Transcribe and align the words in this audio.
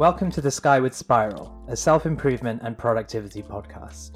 Welcome 0.00 0.30
to 0.30 0.40
the 0.40 0.50
Skyward 0.50 0.94
Spiral, 0.94 1.62
a 1.68 1.76
self 1.76 2.06
improvement 2.06 2.62
and 2.64 2.78
productivity 2.78 3.42
podcast. 3.42 4.12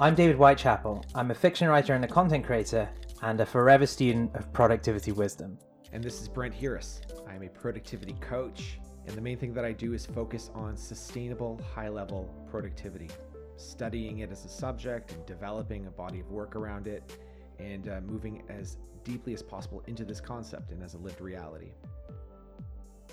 I'm 0.00 0.14
David 0.14 0.36
Whitechapel. 0.36 1.04
I'm 1.14 1.30
a 1.30 1.34
fiction 1.34 1.68
writer 1.68 1.92
and 1.92 2.02
a 2.02 2.08
content 2.08 2.46
creator, 2.46 2.88
and 3.20 3.38
a 3.42 3.44
forever 3.44 3.84
student 3.84 4.34
of 4.34 4.50
productivity 4.54 5.12
wisdom. 5.12 5.58
And 5.92 6.02
this 6.02 6.22
is 6.22 6.28
Brent 6.28 6.54
Huras. 6.54 7.02
I 7.28 7.34
am 7.34 7.42
a 7.42 7.50
productivity 7.50 8.14
coach, 8.22 8.78
and 9.06 9.14
the 9.14 9.20
main 9.20 9.36
thing 9.36 9.52
that 9.52 9.66
I 9.66 9.72
do 9.72 9.92
is 9.92 10.06
focus 10.06 10.50
on 10.54 10.74
sustainable, 10.74 11.60
high 11.74 11.90
level 11.90 12.34
productivity, 12.50 13.10
studying 13.58 14.20
it 14.20 14.32
as 14.32 14.46
a 14.46 14.48
subject 14.48 15.12
and 15.12 15.26
developing 15.26 15.88
a 15.88 15.90
body 15.90 16.20
of 16.20 16.30
work 16.30 16.56
around 16.56 16.86
it, 16.86 17.18
and 17.58 17.90
uh, 17.90 18.00
moving 18.00 18.44
as 18.48 18.78
deeply 19.04 19.34
as 19.34 19.42
possible 19.42 19.82
into 19.86 20.06
this 20.06 20.22
concept 20.22 20.70
and 20.70 20.82
as 20.82 20.94
a 20.94 20.98
lived 20.98 21.20
reality. 21.20 21.72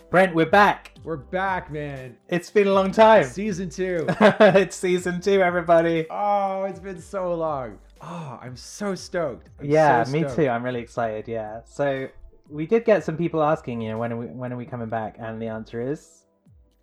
Brent, 0.09 0.33
we're 0.33 0.47
back. 0.47 0.93
We're 1.03 1.17
back, 1.17 1.71
man. 1.71 2.17
It's 2.29 2.49
been 2.49 2.65
a 2.65 2.73
long 2.73 2.91
time. 2.91 3.25
Season 3.25 3.69
two. 3.69 4.07
it's 4.19 4.75
season 4.75 5.21
two, 5.21 5.43
everybody. 5.43 6.07
Oh, 6.09 6.63
it's 6.63 6.79
been 6.79 6.99
so 6.99 7.35
long. 7.35 7.77
Oh, 8.01 8.39
I'm 8.41 8.55
so 8.55 8.95
stoked. 8.95 9.51
I'm 9.59 9.67
yeah, 9.67 10.03
so 10.03 10.11
me 10.11 10.25
too. 10.35 10.47
I'm 10.49 10.63
really 10.63 10.79
excited. 10.79 11.27
Yeah. 11.27 11.59
So 11.63 12.07
we 12.49 12.65
did 12.65 12.85
get 12.85 13.03
some 13.03 13.17
people 13.17 13.43
asking, 13.43 13.81
you 13.81 13.91
know, 13.91 13.99
when 13.99 14.11
are 14.11 14.17
we 14.17 14.25
when 14.25 14.51
are 14.51 14.57
we 14.57 14.65
coming 14.65 14.89
back? 14.89 15.17
And 15.19 15.39
the 15.39 15.45
answer 15.45 15.79
is, 15.79 16.25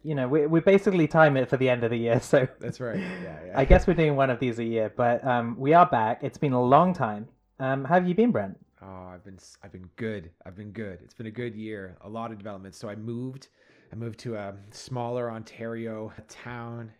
you 0.05 0.15
know, 0.15 0.29
we 0.29 0.47
we 0.47 0.61
basically 0.61 1.09
time 1.09 1.37
it 1.37 1.51
for 1.51 1.56
the 1.56 1.69
end 1.69 1.83
of 1.83 1.91
the 1.91 1.98
year. 1.98 2.20
So 2.23 2.47
That's 2.61 2.78
right. 2.78 3.00
Yeah, 3.00 3.39
yeah. 3.47 3.53
I 3.56 3.65
guess 3.65 3.89
we're 3.89 3.95
doing 3.95 4.15
one 4.15 4.31
of 4.31 4.39
these 4.39 4.61
a 4.61 4.65
year, 4.65 4.93
but 4.97 5.27
um, 5.27 5.56
we 5.59 5.75
are 5.75 5.87
back. 5.87 6.22
It's 6.22 6.39
been 6.39 6.53
a 6.53 6.62
long 6.62 6.95
time. 6.95 7.27
Um, 7.59 7.87
how 7.87 7.95
have 7.95 8.06
you 8.06 8.15
been, 8.15 8.31
Brent? 8.31 8.56
Oh, 8.82 9.10
I've 9.14 9.24
been 9.24 9.38
I've 9.62 9.72
been 9.72 9.88
good. 9.96 10.30
I've 10.44 10.56
been 10.56 10.72
good. 10.72 11.00
It's 11.02 11.14
been 11.14 11.27
a 11.27 11.30
good 11.30 11.55
year. 11.55 11.96
A 12.02 12.08
lot 12.08 12.30
of 12.30 12.38
developments. 12.38 12.78
So 12.78 12.88
I 12.88 12.94
moved. 12.94 13.48
I 13.92 13.96
moved 13.96 14.19
to 14.20 14.36
a 14.36 14.55
smaller 14.70 15.30
Ontario 15.30 16.12
town. 16.28 16.92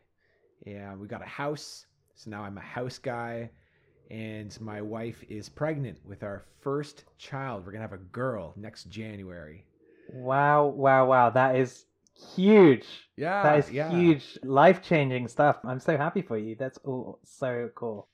Yeah, 0.65 0.95
we 0.95 1.07
got 1.07 1.23
a 1.23 1.27
house. 1.27 1.87
So 2.15 2.31
now 2.31 2.43
I'm 2.43 2.57
a 2.57 2.63
house 2.63 2.99
guy, 2.99 3.51
and 4.11 4.59
my 4.61 4.81
wife 4.81 5.23
is 5.29 5.51
pregnant 5.51 5.99
with 6.05 6.23
our 6.23 6.45
first 6.61 7.05
child. 7.19 7.67
We're 7.67 7.73
gonna 7.73 7.83
have 7.83 7.93
a 7.93 7.99
girl 7.99 8.55
next 8.57 8.85
January. 8.85 9.67
Wow, 10.09 10.67
wow, 10.69 11.05
wow! 11.07 11.29
That 11.29 11.57
is 11.57 11.85
huge. 12.35 12.87
Yeah, 13.17 13.43
that 13.43 13.59
is 13.59 13.71
yeah. 13.71 13.91
huge, 13.91 14.39
life 14.43 14.83
changing 14.83 15.29
stuff. 15.29 15.59
I'm 15.63 15.81
so 15.81 15.99
happy 15.99 16.23
for 16.23 16.39
you. 16.39 16.57
That's 16.59 16.79
all 16.85 17.19
so 17.23 17.69
cool. 17.75 18.09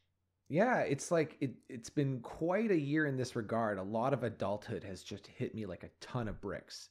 Yeah, 0.53 0.81
it's 0.81 1.11
like 1.11 1.39
it, 1.41 1.55
it's 1.71 1.89
been 1.89 2.21
quite 2.21 2.71
a 2.71 2.79
year 2.79 3.07
in 3.07 3.17
this 3.17 3.35
regard. 3.37 3.79
A 3.79 3.83
lot 3.83 4.13
of 4.13 4.23
adulthood 4.23 4.85
has 4.85 5.03
just 5.03 5.27
hit 5.27 5.55
me 5.55 5.65
like 5.65 5.83
a 5.83 5.89
ton 6.03 6.29
of 6.29 6.43
bricks. 6.43 6.91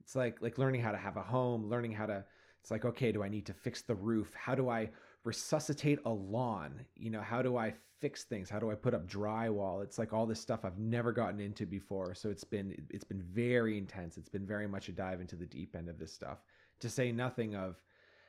It's 0.00 0.14
like 0.14 0.42
like 0.42 0.58
learning 0.58 0.82
how 0.82 0.92
to 0.92 0.98
have 0.98 1.16
a 1.16 1.22
home, 1.22 1.70
learning 1.70 1.92
how 1.92 2.04
to 2.04 2.22
it's 2.60 2.70
like 2.70 2.84
okay, 2.84 3.10
do 3.10 3.22
I 3.22 3.30
need 3.30 3.46
to 3.46 3.54
fix 3.54 3.80
the 3.80 3.94
roof? 3.94 4.34
How 4.34 4.54
do 4.54 4.68
I 4.68 4.90
resuscitate 5.24 6.00
a 6.04 6.10
lawn? 6.10 6.84
You 6.96 7.08
know, 7.08 7.22
how 7.22 7.40
do 7.40 7.56
I 7.56 7.72
fix 7.98 8.24
things? 8.24 8.50
How 8.50 8.58
do 8.58 8.70
I 8.70 8.74
put 8.74 8.92
up 8.92 9.08
drywall? 9.08 9.82
It's 9.82 9.98
like 9.98 10.12
all 10.12 10.26
this 10.26 10.40
stuff 10.40 10.66
I've 10.66 10.78
never 10.78 11.10
gotten 11.10 11.40
into 11.40 11.64
before. 11.64 12.14
So 12.14 12.28
it's 12.28 12.44
been 12.44 12.76
it's 12.90 13.04
been 13.04 13.22
very 13.22 13.78
intense. 13.78 14.18
It's 14.18 14.28
been 14.28 14.46
very 14.46 14.68
much 14.68 14.90
a 14.90 14.92
dive 14.92 15.22
into 15.22 15.34
the 15.36 15.46
deep 15.46 15.76
end 15.76 15.88
of 15.88 15.98
this 15.98 16.12
stuff. 16.12 16.42
To 16.80 16.90
say 16.90 17.10
nothing 17.10 17.54
of 17.56 17.82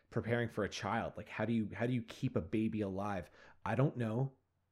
preparing 0.10 0.48
for 0.48 0.64
a 0.64 0.70
child. 0.70 1.12
Like 1.18 1.28
how 1.28 1.44
do 1.44 1.52
you 1.52 1.68
how 1.74 1.86
do 1.86 1.92
you 1.92 2.04
keep 2.04 2.38
a 2.38 2.42
baby 2.42 2.80
alive? 2.80 3.30
I 3.66 3.76
don't 3.76 3.98
know. 3.98 4.32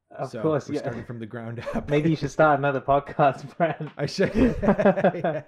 Of 0.09 0.29
So 0.31 0.41
course, 0.41 0.67
we're 0.69 0.75
yeah. 0.75 0.81
starting 0.81 1.03
from 1.05 1.19
the 1.19 1.25
ground 1.25 1.63
up. 1.75 1.89
Maybe 1.89 2.09
you 2.09 2.15
should 2.15 2.31
start 2.31 2.59
another 2.59 2.79
podcast, 2.81 3.45
Brent. 3.57 3.89
I 3.97 4.05
should. 4.05 4.33
yeah, 4.63 5.43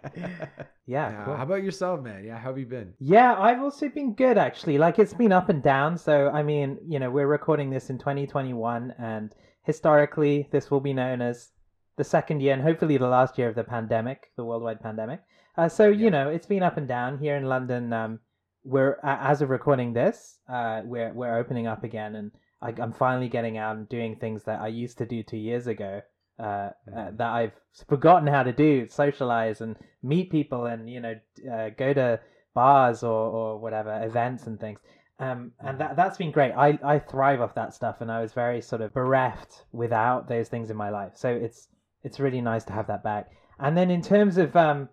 Yeah, 0.85 1.23
cool. 1.23 1.35
How 1.35 1.43
about 1.43 1.63
yourself, 1.63 2.01
man? 2.01 2.23
Yeah, 2.25 2.37
how 2.37 2.49
have 2.49 2.57
you 2.59 2.65
been? 2.65 2.93
Yeah, 2.99 3.35
I've 3.39 3.61
also 3.61 3.87
been 3.89 4.13
good 4.15 4.37
actually. 4.37 4.77
Like 4.77 4.99
it's 4.99 5.13
been 5.13 5.31
up 5.31 5.49
and 5.49 5.63
down. 5.63 5.97
So 5.97 6.29
I 6.29 6.43
mean, 6.43 6.77
you 6.85 6.99
know, 6.99 7.09
we're 7.09 7.27
recording 7.27 7.69
this 7.69 7.89
in 7.89 7.97
2021, 7.97 8.93
and 8.99 9.33
historically, 9.63 10.47
this 10.51 10.69
will 10.69 10.79
be 10.81 10.93
known 10.93 11.21
as 11.21 11.51
the 11.97 12.03
second 12.03 12.41
year 12.41 12.53
and 12.53 12.61
hopefully 12.61 12.97
the 12.97 13.07
last 13.07 13.37
year 13.37 13.49
of 13.49 13.55
the 13.55 13.63
pandemic, 13.63 14.31
the 14.35 14.43
worldwide 14.43 14.81
pandemic. 14.81 15.21
Uh, 15.57 15.67
so 15.69 15.87
Yeah. 15.89 16.03
you 16.05 16.11
know, 16.11 16.29
it's 16.29 16.45
been 16.47 16.63
up 16.63 16.77
and 16.77 16.87
down 16.87 17.17
here 17.17 17.35
in 17.35 17.45
London. 17.45 17.91
Um, 17.93 18.19
we're 18.63 18.97
as 19.03 19.41
of 19.41 19.49
recording 19.49 19.93
this, 19.93 20.39
uh, 20.49 20.81
we're 20.83 21.13
we're 21.13 21.37
opening 21.37 21.65
up 21.67 21.83
again, 21.83 22.15
and 22.15 22.31
I, 22.61 22.73
I'm 22.77 22.91
finally 22.93 23.29
getting 23.29 23.57
out 23.57 23.77
and 23.77 23.87
doing 23.89 24.15
things 24.15 24.43
that 24.43 24.59
I 24.61 24.67
used 24.67 24.97
to 24.99 25.05
do 25.05 25.23
two 25.23 25.37
years 25.37 25.67
ago. 25.67 26.01
Uh, 26.39 26.43
uh, 26.43 26.71
Mhm. 26.87 27.17
that 27.17 27.29
I've 27.31 27.51
forgotten 27.89 28.25
how 28.27 28.43
to 28.43 28.53
do, 28.53 28.87
socialize 28.87 29.59
and 29.59 29.75
meet 30.01 30.31
people, 30.31 30.67
and 30.67 30.89
you 30.89 31.01
know, 31.01 31.15
uh, 31.51 31.69
go 31.77 31.91
to 31.91 32.17
bars 32.53 33.03
or, 33.03 33.29
or 33.29 33.57
whatever 33.59 34.01
events 34.03 34.47
and 34.47 34.57
things. 34.57 34.79
Um, 35.19 35.51
and 35.59 35.77
that 35.79 35.97
that's 35.97 36.17
been 36.17 36.31
great. 36.31 36.53
I, 36.53 36.79
I 36.81 36.99
thrive 36.99 37.41
off 37.41 37.55
that 37.55 37.73
stuff, 37.73 37.99
and 37.99 38.09
I 38.09 38.21
was 38.21 38.31
very 38.31 38.61
sort 38.61 38.81
of 38.81 38.93
bereft 38.93 39.65
without 39.73 40.29
those 40.29 40.47
things 40.47 40.69
in 40.69 40.77
my 40.77 40.89
life. 40.89 41.11
So 41.15 41.29
it's 41.29 41.67
it's 42.03 42.21
really 42.21 42.39
nice 42.39 42.63
to 42.65 42.73
have 42.73 42.87
that 42.87 43.03
back. 43.03 43.31
And 43.59 43.75
then 43.75 43.91
in 43.91 44.01
terms 44.01 44.37
of 44.37 44.55
um, 44.55 44.87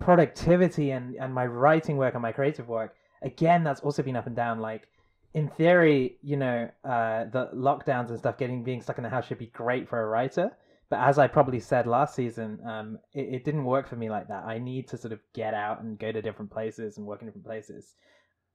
productivity 0.00 0.90
and 0.90 1.14
and 1.16 1.32
my 1.32 1.46
writing 1.46 1.96
work 1.98 2.14
and 2.14 2.22
my 2.22 2.32
creative 2.32 2.68
work, 2.68 2.94
again, 3.22 3.62
that's 3.62 3.80
also 3.82 4.02
been 4.02 4.16
up 4.16 4.26
and 4.26 4.34
down. 4.34 4.58
Like 4.58 4.88
in 5.34 5.48
theory, 5.48 6.18
you 6.22 6.36
know, 6.36 6.68
uh, 6.84 7.24
the 7.24 7.50
lockdowns 7.54 8.10
and 8.10 8.18
stuff, 8.18 8.38
getting 8.38 8.64
being 8.64 8.82
stuck 8.82 8.98
in 8.98 9.04
the 9.04 9.10
house 9.10 9.26
should 9.26 9.38
be 9.38 9.46
great 9.46 9.88
for 9.88 10.00
a 10.00 10.06
writer. 10.06 10.50
But 10.88 11.00
as 11.00 11.18
I 11.18 11.28
probably 11.28 11.60
said 11.60 11.86
last 11.86 12.16
season, 12.16 12.60
um, 12.66 12.98
it, 13.14 13.34
it 13.34 13.44
didn't 13.44 13.64
work 13.64 13.88
for 13.88 13.94
me 13.94 14.10
like 14.10 14.26
that. 14.26 14.44
I 14.44 14.58
need 14.58 14.88
to 14.88 14.96
sort 14.96 15.12
of 15.12 15.20
get 15.34 15.54
out 15.54 15.82
and 15.82 15.98
go 15.98 16.10
to 16.10 16.20
different 16.20 16.50
places 16.50 16.98
and 16.98 17.06
work 17.06 17.20
in 17.20 17.28
different 17.28 17.46
places. 17.46 17.94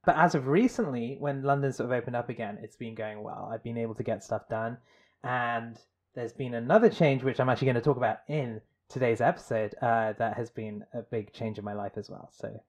But 0.05 0.17
as 0.17 0.35
of 0.35 0.47
recently, 0.47 1.15
when 1.17 1.43
London 1.43 1.71
sort 1.71 1.89
of 1.89 1.97
opened 1.97 2.17
up 2.17 2.29
again, 2.29 2.59
it's 2.61 2.75
been 2.75 2.93
going 2.93 3.23
well. 3.23 3.49
I've 3.51 3.63
been 3.63 3.77
able 3.77 3.95
to 3.95 4.03
get 4.03 4.23
stuff 4.23 4.49
done. 4.49 4.77
And 5.23 5.77
there's 6.13 6.33
been 6.33 6.53
another 6.53 6.89
change, 6.89 7.23
which 7.23 7.39
I'm 7.39 7.49
actually 7.49 7.67
going 7.67 7.75
to 7.75 7.81
talk 7.81 7.97
about 7.97 8.17
in 8.27 8.61
today's 8.89 9.21
episode, 9.21 9.73
uh, 9.81 10.13
that 10.19 10.35
has 10.35 10.49
been 10.49 10.83
a 10.93 11.01
big 11.01 11.33
change 11.33 11.57
in 11.57 11.65
my 11.65 11.73
life 11.73 11.93
as 11.95 12.09
well. 12.09 12.29
So, 12.33 12.61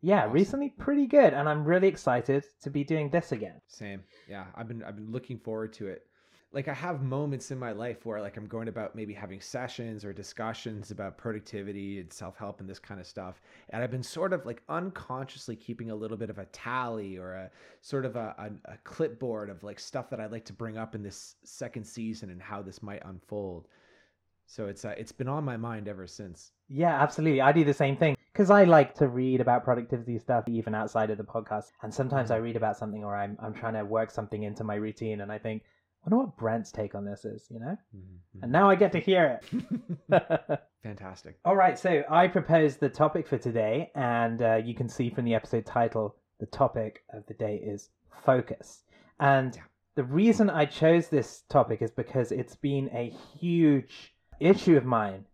yeah, 0.00 0.26
Awesome. 0.26 0.32
recently 0.32 0.70
pretty 0.70 1.06
good. 1.06 1.34
And 1.34 1.48
I'm 1.48 1.64
really 1.64 1.88
excited 1.88 2.44
to 2.62 2.70
be 2.70 2.84
doing 2.84 3.10
this 3.10 3.32
again. 3.32 3.60
Same. 3.66 4.04
Yeah, 4.26 4.46
I've 4.54 4.68
been 4.68 4.82
I've 4.82 4.96
been 4.96 5.10
looking 5.12 5.38
forward 5.38 5.72
to 5.74 5.88
it. 5.88 6.06
Like 6.52 6.68
I 6.68 6.74
have 6.74 7.02
moments 7.02 7.50
in 7.50 7.58
my 7.58 7.72
life 7.72 8.06
where 8.06 8.20
like 8.20 8.36
I'm 8.36 8.46
going 8.46 8.68
about 8.68 8.94
maybe 8.94 9.12
having 9.12 9.40
sessions 9.40 10.04
or 10.04 10.12
discussions 10.12 10.90
about 10.90 11.18
productivity 11.18 12.00
and 12.00 12.10
self-help 12.12 12.60
and 12.60 12.68
this 12.70 12.78
kind 12.78 13.00
of 13.00 13.06
stuff. 13.06 13.42
And 13.70 13.82
I've 13.82 13.90
been 13.90 14.02
sort 14.02 14.32
of 14.32 14.46
like 14.46 14.62
unconsciously 14.68 15.56
keeping 15.56 15.90
a 15.90 15.94
little 15.94 16.16
bit 16.16 16.30
of 16.30 16.38
a 16.38 16.46
tally 16.46 17.18
or 17.18 17.34
a 17.34 17.50
sort 17.82 18.04
of 18.06 18.16
a, 18.16 18.34
a, 18.66 18.72
a 18.72 18.78
clipboard 18.84 19.50
of 19.50 19.62
like 19.64 19.78
stuff 19.80 20.08
that 20.10 20.20
I'd 20.20 20.32
like 20.32 20.44
to 20.46 20.52
bring 20.54 20.78
up 20.78 20.94
in 20.94 21.02
this 21.02 21.34
second 21.44 21.84
season 21.84 22.30
and 22.30 22.40
how 22.40 22.62
this 22.62 22.82
might 22.82 23.02
unfold. 23.04 23.68
So 24.46 24.66
it's 24.66 24.84
uh, 24.84 24.94
it's 24.96 25.12
been 25.12 25.28
on 25.28 25.44
my 25.44 25.56
mind 25.56 25.88
ever 25.88 26.06
since. 26.06 26.52
Yeah, 26.68 27.00
absolutely. 27.00 27.40
I 27.40 27.52
do 27.52 27.64
the 27.64 27.74
same 27.74 27.96
thing 27.96 28.16
because 28.32 28.50
I 28.50 28.64
like 28.64 28.94
to 28.94 29.08
read 29.08 29.40
about 29.40 29.64
productivity 29.64 30.18
stuff 30.18 30.44
even 30.48 30.74
outside 30.74 31.10
of 31.10 31.18
the 31.18 31.24
podcast. 31.24 31.72
And 31.82 31.92
sometimes 31.92 32.30
I 32.30 32.36
read 32.36 32.56
about 32.56 32.76
something 32.76 33.04
or 33.04 33.16
I'm 33.16 33.36
I'm 33.40 33.54
trying 33.54 33.74
to 33.74 33.84
work 33.84 34.10
something 34.10 34.44
into 34.44 34.64
my 34.64 34.76
routine, 34.76 35.20
and 35.20 35.32
I 35.32 35.38
think, 35.38 35.62
I 35.62 36.10
wonder 36.10 36.24
what 36.24 36.36
Brent's 36.36 36.70
take 36.70 36.94
on 36.94 37.04
this 37.04 37.24
is, 37.24 37.46
you 37.50 37.58
know? 37.58 37.76
And 38.42 38.52
now 38.52 38.70
I 38.70 38.76
get 38.76 38.92
to 38.92 39.00
hear 39.00 39.40
it. 39.40 40.60
Fantastic. 40.82 41.38
All 41.44 41.56
right, 41.56 41.78
so 41.78 42.04
I 42.08 42.28
proposed 42.28 42.78
the 42.78 42.88
topic 42.88 43.26
for 43.26 43.38
today, 43.38 43.90
and 43.96 44.40
uh, 44.40 44.56
you 44.56 44.74
can 44.74 44.88
see 44.88 45.10
from 45.10 45.24
the 45.24 45.34
episode 45.34 45.66
title, 45.66 46.14
the 46.38 46.46
topic 46.46 47.02
of 47.12 47.26
the 47.26 47.34
day 47.34 47.56
is 47.56 47.88
focus. 48.24 48.82
And 49.18 49.58
the 49.96 50.04
reason 50.04 50.50
I 50.50 50.66
chose 50.66 51.08
this 51.08 51.42
topic 51.48 51.82
is 51.82 51.90
because 51.90 52.30
it's 52.30 52.54
been 52.54 52.88
a 52.92 53.12
huge 53.38 54.14
issue 54.40 54.76
of 54.76 54.84
mine 54.84 55.26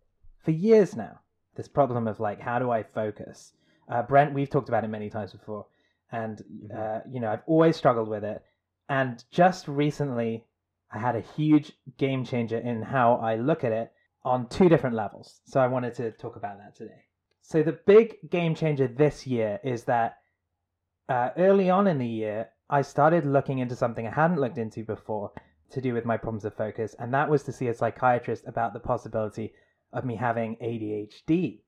for 0.43 0.51
years 0.51 0.95
now. 0.95 1.19
This 1.55 1.67
problem 1.67 2.07
of 2.07 2.19
like, 2.19 2.39
how 2.39 2.59
do 2.59 2.71
I 2.71 2.83
focus? 2.83 3.53
Uh, 3.87 4.01
Brent, 4.01 4.33
we've 4.33 4.49
talked 4.49 4.69
about 4.69 4.83
it 4.83 4.89
many 4.89 5.09
times 5.09 5.33
before, 5.33 5.65
and 6.11 6.37
Mhm. 6.39 6.75
uh, 6.75 7.01
you 7.09 7.19
know, 7.19 7.31
I've 7.31 7.43
always 7.45 7.75
struggled 7.75 8.07
with 8.07 8.23
it. 8.23 8.43
And 8.89 9.23
just 9.31 9.67
recently, 9.67 10.45
I 10.91 10.99
had 10.99 11.15
a 11.15 11.21
huge 11.21 11.73
game 11.97 12.23
changer 12.23 12.57
in 12.57 12.81
how 12.81 13.15
I 13.15 13.35
look 13.35 13.63
at 13.63 13.71
it 13.71 13.91
on 14.23 14.47
two 14.47 14.69
different 14.69 14.95
levels. 14.95 15.41
So 15.45 15.59
I 15.59 15.67
wanted 15.67 15.93
to 15.95 16.11
talk 16.11 16.35
about 16.35 16.57
that 16.57 16.75
today. 16.75 17.03
So 17.41 17.61
the 17.61 17.73
big 17.73 18.29
game 18.29 18.55
changer 18.55 18.87
this 18.87 19.27
year 19.27 19.59
is 19.63 19.83
that 19.85 20.19
uh, 21.09 21.31
early 21.37 21.69
on 21.69 21.87
in 21.87 21.97
the 21.97 22.07
year, 22.07 22.49
I 22.69 22.81
started 22.81 23.25
looking 23.25 23.59
into 23.59 23.75
something 23.75 24.07
I 24.07 24.11
hadn't 24.11 24.39
looked 24.39 24.57
into 24.57 24.83
before 24.85 25.31
to 25.73 25.81
do 25.81 25.93
with 25.93 26.05
my 26.05 26.17
problems 26.17 26.45
of 26.45 26.55
focus, 26.55 26.95
and 26.99 27.13
that 27.13 27.29
was 27.29 27.43
to 27.43 27.51
see 27.51 27.67
a 27.67 27.73
psychiatrist 27.73 28.43
about 28.47 28.73
the 28.73 28.79
possibility 28.79 29.53
of 29.91 30.05
me 30.05 30.15
having 30.15 30.55
ADHD, 30.57 31.61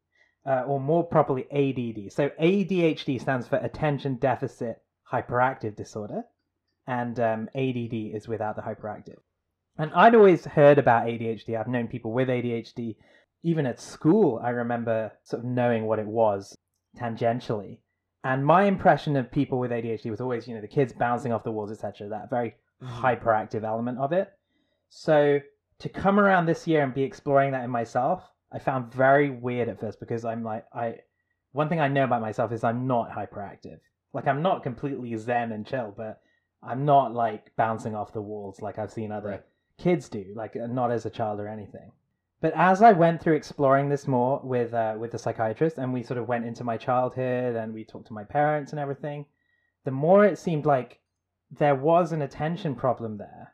uh, 0.45 0.63
or 0.67 0.79
more 0.79 1.03
properly 1.03 1.45
ADD. 1.51 2.11
So 2.11 2.29
ADHD 2.41 3.19
stands 3.19 3.47
for 3.47 3.57
Attention 3.57 4.15
Deficit 4.15 4.81
Hyperactive 5.11 5.75
Disorder, 5.75 6.23
and 6.87 7.19
um, 7.19 7.49
ADD 7.55 7.93
is 7.93 8.27
without 8.27 8.55
the 8.55 8.61
hyperactive. 8.61 9.17
And 9.77 9.91
I'd 9.93 10.15
always 10.15 10.45
heard 10.45 10.77
about 10.77 11.05
ADHD. 11.05 11.59
I've 11.59 11.67
known 11.67 11.87
people 11.87 12.13
with 12.13 12.29
ADHD. 12.29 12.95
Even 13.43 13.65
at 13.65 13.81
school, 13.81 14.39
I 14.43 14.49
remember 14.51 15.11
sort 15.23 15.43
of 15.43 15.49
knowing 15.49 15.85
what 15.85 15.99
it 15.99 16.07
was. 16.07 16.57
tangentially. 16.97 17.79
And 18.23 18.45
my 18.45 18.63
impression 18.63 19.15
of 19.15 19.31
people 19.31 19.59
with 19.59 19.71
ADHD 19.71 20.09
was 20.09 20.21
always, 20.21 20.47
you 20.47 20.55
know, 20.55 20.61
the 20.61 20.67
kids 20.67 20.93
bouncing 20.93 21.31
off 21.31 21.43
the 21.43 21.51
walls, 21.51 21.71
etc. 21.71 22.09
That 22.09 22.29
very 22.29 22.55
Mhm. 22.85 23.01
hyperactive 23.01 23.63
element 23.63 23.97
of 23.99 24.11
it. 24.13 24.31
So 24.89 25.39
to 25.79 25.89
come 25.89 26.19
around 26.19 26.45
this 26.45 26.67
year 26.67 26.83
and 26.83 26.93
be 26.93 27.03
exploring 27.03 27.51
that 27.51 27.63
in 27.63 27.69
myself, 27.69 28.31
I 28.51 28.59
found 28.59 28.93
very 28.93 29.29
weird 29.29 29.67
at 29.69 29.79
first 29.79 29.99
because 29.99 30.23
I'm 30.23 30.43
like 30.43 30.65
I 30.73 30.99
one 31.51 31.69
thing 31.69 31.79
I 31.79 31.87
know 31.87 32.03
about 32.03 32.21
myself 32.21 32.51
is 32.51 32.63
I'm 32.63 32.85
not 32.87 33.09
hyperactive. 33.11 33.79
Like 34.13 34.27
I'm 34.27 34.41
not 34.41 34.63
completely 34.63 35.15
zen 35.17 35.51
and 35.51 35.65
chill, 35.65 35.93
but 35.95 36.21
I'm 36.63 36.85
not 36.85 37.13
like 37.13 37.55
bouncing 37.55 37.95
off 37.95 38.13
the 38.13 38.21
walls 38.21 38.61
like 38.61 38.77
I've 38.79 38.91
seen 38.91 39.11
other 39.11 39.29
Right. 39.29 39.43
kids 39.77 40.09
do, 40.09 40.33
like 40.35 40.55
uh, 40.55 40.67
not 40.67 40.91
as 40.91 41.05
a 41.05 41.09
child 41.09 41.39
or 41.39 41.47
anything. 41.47 41.91
But 42.41 42.53
as 42.55 42.81
I 42.81 42.91
went 42.91 43.21
through 43.21 43.35
exploring 43.35 43.89
this 43.89 44.07
more 44.07 44.39
with 44.43 44.73
uh, 44.73 44.95
with 44.97 45.11
the 45.11 45.17
psychiatrist, 45.17 45.77
and 45.77 45.93
we 45.93 46.03
sort 46.03 46.17
of 46.19 46.27
went 46.27 46.45
into 46.45 46.63
my 46.63 46.77
childhood 46.77 47.55
and 47.55 47.73
we 47.73 47.83
talked 47.83 48.07
to 48.07 48.13
my 48.13 48.23
parents 48.23 48.71
and 48.71 48.79
everything, 48.79 49.25
the 49.83 49.91
more 49.91 50.25
it 50.25 50.37
seemed 50.37 50.65
like 50.65 50.99
there 51.57 51.75
was 51.75 52.11
an 52.11 52.21
attention 52.21 52.75
problem 52.75 53.17
there 53.17 53.53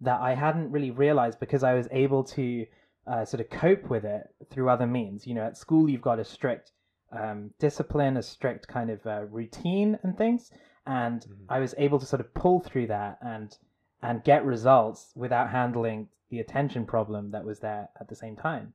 that 0.00 0.20
I 0.20 0.34
hadn't 0.34 0.70
really 0.70 0.90
realized 0.90 1.40
because 1.40 1.62
I 1.62 1.74
was 1.74 1.88
able 1.90 2.24
to 2.24 2.66
uh, 3.06 3.24
sort 3.24 3.40
of 3.40 3.50
cope 3.50 3.88
with 3.90 4.04
it 4.04 4.22
through 4.50 4.68
other 4.68 4.86
means. 4.86 5.26
You 5.26 5.34
know, 5.34 5.42
at 5.44 5.56
school 5.56 5.88
you've 5.88 6.00
got 6.02 6.18
a 6.18 6.24
strict 6.24 6.72
um, 7.12 7.50
discipline, 7.58 8.16
a 8.16 8.22
strict 8.22 8.68
kind 8.68 8.90
of 8.90 9.04
uh, 9.06 9.24
routine 9.30 9.98
and 10.02 10.16
things, 10.16 10.50
and 10.86 11.20
Mhm. 11.22 11.46
I 11.48 11.58
was 11.58 11.74
able 11.76 11.98
to 11.98 12.06
sort 12.06 12.20
of 12.20 12.32
pull 12.34 12.60
through 12.60 12.86
that 12.88 13.18
and 13.20 13.56
and 14.02 14.24
get 14.24 14.44
results 14.46 15.12
without 15.14 15.50
handling 15.50 16.08
the 16.30 16.40
attention 16.40 16.86
problem 16.86 17.30
that 17.32 17.44
was 17.44 17.60
there 17.60 17.88
at 18.00 18.08
the 18.08 18.14
same 18.14 18.36
time. 18.36 18.72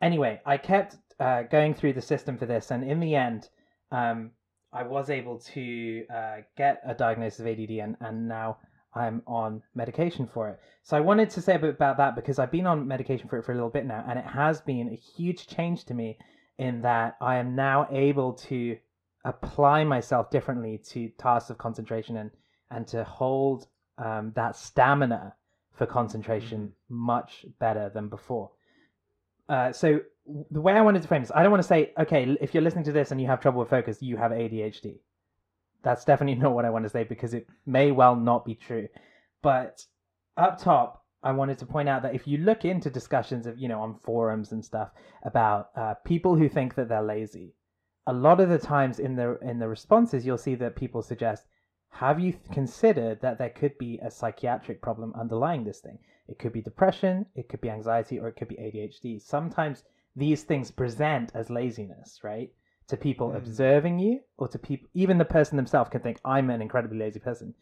Anyway, 0.00 0.40
I 0.46 0.56
kept 0.56 0.96
uh, 1.18 1.42
going 1.42 1.74
through 1.74 1.92
the 1.94 2.00
system 2.02 2.38
for 2.38 2.46
this, 2.46 2.70
and 2.70 2.82
in 2.84 3.00
the 3.00 3.14
end, 3.16 3.50
um, 3.90 4.30
I 4.76 4.82
was 4.82 5.08
able 5.08 5.38
to 5.38 6.04
uh, 6.14 6.36
get 6.56 6.82
a 6.86 6.92
diagnosis 6.92 7.40
of 7.40 7.46
ADD, 7.46 7.70
and, 7.70 7.96
and 8.00 8.28
now 8.28 8.58
I'm 8.94 9.22
on 9.26 9.62
medication 9.74 10.26
for 10.26 10.50
it. 10.50 10.60
So 10.82 10.98
I 10.98 11.00
wanted 11.00 11.30
to 11.30 11.40
say 11.40 11.54
a 11.54 11.58
bit 11.58 11.70
about 11.70 11.96
that 11.96 12.14
because 12.14 12.38
I've 12.38 12.50
been 12.50 12.66
on 12.66 12.86
medication 12.86 13.26
for 13.26 13.38
it 13.38 13.44
for 13.44 13.52
a 13.52 13.54
little 13.54 13.70
bit 13.70 13.86
now, 13.86 14.04
and 14.06 14.18
it 14.18 14.26
has 14.26 14.60
been 14.60 14.90
a 14.90 14.94
huge 14.94 15.46
change 15.46 15.84
to 15.86 15.94
me 15.94 16.18
in 16.58 16.82
that 16.82 17.16
I 17.22 17.36
am 17.36 17.56
now 17.56 17.88
able 17.90 18.34
to 18.34 18.76
apply 19.24 19.84
myself 19.84 20.30
differently 20.30 20.78
to 20.90 21.08
tasks 21.18 21.50
of 21.50 21.58
concentration 21.58 22.18
and 22.18 22.30
and 22.70 22.86
to 22.88 23.02
hold 23.04 23.68
um, 23.98 24.32
that 24.34 24.56
stamina 24.56 25.34
for 25.72 25.86
concentration 25.86 26.72
much 26.88 27.46
better 27.58 27.90
than 27.94 28.08
before. 28.08 28.50
Uh, 29.48 29.72
so 29.72 30.00
the 30.50 30.60
way 30.60 30.72
I 30.72 30.80
wanted 30.80 31.02
to 31.02 31.08
frame 31.08 31.22
this, 31.22 31.32
I 31.34 31.42
don't 31.42 31.52
want 31.52 31.62
to 31.62 31.68
say, 31.68 31.92
okay, 31.98 32.36
if 32.40 32.52
you're 32.52 32.62
listening 32.62 32.84
to 32.84 32.92
this 32.92 33.10
and 33.10 33.20
you 33.20 33.26
have 33.28 33.40
trouble 33.40 33.60
with 33.60 33.70
focus, 33.70 34.02
you 34.02 34.16
have 34.16 34.32
ADHD. 34.32 34.98
That's 35.82 36.04
definitely 36.04 36.34
not 36.42 36.52
what 36.52 36.64
I 36.64 36.70
want 36.70 36.84
to 36.84 36.90
say 36.90 37.04
because 37.04 37.34
it 37.34 37.46
may 37.64 37.92
well 37.92 38.16
not 38.16 38.44
be 38.44 38.54
true. 38.54 38.88
But 39.42 39.84
up 40.36 40.58
top, 40.58 41.04
I 41.22 41.32
wanted 41.32 41.58
to 41.58 41.66
point 41.66 41.88
out 41.88 42.02
that 42.02 42.14
if 42.14 42.26
you 42.26 42.38
look 42.38 42.64
into 42.64 42.90
discussions 42.90 43.46
of, 43.46 43.58
you 43.58 43.68
know, 43.68 43.80
on 43.80 43.94
forums 43.94 44.52
and 44.52 44.64
stuff 44.64 44.90
about 45.24 45.70
uh, 45.76 45.94
people 46.04 46.36
who 46.36 46.48
think 46.48 46.74
that 46.74 46.88
they're 46.88 47.02
lazy, 47.02 47.54
a 48.06 48.12
lot 48.12 48.40
of 48.40 48.48
the 48.48 48.58
times 48.58 49.00
in 49.00 49.16
the 49.16 49.38
in 49.40 49.58
the 49.58 49.68
responses, 49.68 50.24
you'll 50.24 50.38
see 50.38 50.54
that 50.56 50.76
people 50.76 51.02
suggest, 51.02 51.44
have 52.00 52.20
you 52.20 52.34
considered 52.52 53.22
that 53.22 53.38
there 53.38 53.48
could 53.48 53.78
be 53.78 53.98
a 54.02 54.10
psychiatric 54.10 54.82
problem 54.82 55.14
underlying 55.14 55.64
this 55.64 55.80
thing? 55.80 55.98
It 56.28 56.38
could 56.38 56.52
be 56.52 56.60
depression, 56.60 57.24
it 57.34 57.48
could 57.48 57.62
be 57.62 57.70
anxiety, 57.70 58.18
or 58.18 58.28
it 58.28 58.36
could 58.36 58.48
be 58.48 58.56
ADHD. 58.56 59.18
Sometimes 59.18 59.84
these 60.14 60.42
things 60.42 60.70
present 60.70 61.32
as 61.34 61.48
laziness, 61.48 62.20
right? 62.22 62.52
To 62.88 62.98
people 62.98 63.30
Mhm. 63.30 63.36
observing 63.36 63.98
you, 63.98 64.20
or 64.36 64.46
to 64.48 64.58
people, 64.58 64.90
even 64.92 65.16
the 65.16 65.24
person 65.24 65.56
themselves 65.56 65.88
can 65.88 66.02
think, 66.02 66.20
I'm 66.22 66.50
an 66.50 66.60
incredibly 66.60 66.98
lazy 66.98 67.18
person. 67.18 67.54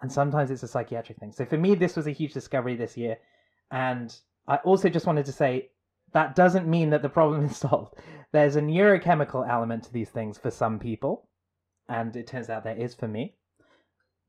And 0.00 0.10
sometimes 0.10 0.50
it's 0.50 0.62
a 0.62 0.68
psychiatric 0.68 1.18
thing. 1.18 1.32
So 1.32 1.44
for 1.44 1.58
me, 1.58 1.74
this 1.74 1.94
was 1.94 2.06
a 2.06 2.12
huge 2.12 2.32
discovery 2.32 2.76
this 2.76 2.96
year. 2.96 3.18
And 3.70 4.18
I 4.48 4.56
also 4.56 4.88
just 4.88 5.06
wanted 5.06 5.26
to 5.26 5.32
say 5.32 5.70
that 6.12 6.34
doesn't 6.34 6.66
mean 6.66 6.88
that 6.90 7.02
the 7.02 7.10
problem 7.10 7.44
is 7.50 7.58
solved. 7.58 7.96
There's 8.32 8.56
a 8.56 8.62
neurochemical 8.62 9.46
element 9.46 9.84
to 9.84 9.92
these 9.92 10.10
things 10.10 10.38
for 10.38 10.50
some 10.50 10.78
people. 10.78 11.28
And 11.90 12.16
it 12.16 12.26
turns 12.26 12.48
out 12.48 12.64
there 12.64 12.76
is 12.76 12.94
for 12.94 13.06
me 13.06 13.36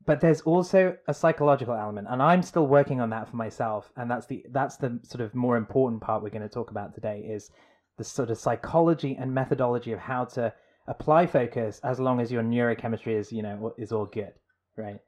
but 0.06 0.20
there's 0.20 0.40
also 0.42 0.96
a 1.08 1.14
psychological 1.14 1.74
element 1.74 2.06
and 2.10 2.22
i'm 2.22 2.42
still 2.42 2.66
working 2.66 3.00
on 3.00 3.10
that 3.10 3.28
for 3.28 3.36
myself 3.36 3.90
and 3.96 4.10
that's 4.10 4.26
the 4.26 4.44
that's 4.50 4.76
the 4.76 4.98
sort 5.02 5.20
of 5.20 5.34
more 5.34 5.56
important 5.56 6.00
part 6.00 6.22
we're 6.22 6.30
going 6.30 6.42
to 6.42 6.48
talk 6.48 6.70
about 6.70 6.94
today 6.94 7.20
is 7.20 7.50
the 7.96 8.04
sort 8.04 8.30
of 8.30 8.38
psychology 8.38 9.16
and 9.18 9.32
methodology 9.32 9.92
of 9.92 9.98
how 9.98 10.24
to 10.24 10.52
apply 10.86 11.26
focus 11.26 11.80
as 11.84 11.98
long 11.98 12.20
as 12.20 12.30
your 12.30 12.42
neurochemistry 12.42 13.18
is 13.18 13.32
you 13.32 13.42
know 13.42 13.72
is 13.78 13.92
all 13.92 14.06
good 14.06 14.32
right? 14.76 14.98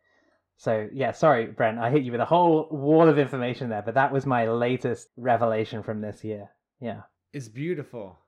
So 0.58 0.88
yeah 0.93 1.12
sorry 1.12 1.46
brent 1.46 1.78
i 1.78 1.90
hit 1.90 2.02
you 2.02 2.12
with 2.12 2.20
a 2.20 2.25
whole 2.25 2.69
wall 2.70 3.08
of 3.08 3.19
information 3.19 3.69
there 3.69 3.82
but 3.82 3.94
that 3.94 4.12
was 4.12 4.25
my 4.25 4.48
latest 4.48 5.08
revelation 5.16 5.82
from 5.82 6.00
this 6.00 6.25
year. 6.25 6.50
Yeah. 6.81 7.02
It's 7.32 7.48
beautiful. 7.48 8.19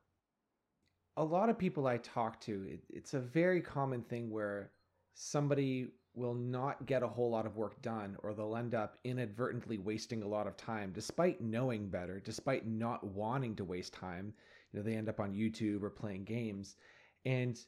A 1.16 1.24
lot 1.24 1.48
of 1.48 1.58
people 1.58 1.86
I 1.86 1.96
talk 1.98 2.40
to, 2.42 2.64
it, 2.68 2.80
it's 2.90 3.14
a 3.14 3.20
very 3.20 3.60
common 3.60 4.02
thing 4.02 4.30
where 4.30 4.70
somebody 5.14 5.88
will 6.18 6.34
not 6.34 6.84
get 6.86 7.02
a 7.02 7.08
whole 7.08 7.30
lot 7.30 7.46
of 7.46 7.56
work 7.56 7.80
done 7.80 8.16
or 8.22 8.34
they'll 8.34 8.56
end 8.56 8.74
up 8.74 8.98
inadvertently 9.04 9.78
wasting 9.78 10.22
a 10.22 10.28
lot 10.28 10.46
of 10.46 10.56
time 10.56 10.90
despite 10.92 11.40
knowing 11.40 11.88
better, 11.88 12.20
despite 12.20 12.66
not 12.66 13.04
wanting 13.04 13.54
to 13.56 13.64
waste 13.64 13.94
time. 13.94 14.34
You 14.72 14.80
know, 14.80 14.84
they 14.84 14.96
end 14.96 15.08
up 15.08 15.20
on 15.20 15.32
YouTube 15.32 15.82
or 15.82 15.90
playing 15.90 16.24
games 16.24 16.76
and 17.24 17.58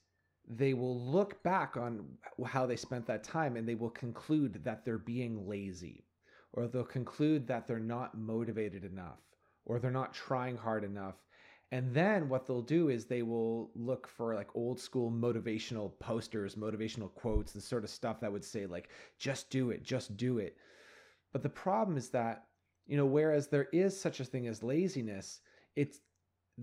they 0.49 0.75
will 0.75 1.01
look 1.01 1.43
back 1.43 1.77
on 1.77 2.05
how 2.45 2.67
they 2.67 2.77
spent 2.77 3.07
that 3.07 3.23
time 3.23 3.57
and 3.57 3.69
they 3.69 3.75
will 3.75 3.91
conclude 3.91 4.65
that 4.65 4.85
they're 4.85 4.99
being 4.99 5.47
lazy 5.49 6.05
or 6.53 6.67
they'll 6.67 6.85
conclude 6.85 7.47
that 7.47 7.67
they're 7.67 7.79
not 7.79 8.19
motivated 8.19 8.85
enough 8.85 9.21
or 9.65 9.79
they're 9.79 9.91
not 9.91 10.13
trying 10.13 10.57
hard 10.57 10.83
enough. 10.83 11.15
And 11.73 11.95
then 11.95 12.29
what 12.29 12.47
they'll 12.47 12.63
do 12.63 12.89
is 12.89 13.05
they 13.05 13.23
will 13.23 13.71
look 13.77 14.09
for 14.09 14.35
like 14.35 14.57
old 14.57 14.81
school 14.81 15.11
motivational 15.11 15.93
posters, 16.01 16.57
motivational 16.57 17.15
quotes, 17.15 17.53
the 17.53 17.61
sort 17.61 17.85
of 17.85 17.91
stuff 17.91 18.21
that 18.21 18.33
would 18.33 18.45
say, 18.45 18.67
like, 18.67 18.89
just 19.19 19.51
do 19.51 19.71
it, 19.71 19.85
just 19.85 20.17
do 20.17 20.39
it. 20.39 20.57
But 21.33 21.43
the 21.43 21.49
problem 21.49 21.97
is 21.97 22.09
that, 22.11 22.47
you 22.87 22.97
know, 22.97 23.07
whereas 23.07 23.47
there 23.47 23.69
is 23.73 23.99
such 23.99 24.19
a 24.19 24.25
thing 24.25 24.49
as 24.49 24.65
laziness, 24.65 25.43
it's 25.77 26.01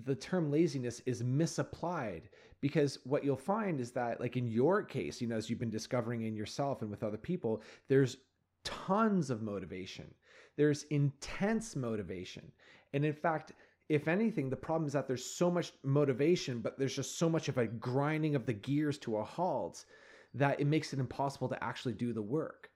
the 0.03 0.15
term 0.15 0.51
laziness 0.51 1.01
is 1.05 1.23
misapplied 1.23 2.29
because 2.59 2.99
what 3.05 3.23
you'll 3.23 3.37
find 3.37 3.79
is 3.79 3.91
that, 3.91 4.19
like 4.19 4.35
in 4.35 4.47
your 4.47 4.83
case, 4.83 5.21
you 5.21 5.27
know, 5.27 5.37
as 5.37 5.49
you've 5.49 5.59
been 5.59 5.69
discovering 5.69 6.23
in 6.23 6.35
yourself 6.35 6.81
and 6.81 6.91
with 6.91 7.03
other 7.03 7.17
people, 7.17 7.61
there's 7.87 8.17
tons 8.65 9.29
of 9.29 9.41
motivation, 9.41 10.13
there's 10.57 10.83
intense 10.83 11.77
motivation. 11.77 12.51
And 12.93 13.05
in 13.05 13.13
fact, 13.13 13.53
if 13.89 14.07
anything, 14.07 14.49
the 14.49 14.55
problem 14.55 14.87
is 14.87 14.93
that 14.93 15.07
there's 15.07 15.25
so 15.25 15.49
much 15.49 15.73
motivation, 15.83 16.59
but 16.59 16.77
there's 16.77 16.95
just 16.95 17.17
so 17.17 17.29
much 17.29 17.47
of 17.47 17.57
a 17.57 17.67
grinding 17.67 18.35
of 18.35 18.45
the 18.45 18.53
gears 18.53 18.97
to 18.99 19.17
a 19.17 19.23
halt 19.23 19.85
that 20.33 20.59
it 20.59 20.67
makes 20.67 20.93
it 20.93 20.99
impossible 20.99 21.47
to 21.49 21.63
actually 21.63 21.93
do 21.93 22.13
the 22.13 22.21
work. 22.21 22.69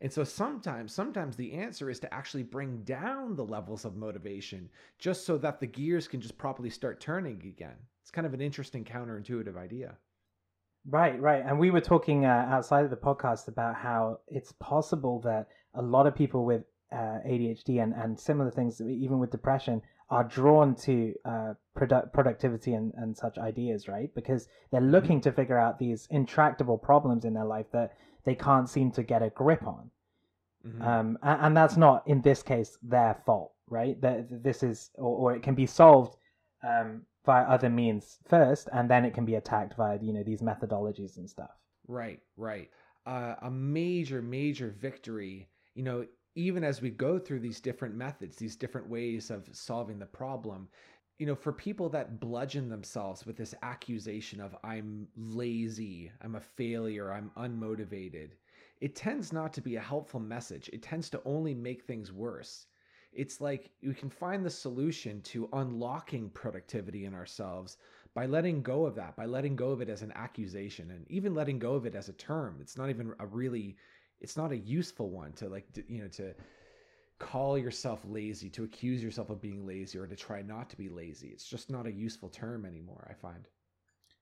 And 0.00 0.12
so 0.12 0.22
sometimes, 0.22 0.94
sometimes 0.94 1.36
the 1.36 1.54
answer 1.54 1.90
is 1.90 1.98
to 2.00 2.14
actually 2.14 2.44
bring 2.44 2.82
down 2.82 3.34
the 3.34 3.44
levels 3.44 3.84
of 3.84 3.96
motivation 3.96 4.68
just 4.98 5.24
so 5.24 5.38
that 5.38 5.58
the 5.58 5.66
gears 5.66 6.06
can 6.06 6.20
just 6.20 6.38
properly 6.38 6.70
start 6.70 7.00
turning 7.00 7.42
again. 7.44 7.74
It's 8.02 8.10
kind 8.10 8.26
of 8.26 8.34
an 8.34 8.40
interesting 8.40 8.84
counterintuitive 8.84 9.56
idea. 9.56 9.96
Right, 10.86 11.20
right. 11.20 11.42
And 11.44 11.58
we 11.58 11.70
were 11.70 11.80
talking 11.80 12.24
uh, 12.24 12.46
outside 12.48 12.84
of 12.84 12.90
the 12.90 12.96
podcast 12.96 13.48
about 13.48 13.74
how 13.74 14.20
it's 14.28 14.52
possible 14.52 15.20
that 15.22 15.48
a 15.74 15.82
lot 15.82 16.06
of 16.06 16.14
people 16.14 16.44
with 16.44 16.62
uh, 16.92 17.20
ADHD 17.26 17.82
and, 17.82 17.92
and 17.92 18.18
similar 18.18 18.50
things, 18.50 18.80
even 18.80 19.18
with 19.18 19.30
depression, 19.30 19.82
are 20.10 20.24
drawn 20.24 20.74
to 20.74 21.14
uh, 21.24 21.52
produ- 21.76 22.12
productivity 22.12 22.74
and, 22.74 22.92
and 22.96 23.16
such 23.16 23.36
ideas, 23.38 23.88
right? 23.88 24.14
Because 24.14 24.48
they're 24.70 24.80
looking 24.80 25.20
to 25.20 25.32
figure 25.32 25.58
out 25.58 25.78
these 25.78 26.08
intractable 26.10 26.78
problems 26.78 27.24
in 27.24 27.34
their 27.34 27.44
life 27.44 27.66
that 27.72 27.92
they 28.24 28.34
can't 28.34 28.68
seem 28.68 28.90
to 28.92 29.02
get 29.02 29.22
a 29.22 29.30
grip 29.30 29.66
on. 29.66 29.90
Mhm. 30.66 30.82
Um, 30.82 31.18
and, 31.22 31.40
and 31.42 31.56
that's 31.56 31.76
not, 31.76 32.06
in 32.08 32.22
this 32.22 32.42
case, 32.42 32.78
their 32.82 33.14
fault, 33.26 33.52
right? 33.68 34.00
That 34.00 34.42
this 34.42 34.62
is, 34.62 34.90
or, 34.94 35.16
or 35.32 35.36
it 35.36 35.42
can 35.42 35.54
be 35.54 35.66
solved 35.66 36.16
um, 36.62 37.02
via 37.24 37.44
other 37.44 37.68
means 37.68 38.18
first, 38.26 38.68
and 38.72 38.90
then 38.90 39.04
it 39.04 39.14
can 39.14 39.24
be 39.24 39.34
attacked 39.34 39.74
via, 39.76 39.98
you 40.00 40.12
know, 40.12 40.22
these 40.22 40.40
methodologies 40.40 41.18
and 41.18 41.28
stuff. 41.28 41.50
Right, 41.86 42.20
right. 42.36 42.70
Uh, 43.06 43.34
a 43.42 43.50
major, 43.50 44.20
major 44.22 44.74
victory, 44.78 45.48
you 45.74 45.82
know, 45.82 46.06
even 46.38 46.62
as 46.62 46.80
we 46.80 46.88
go 46.88 47.18
through 47.18 47.40
these 47.40 47.60
different 47.60 47.96
methods, 47.96 48.36
these 48.36 48.54
different 48.54 48.88
ways 48.88 49.28
of 49.28 49.48
solving 49.50 49.98
the 49.98 50.06
problem, 50.06 50.68
you 51.18 51.26
know, 51.26 51.34
for 51.34 51.52
people 51.52 51.88
that 51.88 52.20
bludgeon 52.20 52.68
themselves 52.68 53.26
with 53.26 53.36
this 53.36 53.56
accusation 53.62 54.40
of 54.40 54.54
I'm 54.62 55.08
lazy, 55.16 56.12
I'm 56.22 56.36
a 56.36 56.40
failure, 56.40 57.12
I'm 57.12 57.32
unmotivated, 57.36 58.30
it 58.80 58.94
tends 58.94 59.32
not 59.32 59.52
to 59.54 59.60
be 59.60 59.74
a 59.74 59.80
helpful 59.80 60.20
message. 60.20 60.70
It 60.72 60.80
tends 60.80 61.10
to 61.10 61.20
only 61.24 61.54
make 61.54 61.82
things 61.82 62.12
worse. 62.12 62.66
It's 63.12 63.40
like 63.40 63.72
you 63.80 63.92
can 63.92 64.08
find 64.08 64.46
the 64.46 64.50
solution 64.50 65.20
to 65.22 65.48
unlocking 65.54 66.30
productivity 66.30 67.04
in 67.04 67.14
ourselves 67.14 67.78
by 68.14 68.26
letting 68.26 68.62
go 68.62 68.86
of 68.86 68.94
that, 68.94 69.16
by 69.16 69.26
letting 69.26 69.56
go 69.56 69.70
of 69.70 69.80
it 69.80 69.88
as 69.88 70.02
an 70.02 70.12
accusation 70.14 70.92
and 70.92 71.04
even 71.10 71.34
letting 71.34 71.58
go 71.58 71.74
of 71.74 71.84
it 71.84 71.96
as 71.96 72.08
a 72.08 72.12
term. 72.12 72.58
It's 72.60 72.76
not 72.76 72.90
even 72.90 73.12
a 73.18 73.26
really 73.26 73.76
it's 74.20 74.36
not 74.36 74.52
a 74.52 74.56
useful 74.56 75.10
one 75.10 75.32
to 75.34 75.48
like 75.48 75.66
you 75.88 76.02
know 76.02 76.08
to 76.08 76.34
call 77.18 77.58
yourself 77.58 78.00
lazy, 78.04 78.48
to 78.50 78.64
accuse 78.64 79.02
yourself 79.02 79.30
of 79.30 79.40
being 79.40 79.66
lazy 79.66 79.98
or 79.98 80.06
to 80.06 80.16
try 80.16 80.40
not 80.42 80.70
to 80.70 80.76
be 80.76 80.88
lazy. 80.88 81.28
It's 81.28 81.48
just 81.48 81.70
not 81.70 81.86
a 81.86 81.92
useful 81.92 82.28
term 82.28 82.64
anymore, 82.64 83.06
I 83.10 83.14
find. 83.14 83.48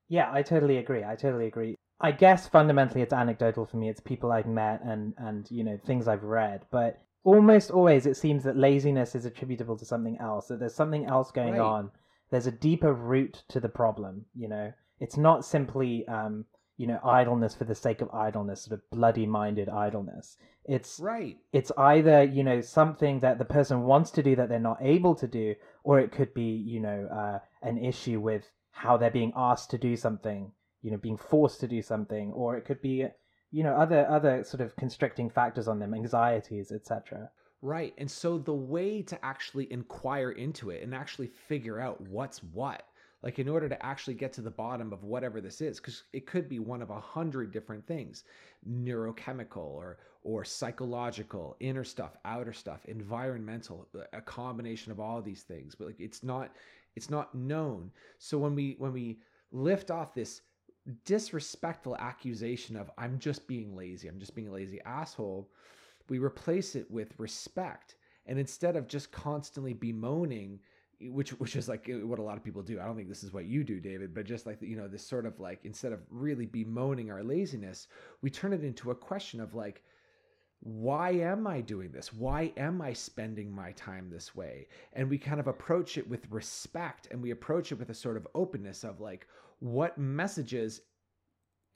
Yeah, 0.09 0.31
I 0.33 0.43
totally 0.43 0.79
agree. 0.79 1.05
I 1.05 1.17
totally 1.17 1.47
agree. 1.47 1.75
I 2.01 2.13
guess 2.13 2.47
fundamentally 2.47 3.03
it's 3.03 3.13
anecdotal 3.13 3.67
for 3.67 3.77
me. 3.77 3.89
It's 3.89 4.01
people 4.01 4.31
I've 4.33 4.47
met 4.47 4.83
and 4.85 5.15
and 5.19 5.51
you 5.51 5.65
know 5.65 5.79
things 5.85 6.09
I've 6.09 6.25
read, 6.25 6.67
but 6.71 7.03
almost 7.25 7.71
always 7.71 8.07
it 8.07 8.17
seems 8.17 8.45
that 8.45 8.57
laziness 8.57 9.15
is 9.15 9.25
attributable 9.25 9.77
to 9.79 9.85
something 9.85 10.19
else. 10.19 10.49
That 10.49 10.61
there's 10.61 10.75
something 10.75 11.07
else 11.07 11.31
going 11.31 11.53
Right. 11.53 11.61
on. 11.61 11.91
There's 12.31 12.47
a 12.47 12.53
deeper 12.53 12.93
root 12.93 13.45
to 13.49 13.61
the 13.61 13.69
problem. 13.69 14.27
You 14.35 14.49
know, 14.49 14.73
it's 15.01 15.17
not 15.17 15.45
simply 15.45 16.07
um, 16.09 16.45
you 16.77 16.87
know 16.87 17.01
idleness 17.05 17.55
for 17.55 17.65
the 17.65 17.75
sake 17.75 18.01
of 18.01 18.11
idleness, 18.13 18.63
sort 18.63 18.79
of 18.79 18.91
bloody-minded 18.91 19.69
idleness. 19.69 20.37
It's 20.65 20.99
Right. 21.01 21.39
it's 21.53 21.73
either 21.77 22.25
you 22.25 22.43
know 22.45 22.61
something 22.61 23.21
that 23.21 23.39
the 23.39 23.45
person 23.45 23.83
wants 23.83 24.11
to 24.13 24.23
do 24.23 24.37
that 24.37 24.49
they're 24.49 24.59
not 24.59 24.79
able 24.81 25.15
to 25.17 25.29
do 25.29 25.55
or 25.85 26.01
it 26.01 26.13
could 26.13 26.35
be 26.35 26.51
you 26.51 26.81
know 26.81 27.09
uh, 27.13 27.39
an 27.63 27.79
issue 27.79 28.21
with 28.21 28.51
how 28.71 28.97
they're 28.97 29.11
being 29.11 29.33
asked 29.37 29.71
to 29.71 29.79
do 29.79 29.97
something 29.97 30.53
you 30.83 30.91
know 30.91 30.97
being 30.99 31.17
forced 31.17 31.61
to 31.61 31.69
do 31.69 31.81
something 31.83 32.33
or 32.33 32.57
it 32.57 32.65
could 32.65 32.83
be 32.83 33.07
you 33.53 33.63
know 33.63 33.75
other 33.75 34.07
other 34.11 34.45
sort 34.45 34.61
of 34.61 34.75
constricting 34.77 35.31
factors 35.31 35.69
on 35.69 35.79
them 35.79 35.95
anxieties 35.95 36.73
etc 36.73 37.31
Right. 37.63 37.95
And 37.99 38.11
so 38.11 38.39
the 38.39 38.55
way 38.55 39.03
to 39.03 39.25
actually 39.25 39.73
inquire 39.73 40.31
into 40.31 40.71
it 40.71 40.83
and 40.83 40.95
actually 40.95 41.29
figure 41.29 41.81
out 41.81 42.01
what's 42.01 42.43
what, 42.43 42.83
like 43.27 43.41
in 43.41 43.49
order 43.49 43.69
to 43.69 43.85
actually 43.85 44.15
get 44.15 44.33
to 44.33 44.41
the 44.41 44.53
bottom 44.53 44.93
of 44.93 45.03
whatever 45.03 45.41
this 45.41 45.61
is, 45.61 45.81
because 45.81 46.05
it 46.13 46.27
could 46.27 46.49
be 46.49 46.61
one 46.61 46.81
of 46.81 46.91
a 46.91 47.01
hundred 47.01 47.51
different 47.51 47.85
things 47.85 48.23
neurochemical 48.71 49.57
or 49.57 49.99
or 50.23 50.45
psychological, 50.45 51.57
inner 51.59 51.83
stuff, 51.83 52.17
outer 52.25 52.53
stuff, 52.53 52.85
environmental, 52.85 53.89
uh, 53.99 54.03
a 54.13 54.21
combination 54.21 54.93
of 54.93 55.01
all 55.01 55.19
of 55.19 55.25
these 55.25 55.43
things. 55.43 55.75
But 55.75 55.89
like 55.89 55.99
it's 55.99 56.23
not 56.23 56.53
it's 56.95 57.11
not 57.11 57.35
known. 57.35 57.91
So 58.21 58.39
when 58.39 58.55
we 58.55 58.77
when 58.79 58.93
we 58.93 59.19
lift 59.51 59.91
off 59.91 60.15
this 60.15 60.43
disrespectful 61.05 61.97
accusation 61.97 62.77
of 62.77 62.93
I'm 62.97 63.19
just 63.19 63.49
being 63.49 63.75
lazy, 63.75 64.07
I'm 64.07 64.21
just 64.21 64.37
being 64.37 64.47
a 64.47 64.53
lazy 64.53 64.81
asshole, 64.83 65.51
we 66.09 66.21
replace 66.21 66.77
it 66.77 66.89
with 66.93 67.13
respect. 67.19 67.97
And 68.27 68.39
instead 68.39 68.77
of 68.77 68.87
just 68.87 69.11
constantly 69.11 69.73
bemoaning, 69.73 70.61
which 71.01 71.31
which 71.31 71.57
is 71.57 71.69
like 71.69 71.89
what 71.89 72.19
a 72.19 72.23
lot 72.23 72.37
of 72.37 72.45
people 72.45 72.63
do. 72.63 72.81
I 72.81 72.85
don't 72.85 72.97
think 72.97 73.09
this 73.09 73.25
is 73.25 73.33
what 73.33 73.47
you 73.47 73.65
do, 73.65 73.81
David, 73.81 74.15
but 74.15 74.25
just 74.25 74.47
like 74.47 74.61
you 74.63 74.77
know, 74.77 74.89
this 74.89 75.07
sort 75.07 75.27
of 75.27 75.39
like 75.41 75.61
instead 75.65 75.93
of 75.93 76.01
really 76.11 76.47
bemoaning 76.47 77.11
our 77.11 77.23
laziness, 77.23 77.89
we 78.23 78.31
turn 78.31 78.53
it 78.53 78.65
into 78.65 78.91
a 78.91 78.95
question 78.95 79.41
of 79.41 79.55
like, 79.55 79.83
why 80.61 81.11
am 81.11 81.47
I 81.47 81.61
doing 81.61 81.93
this? 81.93 82.13
Why 82.13 82.53
am 82.57 82.81
I 82.81 82.93
spending 82.93 83.55
my 83.55 83.73
time 83.73 84.09
this 84.09 84.35
way? 84.35 84.69
And 84.95 85.09
we 85.09 85.19
kind 85.19 85.41
of 85.41 85.49
approach 85.49 85.99
it 85.99 86.09
with 86.09 86.31
respect 86.31 87.09
and 87.11 87.23
we 87.23 87.31
approach 87.31 87.73
it 87.73 87.79
with 87.79 87.91
a 87.91 87.95
sort 87.95 88.17
of 88.17 88.27
openness 88.35 88.83
of 88.83 89.01
like, 89.01 89.27
what 89.61 89.97
messages 89.99 90.81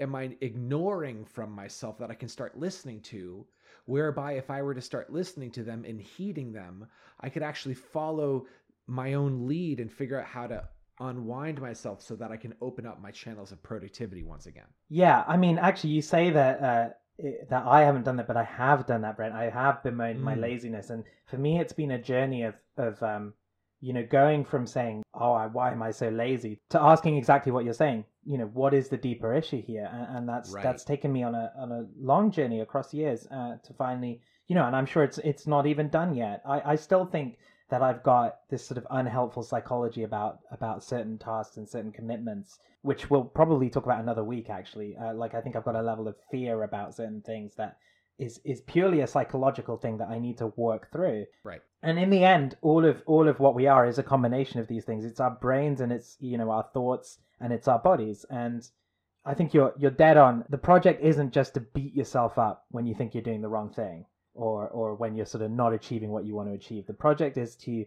am 0.01 0.15
I 0.15 0.37
ignoring 0.41 1.25
from 1.25 1.53
myself 1.53 1.99
that 1.99 2.11
I 2.11 2.15
can 2.15 2.29
start 2.29 2.59
listening 2.59 3.01
to? 3.03 3.47
Whereby, 3.87 4.33
if 4.33 4.51
I 4.51 4.63
were 4.63 4.75
to 4.75 4.81
start 4.81 5.13
listening 5.13 5.51
to 5.53 5.63
them 5.63 5.85
and 5.87 6.01
heeding 6.01 6.53
them, 6.53 6.87
I 7.21 7.29
could 7.29 7.43
actually 7.43 7.75
follow 7.75 8.47
my 8.91 9.15
own 9.15 9.47
lead 9.47 9.81
and 9.81 9.91
figure 9.93 10.19
out 10.21 10.27
how 10.27 10.47
to 10.47 10.63
unwind 11.01 11.61
myself 11.61 12.03
so 12.03 12.15
that 12.17 12.31
I 12.31 12.37
can 12.37 12.55
open 12.61 12.85
up 12.87 13.01
my 13.01 13.11
channels 13.11 13.53
of 13.53 13.63
productivity 13.63 14.23
once 14.23 14.47
again. 14.47 14.67
yeah 14.89 15.25
i 15.27 15.37
mean 15.37 15.57
actually 15.59 15.91
you 15.99 16.03
say 16.03 16.25
that 16.31 16.55
uh 16.71 16.89
that 17.53 17.65
i 17.67 17.81
haven't 17.83 18.05
done 18.05 18.17
that 18.17 18.27
but 18.27 18.37
i 18.37 18.45
have 18.45 18.87
done 18.87 19.03
that 19.03 19.17
brent 19.17 19.35
i 19.35 19.49
have 19.49 19.83
bemoaned 19.83 20.21
my 20.31 20.35
Mm. 20.35 20.41
laziness 20.49 20.91
and 20.91 21.05
for 21.31 21.39
me 21.39 21.59
it's 21.63 21.73
been 21.81 21.93
a 21.93 22.03
journey 22.13 22.43
of 22.51 22.55
of 22.87 23.03
um 23.03 23.25
you 23.81 23.93
know 23.95 24.05
going 24.19 24.45
from 24.45 24.67
saying 24.67 25.03
oh 25.15 25.33
I, 25.43 25.47
why 25.47 25.71
am 25.73 25.83
i 25.83 25.91
so 25.91 26.09
lazy 26.11 26.53
to 26.71 26.79
asking 26.93 27.17
exactly 27.17 27.53
what 27.53 27.65
you're 27.65 27.83
saying 27.85 28.05
you 28.33 28.37
know 28.39 28.51
what 28.61 28.73
is 28.81 28.89
the 28.89 28.97
deeper 29.09 29.31
issue 29.43 29.63
here 29.63 29.89
and, 29.97 30.07
and 30.17 30.29
that's 30.29 30.51
Right. 30.55 30.63
that's 30.67 30.85
taken 30.85 31.11
me 31.17 31.23
on 31.23 31.35
a 31.35 31.47
on 31.65 31.71
a 31.73 31.87
long 32.13 32.31
journey 32.31 32.61
across 32.61 32.93
years 32.93 33.27
uh, 33.39 33.57
to 33.67 33.73
finally 33.85 34.15
you 34.49 34.55
know 34.57 34.67
and 34.69 34.75
i'm 34.79 34.87
sure 34.93 35.05
it's 35.09 35.19
it's 35.19 35.47
not 35.47 35.65
even 35.73 35.89
done 35.89 36.15
yet 36.25 36.43
i 36.55 36.73
i 36.73 36.77
still 36.77 37.07
think 37.07 37.39
that 37.71 37.83
i've 37.83 38.03
got 38.03 38.39
this 38.51 38.65
sort 38.65 38.79
of 38.79 38.87
unhelpful 38.91 39.43
psychology 39.43 40.03
about 40.03 40.41
about 40.51 40.85
certain 40.85 41.19
tasks 41.19 41.57
and 41.57 41.69
certain 41.69 41.93
commitments 41.93 42.59
which 42.83 43.11
we'll 43.11 43.25
probably 43.25 43.69
talk 43.69 43.85
about 43.85 44.01
another 44.01 44.25
week 44.25 44.49
actually. 44.51 44.97
Uh, 44.97 45.15
like 45.15 45.35
i 45.35 45.41
think 45.41 45.57
i've 45.57 45.65
got 45.65 45.77
a 45.77 45.83
level 45.83 46.09
of 46.09 46.17
fear 46.31 46.63
about 46.63 46.95
certain 46.95 47.21
things 47.23 47.55
that 47.57 47.77
is 48.19 48.41
is 48.45 48.61
purely 48.63 49.01
a 49.01 49.07
psychological 49.07 49.77
thing 49.77 49.99
that 49.99 50.09
i 50.09 50.19
need 50.19 50.39
to 50.39 50.53
work 50.57 50.91
through. 50.93 51.27
Right. 51.45 51.63
and 51.83 51.99
in 51.99 52.11
the 52.11 52.25
end 52.25 52.57
all 52.61 52.85
of 52.85 53.03
all 53.07 53.29
of 53.29 53.41
what 53.41 53.55
we 53.55 53.67
are 53.67 53.87
is 53.87 53.99
a 53.99 54.03
combination 54.03 54.61
of 54.61 54.69
these 54.69 54.85
things. 54.85 55.05
It's 55.05 55.21
our 55.21 55.31
brains 55.31 55.81
and 55.81 55.91
it's 55.93 56.17
you 56.21 56.37
know 56.39 56.51
our 56.51 56.67
thoughts 56.75 57.19
and 57.41 57.53
it's 57.53 57.69
our 57.69 57.79
bodies. 57.79 58.27
And 58.29 58.69
i 59.25 59.35
think 59.35 59.55
you're 59.55 59.73
you're 59.79 59.91
dead 59.91 60.17
on. 60.17 60.45
The 60.51 60.59
project 60.59 61.03
isn't 61.03 61.33
just 61.33 61.55
to 61.55 61.61
beat 61.61 61.95
yourself 61.95 62.39
up 62.39 62.67
when 62.71 62.87
you 62.87 62.95
think 62.95 63.15
you're 63.15 63.23
doing 63.23 63.43
the 63.43 63.49
wrong 63.49 63.71
thing 63.71 64.05
or 64.35 64.69
or 64.69 64.95
when 64.95 65.15
you're 65.15 65.27
sort 65.27 65.43
of 65.43 65.51
not 65.51 65.73
achieving 65.73 66.11
what 66.11 66.25
you 66.25 66.35
want 66.35 66.49
to 66.49 66.55
achieve 66.55 66.87
the 66.87 66.95
project 66.95 67.37
is 67.37 67.57
to 67.57 67.85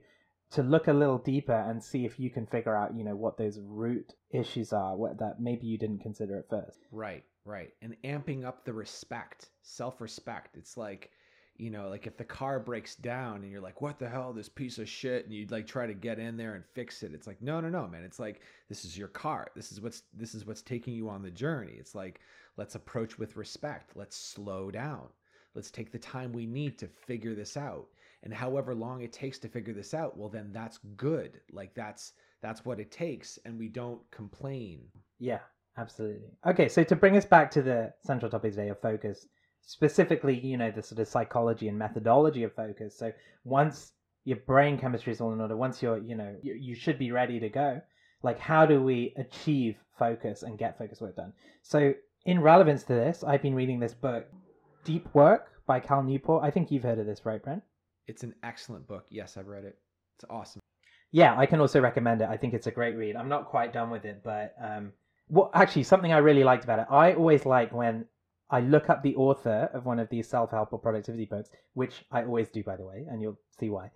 to 0.51 0.61
look 0.61 0.87
a 0.87 0.93
little 0.93 1.17
deeper 1.17 1.53
and 1.67 1.83
see 1.83 2.05
if 2.05 2.19
you 2.19 2.29
can 2.29 2.45
figure 2.45 2.75
out 2.75 2.95
you 2.95 3.03
know 3.03 3.15
what 3.15 3.37
those 3.37 3.59
root 3.63 4.13
issues 4.31 4.71
are 4.73 4.95
what 4.95 5.17
that 5.19 5.39
maybe 5.39 5.65
you 5.65 5.77
didn't 5.77 5.99
consider 5.99 6.37
at 6.37 6.49
first 6.49 6.79
Right, 6.91 7.23
right. 7.45 7.71
And 7.81 7.95
amping 8.03 8.45
up 8.45 8.63
the 8.65 8.73
respect, 8.73 9.49
self 9.61 9.99
respect. 10.01 10.57
It's 10.57 10.77
like, 10.77 11.11
you 11.57 11.69
know, 11.69 11.89
like 11.89 12.07
if 12.07 12.17
the 12.17 12.23
car 12.23 12.59
breaks 12.59 12.95
down 12.95 13.37
and 13.43 13.51
you're 13.51 13.61
like, 13.61 13.81
what 13.81 13.99
the 13.99 14.09
hell, 14.09 14.33
this 14.33 14.49
piece 14.49 14.77
of 14.77 14.87
shit, 14.89 15.25
and 15.25 15.33
you'd 15.33 15.51
like 15.51 15.67
try 15.67 15.85
to 15.87 15.93
get 15.93 16.19
in 16.19 16.37
there 16.37 16.55
and 16.55 16.63
fix 16.73 17.03
it. 17.03 17.13
It's 17.13 17.27
like, 17.27 17.41
no, 17.41 17.59
no, 17.61 17.69
no, 17.69 17.87
man. 17.87 18.03
It's 18.03 18.19
like 18.19 18.41
this 18.69 18.85
is 18.85 18.97
your 18.97 19.07
car. 19.07 19.47
This 19.55 19.71
is 19.71 19.81
what's 19.81 20.03
this 20.13 20.35
is 20.35 20.45
what's 20.45 20.61
taking 20.61 20.93
you 20.93 21.09
on 21.09 21.21
the 21.21 21.31
journey. 21.31 21.73
It's 21.77 21.95
like, 21.95 22.19
let's 22.57 22.75
approach 22.75 23.17
with 23.17 23.37
respect. 23.37 23.91
Let's 23.95 24.15
slow 24.17 24.71
down. 24.71 25.07
Let's 25.55 25.71
take 25.71 25.91
the 25.91 25.99
time 25.99 26.31
we 26.31 26.45
need 26.45 26.77
to 26.79 26.87
figure 26.87 27.35
this 27.35 27.57
out. 27.57 27.87
And 28.23 28.33
however 28.33 28.73
long 28.73 29.01
it 29.01 29.11
takes 29.11 29.37
to 29.39 29.49
figure 29.49 29.73
this 29.73 29.93
out, 29.93 30.17
well 30.17 30.29
then 30.29 30.51
that's 30.53 30.79
good. 30.95 31.41
Like 31.51 31.73
that's 31.75 32.13
that's 32.41 32.65
what 32.65 32.79
it 32.79 32.91
takes. 32.91 33.39
And 33.45 33.57
we 33.57 33.67
don't 33.67 34.01
complain. 34.11 34.81
Yeah, 35.19 35.39
absolutely. 35.77 36.31
Okay, 36.45 36.67
so 36.67 36.83
to 36.83 36.95
bring 36.95 37.17
us 37.17 37.25
back 37.25 37.51
to 37.51 37.61
the 37.61 37.93
central 38.05 38.31
topic 38.31 38.51
today 38.51 38.69
of 38.69 38.79
focus, 38.81 39.27
specifically, 39.61 40.39
you 40.39 40.57
know, 40.57 40.71
the 40.71 40.81
sort 40.81 40.99
of 40.99 41.07
psychology 41.07 41.67
and 41.67 41.77
methodology 41.77 42.43
of 42.43 42.53
focus. 42.53 42.97
So 42.97 43.11
once 43.43 43.93
your 44.25 44.37
brain 44.37 44.77
chemistry 44.77 45.13
is 45.13 45.21
all 45.21 45.33
in 45.33 45.41
order, 45.41 45.55
once 45.55 45.81
you're, 45.81 45.97
you 45.97 46.15
know, 46.15 46.35
you, 46.41 46.53
you 46.53 46.75
should 46.75 46.99
be 46.99 47.11
ready 47.11 47.39
to 47.39 47.49
go. 47.49 47.81
Like, 48.21 48.39
how 48.39 48.65
do 48.65 48.81
we 48.81 49.13
achieve 49.17 49.75
focus 49.99 50.43
and 50.43 50.57
get 50.57 50.77
focus 50.77 51.01
work 51.01 51.17
done? 51.17 51.33
So, 51.61 51.93
in 52.25 52.39
relevance 52.39 52.83
to 52.83 52.93
this, 52.93 53.21
I've 53.21 53.41
been 53.41 53.53
reading 53.53 53.81
this 53.81 53.93
book, 53.93 54.27
Deep 54.83 55.07
Work 55.13 55.51
by 55.65 55.79
Cal 55.79 56.03
Newport. 56.03 56.43
I 56.43 56.51
think 56.51 56.71
you've 56.71 56.83
heard 56.83 56.99
of 56.99 57.05
this, 57.05 57.25
right, 57.25 57.41
Brent? 57.43 57.63
It's 58.07 58.23
an 58.23 58.35
excellent 58.43 58.87
book. 58.87 59.05
Yes, 59.09 59.37
I've 59.37 59.47
read 59.47 59.63
it. 59.63 59.77
It's 60.17 60.25
awesome. 60.29 60.59
Yeah, 61.11 61.37
I 61.37 61.45
can 61.45 61.61
also 61.61 61.79
recommend 61.79 62.21
it. 62.21 62.29
I 62.29 62.37
think 62.37 62.53
it's 62.53 62.67
a 62.67 62.71
great 62.71 62.95
read. 62.95 63.15
I'm 63.15 63.29
not 63.29 63.45
quite 63.45 63.71
done 63.71 63.89
with 63.89 64.03
it, 64.03 64.21
but 64.23 64.55
um, 64.61 64.91
what 65.27 65.51
actually 65.53 65.83
something 65.83 66.11
I 66.11 66.17
really 66.17 66.43
liked 66.43 66.63
about 66.63 66.79
it. 66.79 66.87
I 66.89 67.13
always 67.13 67.45
like 67.45 67.71
when 67.71 68.05
I 68.49 68.59
look 68.59 68.89
up 68.89 69.01
the 69.01 69.15
author 69.15 69.69
of 69.73 69.85
one 69.85 69.99
of 69.99 70.09
these 70.09 70.27
self-help 70.27 70.73
or 70.73 70.79
productivity 70.79 71.25
books, 71.25 71.49
which 71.73 72.05
I 72.11 72.23
always 72.23 72.49
do, 72.49 72.63
by 72.63 72.75
the 72.75 72.85
way, 72.85 73.05
and 73.09 73.21
you'll 73.21 73.39
see 73.59 73.69
why. 73.69 73.91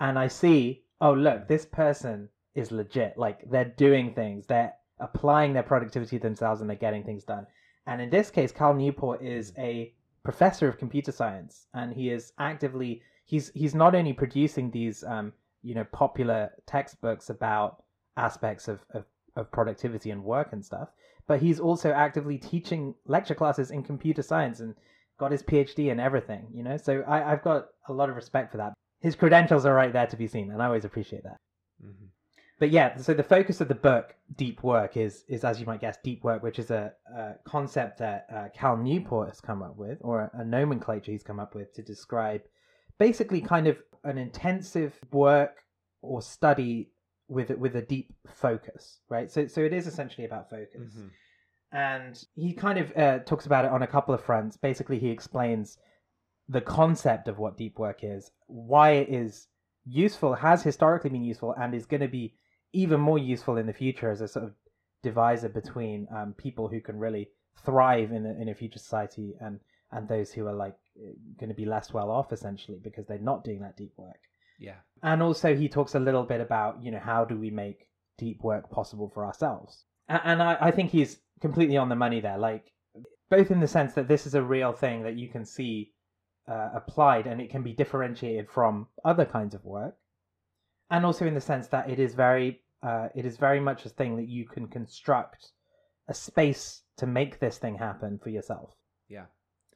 And 0.00 0.18
I 0.18 0.28
see, 0.28 0.82
oh 1.00 1.12
look, 1.12 1.48
this 1.48 1.64
person 1.64 2.28
is 2.54 2.70
legit. 2.70 3.16
Like 3.16 3.48
they're 3.50 3.72
doing 3.76 4.12
things, 4.12 4.46
they're 4.46 4.74
applying 5.00 5.52
their 5.52 5.62
productivity 5.62 6.18
themselves, 6.18 6.60
and 6.60 6.68
they're 6.68 6.76
getting 6.76 7.04
things 7.04 7.24
done. 7.24 7.46
And 7.86 8.00
in 8.00 8.10
this 8.10 8.30
case, 8.30 8.52
Cal 8.52 8.74
Newport 8.74 9.22
is 9.22 9.52
a 9.56 9.94
professor 10.26 10.68
of 10.68 10.76
computer 10.84 11.12
science, 11.12 11.54
and 11.72 11.88
he 11.94 12.10
is 12.16 12.32
actively 12.38 13.02
he's 13.32 13.50
he's 13.54 13.74
not 13.74 13.94
only 13.94 14.12
producing 14.12 14.70
these 14.70 15.04
um, 15.04 15.32
you 15.62 15.74
know 15.74 15.84
popular 15.92 16.50
textbooks 16.66 17.30
about 17.30 17.82
aspects 18.16 18.68
of, 18.68 18.78
of, 18.90 19.04
of 19.36 19.50
productivity 19.50 20.10
and 20.10 20.22
work 20.24 20.48
and 20.52 20.64
stuff 20.64 20.88
but 21.26 21.40
he's 21.40 21.60
also 21.60 21.90
actively 21.92 22.38
teaching 22.38 22.94
lecture 23.06 23.34
classes 23.34 23.70
in 23.70 23.82
computer 23.82 24.22
science 24.22 24.60
and 24.60 24.74
got 25.18 25.32
his 25.32 25.42
phd 25.42 25.90
and 25.90 26.00
everything 26.00 26.46
you 26.52 26.62
know? 26.62 26.76
So 26.76 27.02
I, 27.06 27.32
i've 27.32 27.42
got 27.42 27.66
a 27.88 27.92
lot 27.92 28.08
of 28.08 28.16
respect 28.16 28.50
for 28.52 28.58
that. 28.58 28.72
His 29.00 29.16
credentials 29.16 29.66
are 29.66 29.74
right 29.74 29.92
there 29.92 30.06
to 30.06 30.16
be 30.16 30.26
seen 30.26 30.50
and 30.50 30.62
i 30.62 30.66
always 30.66 30.84
appreciate 30.84 31.24
that. 31.24 31.36
Mhm. 31.84 32.08
But 32.58 32.70
yeah 32.70 32.96
so 32.96 33.12
the 33.14 33.22
focus 33.22 33.60
of 33.60 33.68
the 33.68 33.74
book 33.74 34.14
deep 34.36 34.62
work 34.62 34.96
is 34.96 35.24
is 35.28 35.44
as 35.44 35.60
you 35.60 35.66
might 35.66 35.80
guess 35.80 35.98
deep 36.02 36.24
work 36.24 36.42
which 36.42 36.58
is 36.58 36.70
a, 36.70 36.92
a 37.14 37.34
concept 37.44 37.98
that 37.98 38.26
uh, 38.34 38.48
cal 38.54 38.76
newport 38.76 39.28
has 39.28 39.40
come 39.40 39.62
up 39.62 39.76
with 39.76 39.98
or 40.00 40.30
a 40.34 40.44
nomenclature 40.44 41.12
he's 41.12 41.22
come 41.22 41.38
up 41.40 41.54
with 41.54 41.72
to 41.74 41.82
describe 41.82 42.42
basically 42.98 43.40
kind 43.40 43.66
of 43.66 43.78
an 44.04 44.18
intensive 44.18 44.98
work 45.12 45.64
or 46.02 46.22
study 46.22 46.90
with 47.28 47.50
with 47.50 47.74
a 47.74 47.82
deep 47.82 48.14
focus, 48.26 49.00
right? 49.08 49.30
So 49.30 49.46
so 49.48 49.60
it 49.60 49.72
is 49.72 49.86
essentially 49.86 50.24
about 50.26 50.48
focus, 50.48 50.94
Mhm. 50.94 51.10
and 51.72 52.24
he 52.34 52.52
kind 52.52 52.78
of 52.78 52.96
uh, 52.96 53.18
talks 53.20 53.46
about 53.46 53.64
it 53.64 53.72
on 53.72 53.82
a 53.82 53.86
couple 53.86 54.14
of 54.14 54.22
fronts. 54.22 54.56
Basically, 54.56 54.98
he 54.98 55.10
explains 55.10 55.78
the 56.48 56.60
concept 56.60 57.26
of 57.26 57.38
what 57.38 57.56
deep 57.56 57.78
work 57.78 58.04
is, 58.04 58.30
why 58.46 58.90
it 58.90 59.08
is 59.08 59.48
useful, 59.84 60.34
has 60.34 60.62
historically 60.62 61.10
been 61.10 61.24
useful, 61.24 61.52
and 61.58 61.74
is 61.74 61.86
going 61.86 62.00
to 62.00 62.08
be 62.08 62.36
even 62.82 63.00
more 63.00 63.18
useful 63.18 63.56
in 63.56 63.66
the 63.66 63.72
future 63.72 64.10
as 64.10 64.20
a 64.20 64.28
sort 64.28 64.44
of 64.44 64.52
divisor 65.02 65.48
between 65.48 66.06
um, 66.16 66.34
people 66.36 66.68
who 66.68 66.80
can 66.80 66.98
really 66.98 67.28
thrive 67.64 68.12
in 68.12 68.26
a, 68.26 68.42
in 68.42 68.48
a 68.48 68.54
future 68.54 68.78
society 68.78 69.34
and 69.40 69.60
and 69.92 70.08
those 70.08 70.32
who 70.32 70.46
are 70.46 70.58
like 70.64 70.76
going 71.38 71.48
to 71.48 71.54
be 71.62 71.64
less 71.64 71.92
well 71.92 72.10
off 72.10 72.32
essentially 72.32 72.78
because 72.82 73.06
they're 73.06 73.30
not 73.32 73.44
doing 73.44 73.60
that 73.60 73.76
deep 73.76 73.92
work. 73.96 74.20
Yeah. 74.58 74.80
And 75.02 75.22
also, 75.22 75.54
he 75.54 75.68
talks 75.68 75.94
a 75.94 76.00
little 76.00 76.24
bit 76.24 76.40
about, 76.40 76.82
you 76.82 76.90
know, 76.90 76.98
how 76.98 77.24
do 77.24 77.36
we 77.38 77.50
make 77.50 77.88
deep 78.18 78.42
work 78.42 78.70
possible 78.70 79.08
for 79.14 79.24
ourselves? 79.24 79.84
A- 80.08 80.26
And 80.26 80.42
I, 80.42 80.56
I 80.60 80.70
think 80.70 80.90
he's 80.90 81.18
completely 81.40 81.76
on 81.76 81.88
the 81.88 81.94
money 81.94 82.20
there. 82.20 82.38
Like, 82.38 82.72
both 83.28 83.50
in 83.50 83.60
the 83.60 83.68
sense 83.68 83.94
that 83.94 84.08
this 84.08 84.26
is 84.26 84.34
a 84.34 84.42
real 84.42 84.72
thing 84.72 85.02
that 85.02 85.16
you 85.16 85.28
can 85.28 85.44
see 85.44 85.92
uh, 86.48 86.70
applied 86.74 87.26
and 87.26 87.40
it 87.40 87.50
can 87.50 87.62
be 87.62 87.72
differentiated 87.72 88.48
from 88.50 88.88
other 89.04 89.24
kinds 89.24 89.54
of 89.54 89.64
work, 89.64 89.96
and 90.90 91.04
also 91.04 91.26
in 91.26 91.34
the 91.34 91.40
sense 91.40 91.68
that 91.68 91.90
it 91.90 91.98
is 91.98 92.14
very, 92.14 92.62
uh, 92.86 93.08
it 93.14 93.26
is 93.26 93.36
very 93.36 93.60
much 93.60 93.84
a 93.84 93.88
thing 93.88 94.16
that 94.16 94.28
you 94.28 94.46
can 94.46 94.68
construct 94.68 95.50
a 96.08 96.14
space 96.14 96.82
to 96.96 97.06
make 97.06 97.40
this 97.40 97.58
thing 97.58 97.76
happen 97.76 98.18
for 98.22 98.30
yourself. 98.30 98.74
Yeah. 99.08 99.24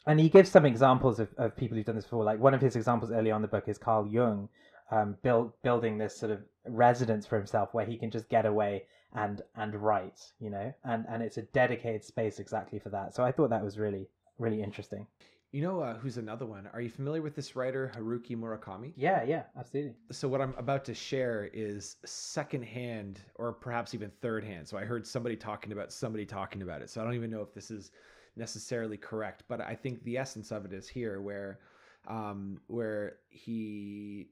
And 0.07 0.21
he 0.21 0.29
gives 0.29 0.51
some 0.51 0.65
examples 0.65 1.19
of, 1.19 1.29
of 1.37 1.57
people 1.57 1.77
who've 1.77 1.85
done 1.85 1.97
this 1.97 2.05
before. 2.05 2.25
Like 2.25 2.39
one 2.39 2.55
of 2.55 2.61
his 2.61 2.77
examples 2.77 3.11
early 3.11 3.31
on 3.31 3.39
in 3.39 3.43
the 3.43 3.49
book 3.49 3.65
is 3.67 3.79
Carl 3.79 4.07
Jung, 4.07 4.49
um, 4.91 5.17
build, 5.23 5.53
building 5.63 5.99
this 5.99 6.17
sort 6.17 6.31
of 6.33 6.41
residence 6.67 7.27
for 7.27 7.37
himself 7.37 7.71
where 7.73 7.85
he 7.85 7.97
can 7.97 8.11
just 8.11 8.29
get 8.29 8.47
away 8.47 8.85
and 9.13 9.43
and 9.57 9.75
write, 9.75 10.21
you 10.39 10.51
know, 10.51 10.73
and 10.85 11.05
and 11.09 11.21
it's 11.21 11.37
a 11.37 11.43
dedicated 11.43 12.05
space 12.05 12.39
exactly 12.39 12.79
for 12.79 12.91
that. 12.91 13.13
So 13.13 13.25
I 13.25 13.33
thought 13.33 13.51
that 13.51 13.65
was 13.65 13.77
really 13.77 14.07
really 14.39 14.63
interesting. 14.63 15.07
You 15.53 15.63
know 15.63 15.81
uh, 15.81 15.99
who's 15.99 16.17
another 16.17 16.47
one? 16.47 16.69
Are 16.73 16.81
you 16.81 16.91
familiar 16.91 17.23
with 17.23 17.35
this 17.35 17.57
writer 17.57 17.91
Haruki 17.97 18.37
Murakami? 18.37 18.93
Yeah, 18.97 19.25
yeah, 19.25 19.45
absolutely. 19.59 19.95
So 20.13 20.29
what 20.29 20.41
I'm 20.41 20.55
about 20.57 20.85
to 20.85 20.95
share 20.95 21.51
is 21.53 21.97
secondhand 22.05 23.21
or 23.35 23.53
perhaps 23.53 23.93
even 23.93 24.13
third 24.21 24.45
hand. 24.45 24.69
So 24.69 24.79
I 24.79 24.85
heard 24.85 25.05
somebody 25.05 25.35
talking 25.35 25.73
about 25.73 25.93
somebody 25.93 26.25
talking 26.25 26.63
about 26.63 26.83
it. 26.83 26.91
So 26.91 27.01
I 27.01 27.05
don't 27.05 27.15
even 27.15 27.31
know 27.31 27.43
if 27.43 27.53
this 27.53 27.73
is 27.73 27.91
necessarily 28.37 28.97
correct, 28.97 29.43
but 29.49 29.61
I 29.61 29.75
think 29.75 30.05
the 30.05 30.17
essence 30.17 30.53
of 30.53 30.65
it 30.65 30.73
is 30.73 30.89
here 30.89 31.21
where 31.21 31.59
um 32.07 32.61
where 32.69 33.17
he 33.29 34.29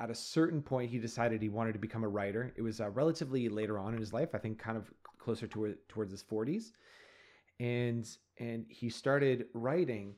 at 0.00 0.10
a 0.10 0.14
certain 0.14 0.60
point 0.60 0.90
he 0.90 0.98
decided 0.98 1.40
he 1.40 1.48
wanted 1.48 1.74
to 1.74 1.78
become 1.78 2.02
a 2.02 2.08
writer. 2.08 2.52
It 2.56 2.62
was 2.62 2.80
uh, 2.80 2.90
relatively 2.90 3.48
later 3.48 3.78
on 3.78 3.94
in 3.94 4.00
his 4.00 4.12
life, 4.12 4.30
I 4.34 4.38
think 4.38 4.58
kind 4.58 4.76
of 4.76 4.92
closer 5.16 5.46
to 5.46 5.76
towards 5.88 6.10
his 6.10 6.24
40s. 6.24 6.72
And 7.60 8.04
and 8.38 8.66
he 8.68 8.90
started 8.90 9.46
writing 9.54 10.16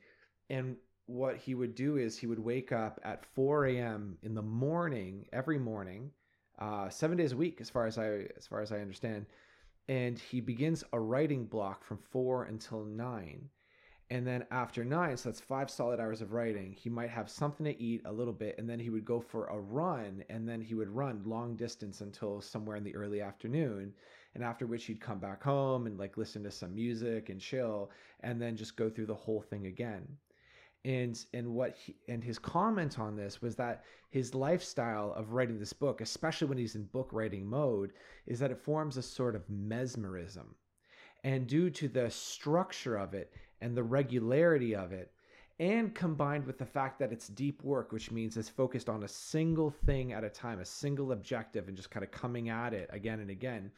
and 0.50 0.76
what 1.07 1.37
he 1.37 1.55
would 1.55 1.75
do 1.75 1.97
is 1.97 2.19
he 2.19 2.26
would 2.26 2.38
wake 2.38 2.71
up 2.71 3.00
at 3.02 3.25
4 3.25 3.67
a.m. 3.67 4.19
in 4.23 4.35
the 4.35 4.43
morning 4.43 5.26
every 5.33 5.59
morning, 5.59 6.11
uh, 6.59 6.90
seven 6.90 7.17
days 7.17 7.33
a 7.33 7.37
week, 7.37 7.61
as 7.61 7.71
far 7.71 7.87
as 7.87 7.97
I 7.97 8.26
as 8.37 8.47
far 8.47 8.61
as 8.61 8.73
I 8.73 8.81
understand, 8.81 9.26
and 9.88 10.19
he 10.19 10.40
begins 10.40 10.85
a 10.93 11.00
writing 11.00 11.47
block 11.47 11.83
from 11.83 11.97
four 11.97 12.45
until 12.45 12.85
nine, 12.85 13.49
and 14.11 14.26
then 14.26 14.45
after 14.50 14.85
nine, 14.85 15.17
so 15.17 15.31
that's 15.31 15.40
five 15.40 15.71
solid 15.71 15.99
hours 15.99 16.21
of 16.21 16.33
writing. 16.33 16.73
He 16.73 16.90
might 16.90 17.11
have 17.11 17.31
something 17.31 17.64
to 17.64 17.83
eat 17.83 18.03
a 18.05 18.12
little 18.12 18.35
bit, 18.35 18.57
and 18.59 18.68
then 18.68 18.79
he 18.79 18.90
would 18.90 19.07
go 19.07 19.20
for 19.20 19.46
a 19.46 19.59
run, 19.59 20.25
and 20.29 20.46
then 20.46 20.61
he 20.61 20.75
would 20.75 20.90
run 20.90 21.23
long 21.25 21.57
distance 21.57 22.03
until 22.03 22.42
somewhere 22.42 22.77
in 22.77 22.85
the 22.85 22.96
early 22.96 23.23
afternoon, 23.23 23.94
and 24.35 24.44
after 24.44 24.66
which 24.66 24.85
he'd 24.85 25.01
come 25.01 25.20
back 25.20 25.42
home 25.42 25.87
and 25.87 25.99
like 25.99 26.18
listen 26.18 26.42
to 26.42 26.51
some 26.51 26.75
music 26.75 27.31
and 27.31 27.40
chill, 27.40 27.90
and 28.20 28.40
then 28.40 28.57
just 28.57 28.77
go 28.77 28.90
through 28.90 29.07
the 29.07 29.14
whole 29.14 29.40
thing 29.40 29.66
again 29.66 30.07
and 30.85 31.25
and 31.35 31.55
what 31.55 31.77
he, 31.77 31.97
and 32.09 32.23
his 32.23 32.38
comment 32.38 32.99
on 32.99 33.17
this 33.17 33.43
was 33.43 33.57
that 33.57 33.85
his 34.11 34.35
lifestyle 34.35 35.12
of 35.14 35.33
writing 35.33 35.59
this 35.59 35.73
book 35.73 36.01
especially 36.01 36.47
when 36.47 36.59
he's 36.59 36.77
in 36.77 36.85
book 36.85 37.11
writing 37.12 37.47
mode 37.47 37.93
is 38.27 38.38
that 38.38 38.51
it 38.51 38.59
forms 38.59 38.97
a 38.97 39.03
sort 39.03 39.35
of 39.35 39.49
mesmerism. 39.49 40.55
And 41.25 41.47
due 41.47 41.69
to 41.71 41.88
the 41.88 42.09
structure 42.11 42.97
of 42.97 43.12
it 43.12 43.33
and 43.61 43.77
the 43.77 43.83
regularity 43.83 44.75
of 44.75 44.93
it 44.93 45.11
and 45.61 45.95
combined 45.95 46.47
with 46.47 46.59
the 46.59 46.64
fact 46.64 46.99
that 47.01 47.12
it's 47.12 47.29
deep 47.29 47.62
work 47.64 47.91
which 47.91 48.12
means 48.12 48.37
it's 48.37 48.49
focused 48.49 48.88
on 48.88 49.03
a 49.03 49.09
single 49.09 49.71
thing 49.71 50.12
at 50.12 50.23
a 50.23 50.31
time 50.31 50.61
a 50.61 50.64
single 50.64 51.12
objective 51.12 51.67
and 51.67 51.77
just 51.77 51.91
kind 51.91 52.05
of 52.05 52.11
coming 52.12 52.49
at 52.49 52.73
it 52.73 52.88
again 52.93 53.19
and 53.21 53.31
again 53.31 53.71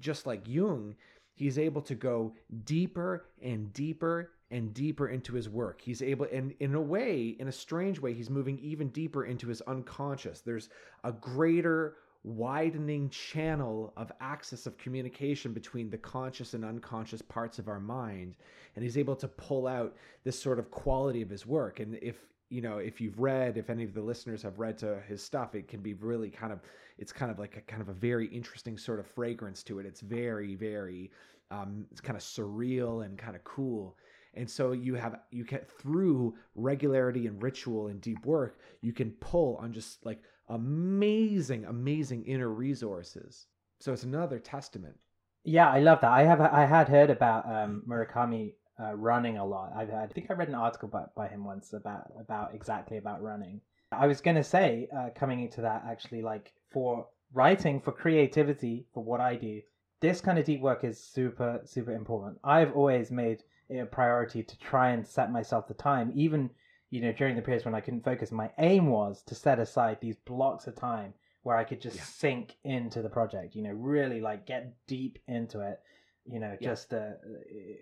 just 0.00 0.26
like 0.26 0.42
jung 0.46 0.94
he's 1.34 1.58
able 1.58 1.80
to 1.80 1.94
go 1.94 2.34
deeper 2.64 3.26
and 3.42 3.72
deeper 3.72 4.32
and 4.50 4.74
deeper 4.74 5.08
into 5.08 5.34
his 5.34 5.48
work. 5.48 5.80
He's 5.80 6.02
able, 6.02 6.26
and 6.32 6.54
in 6.60 6.74
a 6.74 6.80
way, 6.80 7.36
in 7.38 7.48
a 7.48 7.52
strange 7.52 8.00
way, 8.00 8.12
he's 8.12 8.30
moving 8.30 8.58
even 8.58 8.88
deeper 8.88 9.24
into 9.24 9.48
his 9.48 9.60
unconscious. 9.62 10.40
There's 10.40 10.68
a 11.04 11.12
greater 11.12 11.96
widening 12.22 13.08
channel 13.10 13.92
of 13.96 14.12
access 14.20 14.66
of 14.66 14.76
communication 14.76 15.52
between 15.52 15.88
the 15.88 15.98
conscious 15.98 16.54
and 16.54 16.64
unconscious 16.64 17.22
parts 17.22 17.58
of 17.58 17.68
our 17.68 17.80
mind. 17.80 18.36
And 18.74 18.84
he's 18.84 18.98
able 18.98 19.16
to 19.16 19.28
pull 19.28 19.66
out 19.66 19.96
this 20.24 20.40
sort 20.40 20.58
of 20.58 20.70
quality 20.70 21.22
of 21.22 21.30
his 21.30 21.46
work. 21.46 21.80
And 21.80 21.98
if, 22.02 22.16
you 22.50 22.60
know, 22.60 22.78
if 22.78 23.00
you've 23.00 23.18
read, 23.18 23.56
if 23.56 23.70
any 23.70 23.84
of 23.84 23.94
the 23.94 24.02
listeners 24.02 24.42
have 24.42 24.58
read 24.58 24.76
to 24.78 25.00
his 25.08 25.22
stuff, 25.22 25.54
it 25.54 25.68
can 25.68 25.80
be 25.80 25.94
really 25.94 26.28
kind 26.28 26.52
of, 26.52 26.60
it's 26.98 27.12
kind 27.12 27.30
of 27.30 27.38
like 27.38 27.56
a 27.56 27.60
kind 27.62 27.80
of 27.80 27.88
a 27.88 27.94
very 27.94 28.26
interesting 28.26 28.76
sort 28.76 28.98
of 28.98 29.06
fragrance 29.06 29.62
to 29.62 29.78
it. 29.78 29.86
It's 29.86 30.00
very, 30.00 30.56
very, 30.56 31.10
um, 31.50 31.86
it's 31.90 32.00
kind 32.00 32.16
of 32.16 32.22
surreal 32.22 33.04
and 33.04 33.16
kind 33.16 33.34
of 33.34 33.42
cool 33.44 33.96
and 34.34 34.48
so 34.48 34.72
you 34.72 34.94
have 34.94 35.20
you 35.30 35.44
get 35.44 35.68
through 35.70 36.34
regularity 36.54 37.26
and 37.26 37.42
ritual 37.42 37.88
and 37.88 38.00
deep 38.00 38.24
work 38.26 38.58
you 38.80 38.92
can 38.92 39.10
pull 39.12 39.56
on 39.56 39.72
just 39.72 40.04
like 40.04 40.22
amazing 40.48 41.64
amazing 41.66 42.24
inner 42.24 42.48
resources 42.48 43.46
so 43.78 43.92
it's 43.92 44.04
another 44.04 44.38
testament 44.38 44.96
Yeah, 45.44 45.70
I 45.70 45.80
love 45.80 46.00
that. 46.02 46.10
I 46.12 46.24
have 46.24 46.40
I 46.40 46.64
had 46.66 46.88
heard 46.88 47.10
about 47.10 47.46
um, 47.46 47.82
Murakami 47.88 48.54
uh, 48.78 48.94
running 48.94 49.38
a 49.38 49.44
lot. 49.46 49.72
I've, 49.76 49.90
I 49.90 50.06
think 50.06 50.30
I 50.30 50.34
read 50.34 50.48
an 50.48 50.54
article 50.54 50.88
by, 50.88 51.04
by 51.16 51.28
him 51.28 51.44
once 51.44 51.72
about 51.72 52.12
about 52.18 52.54
exactly 52.54 52.98
about 52.98 53.22
running. 53.22 53.60
I 53.92 54.06
was 54.06 54.20
gonna 54.20 54.44
say 54.44 54.88
uh, 54.96 55.10
coming 55.14 55.40
into 55.40 55.60
that 55.62 55.84
actually 55.88 56.22
like 56.22 56.52
for 56.70 57.06
writing 57.32 57.80
for 57.80 57.92
creativity 57.92 58.86
for 58.92 59.02
what 59.02 59.20
I 59.20 59.36
do, 59.36 59.62
this 60.00 60.20
kind 60.20 60.38
of 60.38 60.44
deep 60.44 60.60
work 60.60 60.84
is 60.84 60.98
super 61.02 61.60
super 61.64 61.92
important. 61.92 62.38
I've 62.44 62.72
always 62.76 63.10
made 63.10 63.42
a 63.78 63.86
priority 63.86 64.42
to 64.42 64.58
try 64.58 64.90
and 64.90 65.06
set 65.06 65.30
myself 65.30 65.68
the 65.68 65.74
time, 65.74 66.12
even 66.14 66.50
you 66.90 67.00
know 67.00 67.12
during 67.12 67.36
the 67.36 67.42
periods 67.42 67.64
when 67.64 67.74
I 67.74 67.80
couldn't 67.80 68.04
focus. 68.04 68.32
My 68.32 68.50
aim 68.58 68.86
was 68.88 69.22
to 69.24 69.34
set 69.34 69.58
aside 69.58 69.98
these 70.00 70.16
blocks 70.16 70.66
of 70.66 70.74
time 70.74 71.14
where 71.42 71.56
I 71.56 71.64
could 71.64 71.80
just 71.80 71.96
Yeah. 71.96 72.02
sink 72.04 72.56
into 72.64 73.00
the 73.02 73.08
project. 73.08 73.54
You 73.54 73.62
know, 73.62 73.72
really 73.72 74.20
like 74.20 74.44
get 74.46 74.74
deep 74.86 75.18
into 75.26 75.60
it. 75.60 75.80
You 76.26 76.38
know, 76.40 76.56
Yeah. 76.60 76.68
just 76.70 76.92
uh, 76.92 77.12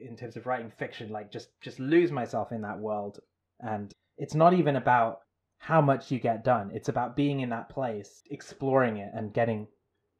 in 0.00 0.16
terms 0.16 0.36
of 0.36 0.46
writing 0.46 0.70
fiction, 0.70 1.10
like 1.10 1.30
just 1.30 1.58
just 1.60 1.80
lose 1.80 2.12
myself 2.12 2.52
in 2.52 2.60
that 2.62 2.78
world. 2.78 3.18
And 3.60 3.92
it's 4.16 4.34
not 4.34 4.52
even 4.52 4.76
about 4.76 5.22
how 5.56 5.80
much 5.80 6.12
you 6.12 6.20
get 6.20 6.44
done. 6.44 6.70
It's 6.72 6.88
about 6.88 7.16
being 7.16 7.40
in 7.40 7.48
that 7.48 7.68
place, 7.68 8.22
exploring 8.30 8.98
it, 8.98 9.10
and 9.14 9.32
getting 9.32 9.66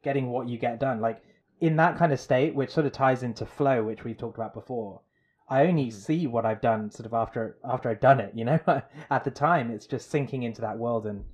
getting 0.01 0.29
what 0.31 0.49
you 0.49 0.57
get 0.57 0.79
done. 0.79 0.99
Like 0.99 1.21
in 1.61 1.75
that 1.77 1.97
kind 1.97 2.11
of 2.11 2.19
state, 2.19 2.55
which 2.55 2.71
sort 2.71 2.85
of 2.85 2.91
ties 2.91 3.23
into 3.23 3.45
flow, 3.45 3.83
which 3.83 4.03
we've 4.03 4.17
talked 4.17 4.37
about 4.37 4.53
before. 4.53 5.01
I 5.49 5.65
only 5.67 5.89
Mhm. 5.89 5.91
see 5.91 6.27
what 6.27 6.45
I've 6.45 6.61
done 6.61 6.91
sort 6.91 7.05
of 7.05 7.13
after 7.13 7.57
after 7.63 7.89
I've 7.89 7.99
done 7.99 8.19
it. 8.19 8.33
You 8.35 8.45
know, 8.45 8.59
at 9.11 9.23
the 9.23 9.31
time, 9.31 9.71
it's 9.71 9.87
just 9.87 10.09
sinking 10.09 10.43
into 10.43 10.61
that 10.61 10.77
world 10.77 11.05
and 11.07 11.25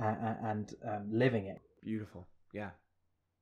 uh, 0.00 0.34
and 0.42 0.74
um, 0.86 1.08
living 1.10 1.46
it. 1.46 1.60
beautiful 1.82 2.26
yeah 2.52 2.70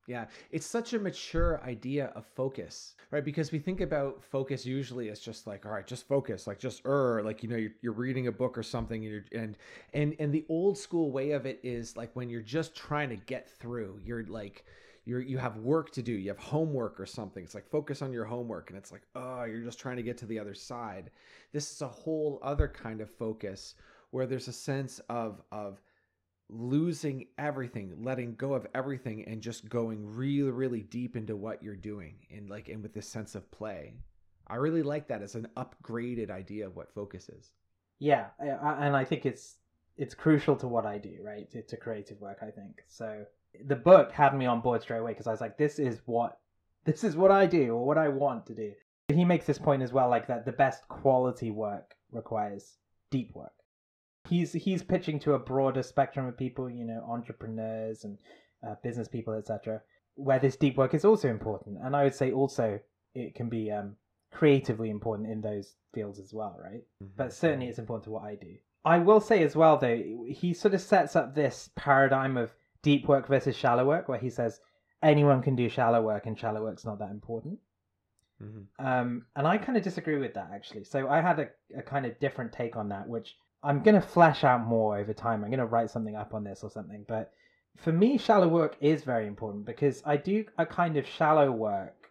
yeah 0.07 0.27
it's 0.51 0.67
such 0.67 0.95
a 0.95 0.99
mature 0.99 1.61
idea 1.65 2.07
of 2.17 2.27
focus 2.27 2.95
right 3.11 3.25
because 3.25 3.53
we 3.53 3.59
think 3.59 3.81
about 3.81 4.23
focus 4.25 4.67
usually 4.67 5.11
as 5.11 5.21
just 5.21 5.47
like 5.47 5.67
all 5.67 5.73
right 5.73 5.87
just 5.87 6.09
focus 6.09 6.47
like 6.47 6.59
just 6.59 6.83
er 6.87 7.23
like 7.25 7.43
you 7.43 7.49
know 7.49 7.57
you're, 7.57 7.73
you're 7.83 7.93
reading 7.93 8.27
a 8.27 8.33
book 8.33 8.59
or 8.59 8.63
something 8.63 9.07
and 9.07 9.25
and 9.33 9.59
and 9.95 10.17
and 10.21 10.33
the 10.35 10.47
old 10.49 10.79
school 10.79 11.13
way 11.13 11.33
of 11.33 11.47
it 11.47 11.61
is 11.63 11.97
like 11.97 12.11
when 12.15 12.31
you're 12.31 12.43
just 12.43 12.75
trying 12.75 13.11
to 13.11 13.17
get 13.17 13.49
through 13.49 14.01
you're 14.05 14.25
like 14.27 14.65
you're 15.05 15.21
you 15.21 15.39
have 15.39 15.57
work 15.59 15.91
to 15.93 16.03
do 16.03 16.13
you 16.13 16.29
have 16.29 16.39
homework 16.39 17.01
or 17.01 17.07
something. 17.07 17.43
It's 17.43 17.55
like 17.55 17.71
focus 17.71 18.03
on 18.03 18.13
your 18.13 18.25
homework. 18.25 18.71
And 18.71 18.79
it's 18.79 18.93
like 18.93 19.03
oh 19.15 19.45
you're 19.45 19.65
just 19.65 19.79
trying 19.79 19.97
to 19.97 20.03
get 20.03 20.19
to 20.19 20.27
the 20.27 20.39
other 20.39 20.55
side. 20.55 21.11
This 21.53 21.71
is 21.73 21.83
a 21.83 21.89
whole 21.89 22.39
other 22.43 22.69
kind 22.69 23.01
of 23.01 23.11
focus 23.11 23.75
where 24.11 24.27
there's 24.27 24.49
a 24.49 24.53
sense 24.53 25.01
of 25.09 25.43
of 25.53 25.81
losing 26.49 27.27
everything 27.39 27.95
letting 28.03 28.35
go 28.35 28.55
of 28.55 28.67
everything 28.75 29.25
and 29.29 29.41
just 29.41 29.69
going 29.69 30.05
really 30.05 30.51
really 30.51 30.83
deep 30.83 31.17
into 31.17 31.37
what 31.37 31.63
you're 31.63 31.77
doing 31.77 32.17
and 32.35 32.51
like 32.51 32.69
and 32.69 32.83
with 32.83 32.93
this 32.93 33.09
sense 33.09 33.35
of 33.35 33.51
play. 33.51 33.95
I 34.47 34.57
really 34.57 34.83
like 34.83 35.07
that 35.09 35.23
as 35.23 35.37
an 35.37 35.47
upgraded 35.57 36.29
idea 36.29 36.67
of 36.67 36.75
what 36.75 36.93
focus 36.93 37.29
is. 37.29 37.53
Yeah, 38.01 38.27
and 38.41 38.97
I 38.97 39.05
think 39.05 39.27
it's 39.27 39.57
it's 39.97 40.15
crucial 40.15 40.57
to 40.57 40.67
what 40.67 40.87
I 40.87 40.97
do, 40.99 41.19
right? 41.23 41.49
To, 41.51 41.63
to 41.63 41.77
creative 41.77 42.21
work, 42.21 42.39
I 42.43 42.51
think. 42.51 42.83
So 42.89 43.27
the 43.67 43.77
book 43.77 44.13
had 44.13 44.37
me 44.37 44.47
on 44.47 44.61
board 44.61 44.83
straight 44.83 44.99
away 44.99 45.13
because 45.13 45.27
I 45.27 45.33
was 45.33 45.41
like, 45.41 45.59
this 45.59 45.79
is 45.79 46.01
what 46.07 46.39
this 46.85 47.05
is 47.05 47.17
what 47.17 47.31
I 47.31 47.47
do 47.47 47.75
or 47.75 47.85
what 47.85 47.99
I 47.99 48.09
want 48.09 48.47
to 48.47 48.55
do. 48.55 48.73
He 49.09 49.25
makes 49.25 49.47
this 49.47 49.59
point 49.59 49.83
as 49.83 49.93
well, 49.93 50.09
like 50.09 50.27
that 50.29 50.45
the 50.45 50.53
best 50.53 50.87
quality 50.89 51.51
work 51.51 51.95
requires 52.13 52.77
deep 53.11 53.35
work. 53.35 53.53
He's 54.29 54.53
he's 54.53 54.83
pitching 54.83 55.19
to 55.21 55.35
a 55.35 55.39
broader 55.39 55.83
spectrum 55.83 56.27
of 56.27 56.37
people, 56.37 56.71
you 56.71 56.85
know, 56.85 57.05
entrepreneurs 57.09 58.05
and 58.05 58.19
uh, 58.67 58.75
business 58.83 59.09
people, 59.09 59.35
etc., 59.35 59.83
where 60.15 60.39
this 60.39 60.57
deep 60.57 60.77
work 60.77 60.95
is 60.95 61.05
also 61.05 61.29
important. 61.29 61.79
And 61.83 61.97
I 61.97 62.05
would 62.05 62.15
say 62.15 62.31
also 62.31 62.79
it 63.15 63.35
can 63.35 63.49
be 63.49 63.71
um, 63.71 63.97
creatively 64.31 64.91
important 64.91 65.29
in 65.29 65.41
those 65.41 65.75
fields 65.93 66.19
as 66.19 66.33
well, 66.33 66.57
right? 66.63 66.83
Mm-hmm. 67.03 67.13
But 67.17 67.33
certainly 67.33 67.67
it's 67.67 67.79
important 67.79 68.05
to 68.05 68.11
what 68.11 68.25
I 68.25 68.37
do. 68.37 68.55
I 68.85 68.99
will 68.99 69.21
say 69.21 69.43
as 69.43 69.57
well, 69.57 69.77
though, 69.77 70.25
he 70.29 70.55
sort 70.55 70.75
of 70.75 70.81
sets 70.81 71.15
up 71.15 71.35
this 71.35 71.71
paradigm 71.77 72.37
of 72.37 72.51
deep 72.83 73.07
work 73.07 73.29
versus 73.29 73.57
shallow 73.57 73.87
work, 73.87 74.09
where 74.09 74.19
he 74.19 74.31
says 74.31 74.61
anyone 75.03 75.43
can 75.43 75.57
do 75.57 75.69
shallow 75.69 76.03
work 76.03 76.27
and 76.27 76.39
shallow 76.39 76.63
work's 76.63 76.85
not 76.85 76.99
that 76.99 77.11
important. 77.11 77.59
Mm-hmm. 78.43 78.85
Um, 78.85 79.27
and 79.37 79.47
I 79.47 79.59
kind 79.59 79.77
of 79.77 79.85
disagree 79.85 80.19
with 80.19 80.35
that 80.35 80.51
actually. 80.55 80.85
So 80.85 81.09
I 81.09 81.21
had 81.21 81.41
a, 81.41 81.49
a 81.77 81.83
kind 81.83 82.07
of 82.07 82.19
different 82.21 82.53
take 82.53 82.77
on 82.77 82.89
that, 82.89 83.09
which 83.09 83.37
I'm 83.63 83.83
going 83.83 83.95
to 83.95 84.07
flesh 84.07 84.45
out 84.45 84.65
more 84.67 84.99
over 84.99 85.13
time. 85.13 85.45
I'm 85.45 85.51
going 85.51 85.61
to 85.61 85.67
write 85.67 85.91
something 85.91 86.17
up 86.17 86.33
on 86.33 86.45
this 86.45 86.63
or 86.63 86.71
something. 86.71 87.05
But 87.07 87.33
for 87.77 87.93
me, 87.93 88.19
shallow 88.19 88.49
work 88.49 88.77
is 88.81 89.05
very 89.05 89.27
important 89.27 89.67
because 89.67 90.03
I 90.05 90.17
do 90.17 90.45
a 90.59 90.67
kind 90.67 90.97
of 90.97 91.07
shallow 91.07 91.51
work. 91.51 92.11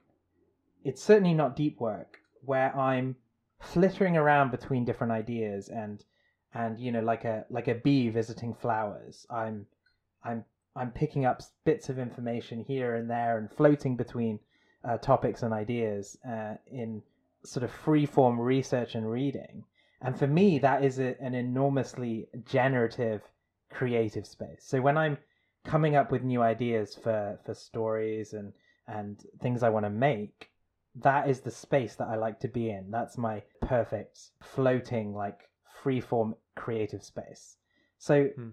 It's 0.84 1.04
certainly 1.04 1.34
not 1.34 1.56
deep 1.56 1.80
work 1.80 2.20
where 2.46 2.76
I'm 2.78 3.16
flittering 3.60 4.16
around 4.16 4.52
between 4.52 4.86
different 4.86 5.12
ideas 5.12 5.68
and 5.70 6.04
and 6.54 6.80
you 6.80 6.92
know 6.92 7.02
like 7.02 7.26
a 7.26 7.46
like 7.50 7.68
a 7.68 7.76
bee 7.76 8.10
visiting 8.10 8.54
flowers. 8.54 9.28
I'm 9.30 9.66
I'm 10.24 10.46
I'm 10.80 10.92
picking 10.92 11.26
up 11.26 11.42
bits 11.66 11.90
of 11.90 12.00
information 12.00 12.64
here 12.64 12.96
and 12.96 13.10
there 13.10 13.38
and 13.38 13.52
floating 13.52 13.98
between 13.98 14.40
uh, 14.88 14.98
topics 14.98 15.44
and 15.44 15.54
ideas 15.54 16.18
uh, 16.26 16.56
in 16.68 17.02
sort 17.44 17.64
of 17.64 17.72
free 17.72 18.06
form 18.06 18.40
research 18.40 18.96
and 18.96 19.12
reading. 19.12 19.66
And 20.02 20.18
for 20.18 20.28
me, 20.28 20.58
that 20.60 20.84
is 20.84 21.00
a, 21.00 21.22
an 21.22 21.36
enormously 21.36 22.28
generative, 22.46 23.22
creative 23.70 24.26
space. 24.26 24.64
So 24.64 24.80
when 24.80 24.98
I'm 24.98 25.18
coming 25.66 25.98
up 25.98 26.12
with 26.12 26.24
new 26.24 26.42
ideas 26.42 26.96
for, 26.96 27.38
for 27.46 27.54
stories 27.54 28.32
and, 28.34 28.54
and 28.88 29.22
things 29.42 29.64
I 29.64 29.70
want 29.70 29.86
to 29.86 29.90
make, 29.90 30.50
that 30.96 31.30
is 31.30 31.42
the 31.42 31.52
space 31.52 31.96
that 31.96 32.08
I 32.08 32.16
like 32.16 32.40
to 32.40 32.48
be 32.48 32.70
in. 32.70 32.90
That's 32.90 33.18
my 33.18 33.44
perfect 33.62 34.32
floating, 34.42 35.14
like 35.14 35.50
free 35.84 36.00
form 36.00 36.36
creative 36.56 37.04
space. 37.04 37.58
So 37.98 38.30
Hmm. 38.36 38.50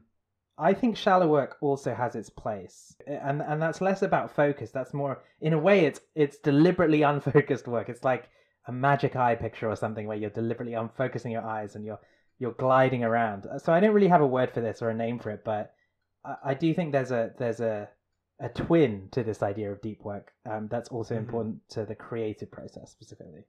I 0.58 0.72
think 0.72 0.96
shallow 0.96 1.28
work 1.28 1.56
also 1.60 1.94
has 1.94 2.14
its 2.16 2.30
place, 2.30 2.96
and 3.06 3.42
and 3.42 3.60
that's 3.60 3.80
less 3.80 4.02
about 4.02 4.30
focus. 4.34 4.70
That's 4.70 4.94
more, 4.94 5.22
in 5.40 5.52
a 5.52 5.58
way, 5.58 5.84
it's 5.84 6.00
it's 6.14 6.38
deliberately 6.38 7.02
unfocused 7.12 7.68
work. 7.68 7.88
It's 7.88 8.04
like 8.04 8.30
a 8.66 8.72
magic 8.72 9.16
eye 9.16 9.34
picture 9.34 9.68
or 9.70 9.76
something 9.76 10.06
where 10.06 10.16
you're 10.16 10.30
deliberately 10.30 10.74
unfocusing 10.74 11.32
your 11.32 11.42
eyes 11.44 11.76
and 11.76 11.84
you're 11.84 12.00
you're 12.38 12.52
gliding 12.52 13.04
around. 13.04 13.46
So 13.58 13.72
I 13.72 13.80
don't 13.80 13.94
really 13.94 14.08
have 14.08 14.20
a 14.22 14.26
word 14.26 14.50
for 14.52 14.60
this 14.60 14.82
or 14.82 14.90
a 14.90 14.94
name 14.94 15.18
for 15.18 15.30
it, 15.30 15.42
but 15.44 15.74
I, 16.24 16.36
I 16.46 16.54
do 16.54 16.72
think 16.74 16.92
there's 16.92 17.12
a 17.12 17.32
there's 17.38 17.60
a 17.60 17.88
a 18.40 18.48
twin 18.50 19.08
to 19.12 19.22
this 19.22 19.42
idea 19.42 19.72
of 19.72 19.80
deep 19.80 20.04
work 20.04 20.32
um, 20.50 20.68
that's 20.68 20.90
also 20.90 21.14
Mhm. 21.14 21.18
important 21.18 21.68
to 21.70 21.84
the 21.86 21.94
creative 21.94 22.50
process 22.50 22.90
specifically. 22.90 23.44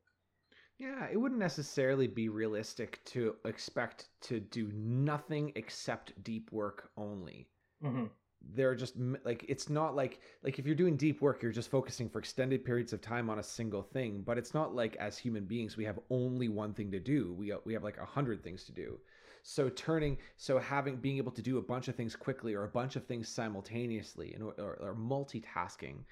Yeah, 0.79 1.07
it 1.11 1.17
wouldn't 1.17 1.39
necessarily 1.39 2.07
be 2.07 2.29
realistic 2.29 3.03
to 3.05 3.35
expect 3.45 4.09
to 4.21 4.39
do 4.39 4.71
nothing 4.73 5.51
except 5.55 6.21
deep 6.23 6.51
work 6.51 6.91
only. 6.97 7.47
Mm-hmm. 7.83 8.05
They're 8.53 8.75
just 8.75 8.95
like 9.25 9.43
it's 9.49 9.69
not 9.69 9.95
like 9.95 10.21
like 10.43 10.59
if 10.59 10.67
you're 10.67 10.75
doing 10.75 10.95
deep 10.95 11.21
work, 11.21 11.41
you're 11.41 11.51
just 11.51 11.71
focusing 11.71 12.07
for 12.07 12.19
extended 12.19 12.63
periods 12.63 12.93
of 12.93 13.01
time 13.01 13.29
on 13.29 13.39
a 13.39 13.43
single 13.43 13.81
thing. 13.81 14.21
But 14.23 14.37
it's 14.37 14.53
not 14.53 14.75
like 14.75 14.95
as 14.97 15.17
human 15.17 15.45
beings 15.45 15.75
we 15.75 15.85
have 15.85 15.99
only 16.11 16.47
one 16.47 16.73
thing 16.73 16.91
to 16.91 16.99
do. 16.99 17.33
We 17.33 17.51
we 17.65 17.73
have 17.73 17.83
like 17.83 17.97
a 17.97 18.05
hundred 18.05 18.43
things 18.43 18.63
to 18.65 18.71
do. 18.71 18.99
So 19.41 19.69
turning 19.69 20.17
so 20.37 20.59
having 20.59 20.97
being 20.97 21.17
able 21.17 21.31
to 21.31 21.41
do 21.41 21.57
a 21.57 21.61
bunch 21.61 21.87
of 21.87 21.95
things 21.95 22.15
quickly 22.15 22.53
or 22.53 22.65
a 22.65 22.69
bunch 22.69 22.95
of 22.95 23.05
things 23.05 23.27
simultaneously 23.27 24.33
and 24.33 24.43
or, 24.43 24.53
or 24.79 24.95
multitasking 24.95 26.03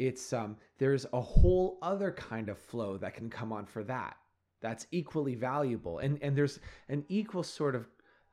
it's 0.00 0.32
um 0.32 0.56
there's 0.78 1.06
a 1.12 1.20
whole 1.20 1.78
other 1.82 2.10
kind 2.10 2.48
of 2.48 2.58
flow 2.58 2.96
that 2.96 3.12
can 3.14 3.28
come 3.28 3.52
on 3.52 3.66
for 3.66 3.84
that 3.84 4.16
that's 4.60 4.86
equally 4.90 5.34
valuable. 5.34 5.98
And 5.98 6.18
and 6.22 6.36
there's 6.36 6.58
an 6.88 7.04
equal 7.08 7.42
sort 7.42 7.74
of 7.74 7.86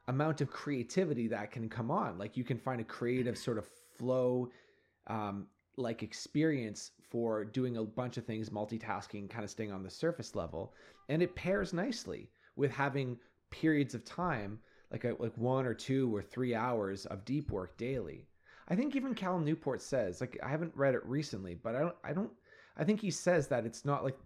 amount 0.08 0.40
of 0.40 0.50
creativity 0.50 1.28
that 1.28 1.52
can 1.52 1.68
come 1.70 1.92
on. 1.92 2.18
Like 2.18 2.38
you 2.38 2.44
can 2.46 2.58
find 2.58 2.80
a 2.80 2.86
creative 2.86 3.38
sort 3.38 3.58
of 3.58 3.68
flow 3.98 4.50
um 5.08 5.48
like 5.76 6.02
experience 6.04 6.92
for 7.10 7.46
doing 7.46 7.78
a 7.78 7.84
bunch 7.84 8.18
of 8.18 8.26
things 8.26 8.50
multitasking 8.50 9.30
kind 9.30 9.44
of 9.44 9.50
staying 9.50 9.72
on 9.72 9.84
the 9.84 9.90
surface 9.90 10.36
level. 10.36 10.74
And 11.10 11.22
it 11.22 11.36
pairs 11.36 11.74
nicely 11.74 12.32
with 12.56 12.72
having 12.72 13.18
periods 13.52 13.94
of 13.94 14.04
time 14.06 14.60
like 14.92 15.04
a, 15.04 15.16
like 15.20 15.38
one 15.38 15.66
or 15.66 15.74
two 15.74 16.16
or 16.16 16.22
three 16.22 16.56
hours 16.56 17.06
of 17.08 17.26
deep 17.26 17.52
work 17.52 17.78
daily 17.78 18.26
I 18.70 18.76
think 18.76 18.96
even 18.96 19.14
Cal 19.14 19.40
Newport 19.40 19.82
says, 19.82 20.20
like 20.22 20.38
I 20.44 20.50
haven't 20.50 20.74
read 20.76 20.94
it 20.94 21.06
recently, 21.06 21.56
but 21.56 21.76
I 21.76 21.80
don't 21.80 21.96
I 22.04 22.14
don't 22.14 22.32
I 22.78 22.84
think 22.84 23.00
he 23.00 23.12
says 23.12 23.48
that 23.48 23.66
it's 23.66 23.86
not 23.86 24.04
like 24.04 24.18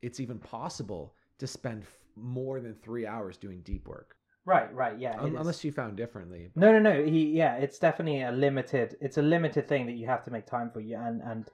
it's 0.00 0.20
even 0.20 0.38
possible 0.38 1.14
to 1.38 1.46
spend 1.46 1.82
f- 1.82 1.98
more 2.16 2.60
than 2.60 2.74
3 2.74 3.06
hours 3.06 3.36
doing 3.36 3.60
deep 3.62 3.86
work. 3.86 4.16
Right, 4.44 4.72
right, 4.74 4.98
yeah. 4.98 5.24
is. 5.24 5.34
unless 5.34 5.62
you 5.62 5.70
found 5.70 5.96
differently. 5.96 6.50
No, 6.56 6.72
no, 6.72 6.80
no. 6.80 7.04
He, 7.04 7.26
yeah, 7.26 7.56
it's 7.56 7.78
definitely 7.78 8.22
a 8.22 8.32
limited. 8.32 8.96
It's 9.00 9.18
a 9.18 9.22
limited 9.22 9.68
thing 9.68 9.86
that 9.86 9.92
you 9.92 10.06
have 10.06 10.24
to 10.24 10.32
make 10.32 10.46
time 10.46 10.70
for. 10.72 10.80
You 10.80 10.96
and 10.96 11.22
and 11.22 11.48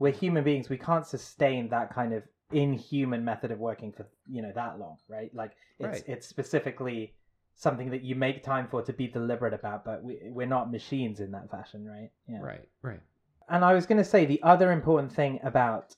we're 0.00 0.12
human 0.12 0.42
beings. 0.42 0.68
We 0.68 0.78
can't 0.78 1.06
sustain 1.06 1.68
that 1.68 1.94
kind 1.94 2.12
of 2.12 2.24
inhuman 2.50 3.24
method 3.24 3.50
of 3.50 3.58
working 3.58 3.92
for 3.92 4.06
you 4.28 4.42
know 4.42 4.52
that 4.54 4.78
long, 4.78 4.96
right? 5.08 5.32
Like 5.34 5.52
it's 5.78 6.00
Right. 6.00 6.08
it's 6.08 6.26
specifically 6.26 7.14
something 7.56 7.90
that 7.90 8.02
you 8.02 8.14
make 8.14 8.42
time 8.42 8.68
for 8.70 8.82
to 8.82 8.92
be 8.92 9.06
deliberate 9.06 9.54
about. 9.54 9.84
But 9.84 10.02
we 10.02 10.18
we're 10.24 10.46
not 10.46 10.70
machines 10.70 11.20
in 11.20 11.32
that 11.32 11.50
fashion, 11.50 11.86
right? 11.86 12.10
Yeah. 12.28 12.40
Right, 12.40 12.68
right. 12.82 13.00
And 13.48 13.64
I 13.64 13.74
was 13.74 13.86
going 13.86 13.98
to 13.98 14.04
say 14.04 14.24
the 14.24 14.42
other 14.42 14.72
important 14.72 15.12
thing 15.12 15.40
about 15.42 15.94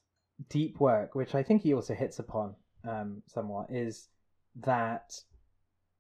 deep 0.49 0.81
work, 0.81 1.15
which 1.15 1.35
I 1.35 1.43
think 1.43 1.63
he 1.63 1.75
also 1.75 1.95
hits 1.95 2.19
upon 2.19 2.55
um, 2.89 3.23
somewhat, 3.27 3.67
is 3.71 4.09
that 4.57 5.21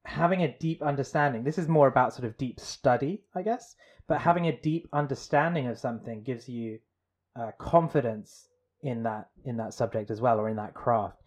having 0.04 0.42
a 0.42 0.56
deep 0.58 0.82
understanding. 0.82 1.44
This 1.44 1.58
is 1.58 1.68
more 1.68 1.88
about 1.88 2.12
sort 2.12 2.26
of 2.26 2.36
deep 2.36 2.60
study, 2.60 3.22
I 3.34 3.42
guess, 3.42 3.76
but 4.06 4.20
having 4.20 4.46
a 4.46 4.60
deep 4.60 4.88
understanding 4.92 5.66
of 5.66 5.78
something 5.78 6.22
gives 6.22 6.48
you 6.48 6.78
uh, 7.36 7.52
confidence 7.58 8.48
in 8.82 9.02
that 9.04 9.28
in 9.44 9.56
that 9.56 9.74
subject 9.74 10.10
as 10.10 10.20
well, 10.20 10.38
or 10.38 10.48
in 10.48 10.56
that 10.56 10.74
craft. 10.74 11.22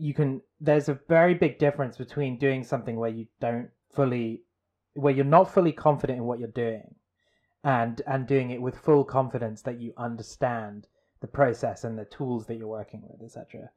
You 0.00 0.14
can. 0.14 0.40
There's 0.60 0.88
a 0.88 0.98
very 1.08 1.34
big 1.34 1.58
difference 1.58 1.96
between 1.96 2.38
doing 2.38 2.64
something 2.64 2.96
where 2.96 3.10
you 3.10 3.26
don't 3.40 3.68
fully, 3.94 4.42
where 4.94 5.12
you're 5.12 5.24
not 5.24 5.52
fully 5.52 5.72
confident 5.72 6.18
in 6.18 6.24
what 6.24 6.38
you're 6.38 6.48
doing, 6.48 6.94
and 7.64 8.00
and 8.06 8.26
doing 8.26 8.50
it 8.50 8.62
with 8.62 8.76
full 8.78 9.04
confidence 9.04 9.62
that 9.62 9.78
you 9.80 9.92
understand 9.96 10.86
the 11.20 11.26
process 11.26 11.84
and 11.84 11.98
the 11.98 12.06
tools 12.06 12.46
that 12.46 12.56
you're 12.56 12.66
working 12.66 13.02
with, 13.02 13.22
etc. 13.22 13.70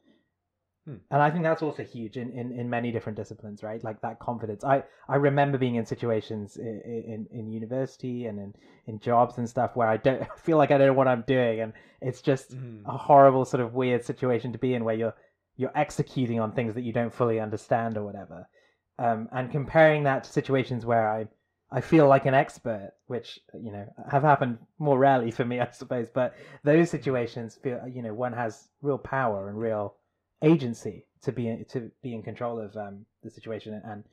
Hmm. 0.85 0.95
And 1.11 1.21
I 1.21 1.31
think 1.31 1.43
that's 1.43 1.61
also 1.61 1.83
huge 1.83 2.17
in, 2.17 2.29
in, 2.31 2.51
in 2.51 2.69
many 2.69 2.91
different 2.91 3.17
disciplines, 3.17 3.63
right? 3.63 3.81
Like 3.83 4.01
that 4.01 4.19
confidence. 4.19 4.65
I, 4.65 4.83
I 5.07 5.15
remember 5.15 5.57
being 5.57 5.75
in 5.75 5.85
situations 5.85 6.57
in, 6.57 6.81
in, 6.85 7.27
in 7.31 7.47
university 7.49 8.25
and 8.25 8.37
in, 8.37 8.53
in 8.87 8.99
jobs 8.99 9.37
and 9.37 9.47
stuff 9.49 9.77
where 9.77 9.87
I 9.87 9.95
don't 9.95 10.27
feel 10.39 10.57
like 10.57 10.71
I 10.71 10.77
don't 10.77 10.87
know 10.87 10.93
what 10.93 11.07
I'm 11.07 11.23
doing, 11.25 11.61
and 11.61 11.73
it's 12.01 12.21
just 12.21 12.51
Mhm. 12.55 12.81
a 12.85 12.97
horrible 12.97 13.45
sort 13.45 13.61
of 13.61 13.73
weird 13.73 14.03
situation 14.03 14.51
to 14.51 14.57
be 14.57 14.73
in 14.73 14.83
where 14.83 14.95
you're 14.95 15.15
you're 15.55 15.77
executing 15.77 16.39
on 16.39 16.51
things 16.51 16.73
that 16.75 16.81
you 16.81 16.93
don't 16.93 17.13
fully 17.13 17.39
understand 17.39 17.97
or 17.97 18.03
whatever. 18.03 18.47
Um, 18.99 19.29
and 19.31 19.51
comparing 19.51 20.03
that 20.03 20.23
to 20.23 20.31
situations 20.31 20.85
where 20.85 21.09
I 21.09 21.27
I 21.71 21.81
feel 21.81 22.07
like 22.07 22.27
an 22.27 22.35
expert, 22.35 22.93
which 23.07 23.39
you 23.55 23.71
know 23.71 23.85
have 24.11 24.21
happened 24.21 24.59
more 24.77 24.99
rarely 24.99 25.31
for 25.31 25.43
me, 25.43 25.59
I 25.59 25.71
suppose. 25.71 26.09
But 26.09 26.35
those 26.63 26.89
situations 26.89 27.55
feel 27.55 27.81
you 27.87 28.01
know 28.03 28.13
one 28.13 28.33
has 28.33 28.69
real 28.81 28.99
power 28.99 29.49
and 29.49 29.57
real 29.57 29.95
agency 30.43 31.07
to 31.23 31.31
be 31.31 31.65
to 31.69 31.91
be 32.03 32.13
in 32.13 32.21
control 32.21 32.59
of 32.59 32.75
um, 32.77 33.05
the 33.23 33.29
situation 33.31 33.81
and 33.83 34.03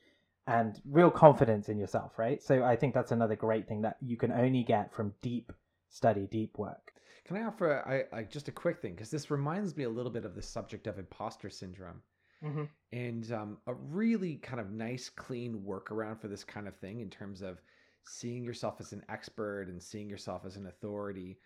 and 0.47 0.81
real 0.89 1.11
confidence 1.11 1.69
in 1.69 1.79
yourself, 1.79 2.19
right? 2.19 2.43
So 2.43 2.65
I 2.65 2.77
think 2.77 2.95
that's 2.95 3.13
another 3.13 3.37
great 3.37 3.69
thing 3.69 3.83
that 3.83 3.97
you 4.01 4.17
can 4.17 4.33
only 4.33 4.63
get 4.63 4.93
from 4.93 5.15
deep 5.21 5.53
study, 5.91 6.27
deep 6.31 6.57
work. 6.59 6.93
Can 7.31 7.45
I 7.45 7.47
offer 7.47 8.09
I, 8.13 8.19
I 8.19 8.23
just 8.25 8.49
a 8.49 8.53
quick 8.53 8.81
thing 8.83 8.95
because 8.95 9.13
this 9.13 9.31
reminds 9.31 9.77
me 9.77 9.85
a 9.85 9.89
little 9.89 10.11
bit 10.11 10.25
of 10.25 10.35
the 10.35 10.43
subject 10.43 10.89
of 10.89 10.99
imposter 10.99 11.49
syndrome. 11.49 12.03
Mm-hmm. 12.43 12.65
and 12.93 13.33
um, 13.33 13.59
a 13.67 13.75
really 13.75 14.37
kind 14.37 14.61
of 14.61 14.73
nice 14.73 15.11
clean 15.11 15.63
workaround 15.65 16.19
for 16.19 16.27
this 16.27 16.43
kind 16.43 16.67
of 16.67 16.75
thing 16.75 17.01
in 17.01 17.11
terms 17.11 17.43
of 17.43 17.61
seeing 18.05 18.43
yourself 18.43 18.77
as 18.81 18.95
an 18.95 19.05
expert 19.11 19.69
and 19.69 19.81
seeing 19.81 20.09
yourself 20.09 20.47
as 20.47 20.57
an 20.57 20.67
authority 20.67 21.39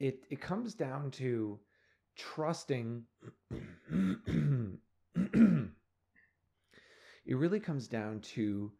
it 0.00 0.24
it 0.30 0.40
comes 0.40 0.72
down 0.72 1.10
to 1.10 1.60
trusting 2.16 3.04
it 5.14 5.68
really 7.26 7.60
comes 7.60 7.86
down 7.86 8.18
to 8.20 8.72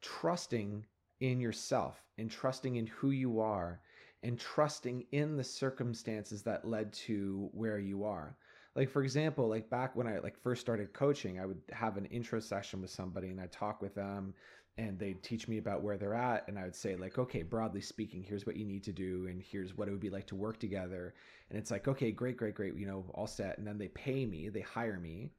trusting 0.00 0.84
in 1.20 1.40
yourself 1.40 2.02
and 2.16 2.30
trusting 2.30 2.76
in 2.76 2.86
who 2.86 3.10
you 3.10 3.38
are 3.38 3.80
and 4.24 4.38
trusting 4.38 5.04
in 5.12 5.36
the 5.36 5.44
circumstances 5.44 6.42
that 6.42 6.66
led 6.66 6.92
to 6.92 7.48
where 7.52 7.78
you 7.78 8.04
are. 8.04 8.36
Like 8.74 8.90
for 8.90 9.04
example 9.04 9.48
like 9.48 9.70
back 9.70 9.94
when 9.94 10.08
i 10.08 10.18
like 10.18 10.36
first 10.36 10.60
started 10.60 10.92
coaching 10.92 11.38
i 11.38 11.46
would 11.46 11.62
have 11.70 11.96
an 11.96 12.06
intro 12.06 12.40
session 12.40 12.80
with 12.80 12.90
somebody 12.90 13.28
and 13.28 13.40
i'd 13.40 13.52
talk 13.52 13.80
with 13.80 13.94
them 13.94 14.34
and 14.78 14.98
they'd 14.98 15.22
teach 15.22 15.46
me 15.46 15.58
about 15.58 15.82
where 15.82 15.96
they're 15.96 16.14
at 16.14 16.48
and 16.48 16.58
i 16.58 16.64
would 16.64 16.74
say 16.74 16.96
like 16.96 17.16
okay 17.16 17.42
broadly 17.42 17.80
speaking 17.80 18.20
here's 18.20 18.46
what 18.46 18.56
you 18.56 18.64
need 18.64 18.82
to 18.82 18.92
do 18.92 19.28
and 19.28 19.40
here's 19.40 19.76
what 19.76 19.86
it 19.86 19.92
would 19.92 20.00
be 20.00 20.10
like 20.10 20.26
to 20.26 20.34
work 20.34 20.58
together. 20.58 21.14
And 21.50 21.58
it's 21.58 21.70
like 21.70 21.86
okay 21.86 22.10
great 22.10 22.36
great 22.36 22.54
great 22.54 22.74
you 22.76 22.86
know 22.86 23.04
all 23.14 23.26
set. 23.28 23.58
And 23.58 23.66
then 23.66 23.78
they 23.78 23.88
pay 23.88 24.26
me 24.26 24.48
they 24.48 24.62
hire 24.62 24.98
me. 24.98 25.30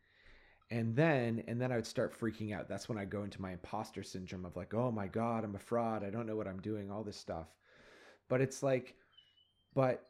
And 0.71 0.95
then 0.95 1.43
and 1.47 1.59
then 1.59 1.71
i 1.71 1.75
would 1.75 1.85
start 1.85 2.17
freaking 2.17 2.55
out. 2.55 2.69
That's 2.69 2.87
when 2.87 2.97
i 2.97 3.05
go 3.05 3.23
into 3.23 3.41
my 3.41 3.51
imposter 3.51 4.03
syndrome 4.03 4.45
of 4.45 4.55
like 4.55 4.73
oh 4.73 4.91
my 4.91 5.07
god 5.07 5.43
i'm 5.43 5.55
a 5.55 5.59
fraud. 5.59 6.05
I 6.05 6.09
don't 6.09 6.27
know 6.27 6.37
what 6.37 6.47
i'm 6.47 6.61
doing 6.61 6.89
all 6.89 7.03
this 7.03 7.17
stuff 7.17 7.47
but 8.29 8.41
it's 8.41 8.63
like 8.63 8.95
but 9.73 10.07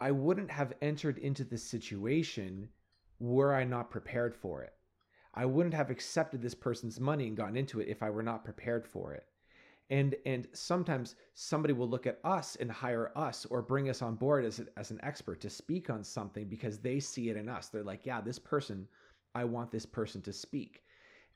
I 0.00 0.10
wouldn't 0.10 0.50
have 0.50 0.74
entered 0.82 1.18
into 1.18 1.44
this 1.44 1.64
situation 1.64 2.68
were 3.18 3.54
I 3.54 3.64
not 3.64 3.90
prepared 3.90 4.34
for 4.34 4.62
it. 4.62 4.74
I 5.34 5.46
wouldn't 5.46 5.74
have 5.74 5.90
accepted 5.90 6.42
this 6.42 6.54
person's 6.54 6.98
money 6.98 7.28
and 7.28 7.36
gotten 7.36 7.56
into 7.56 7.80
it 7.80 7.88
if 7.88 8.02
I 8.02 8.10
were 8.10 8.22
not 8.22 8.44
prepared 8.44 8.86
for 8.86 9.14
it. 9.14 9.26
And 9.88 10.14
and 10.26 10.46
sometimes 10.52 11.16
somebody 11.34 11.72
will 11.72 11.88
look 11.88 12.06
at 12.06 12.20
us 12.24 12.56
and 12.56 12.70
hire 12.70 13.10
us 13.16 13.46
or 13.46 13.62
bring 13.62 13.88
us 13.88 14.02
on 14.02 14.16
board 14.16 14.44
as, 14.44 14.60
as 14.76 14.90
an 14.90 15.00
expert 15.02 15.40
to 15.40 15.50
speak 15.50 15.90
on 15.90 16.04
something 16.04 16.48
because 16.48 16.78
they 16.78 17.00
see 17.00 17.28
it 17.28 17.36
in 17.36 17.48
us. 17.48 17.68
They're 17.68 17.82
like, 17.82 18.06
yeah, 18.06 18.20
this 18.20 18.38
person, 18.38 18.86
I 19.34 19.44
want 19.44 19.70
this 19.70 19.86
person 19.86 20.22
to 20.22 20.32
speak. 20.32 20.82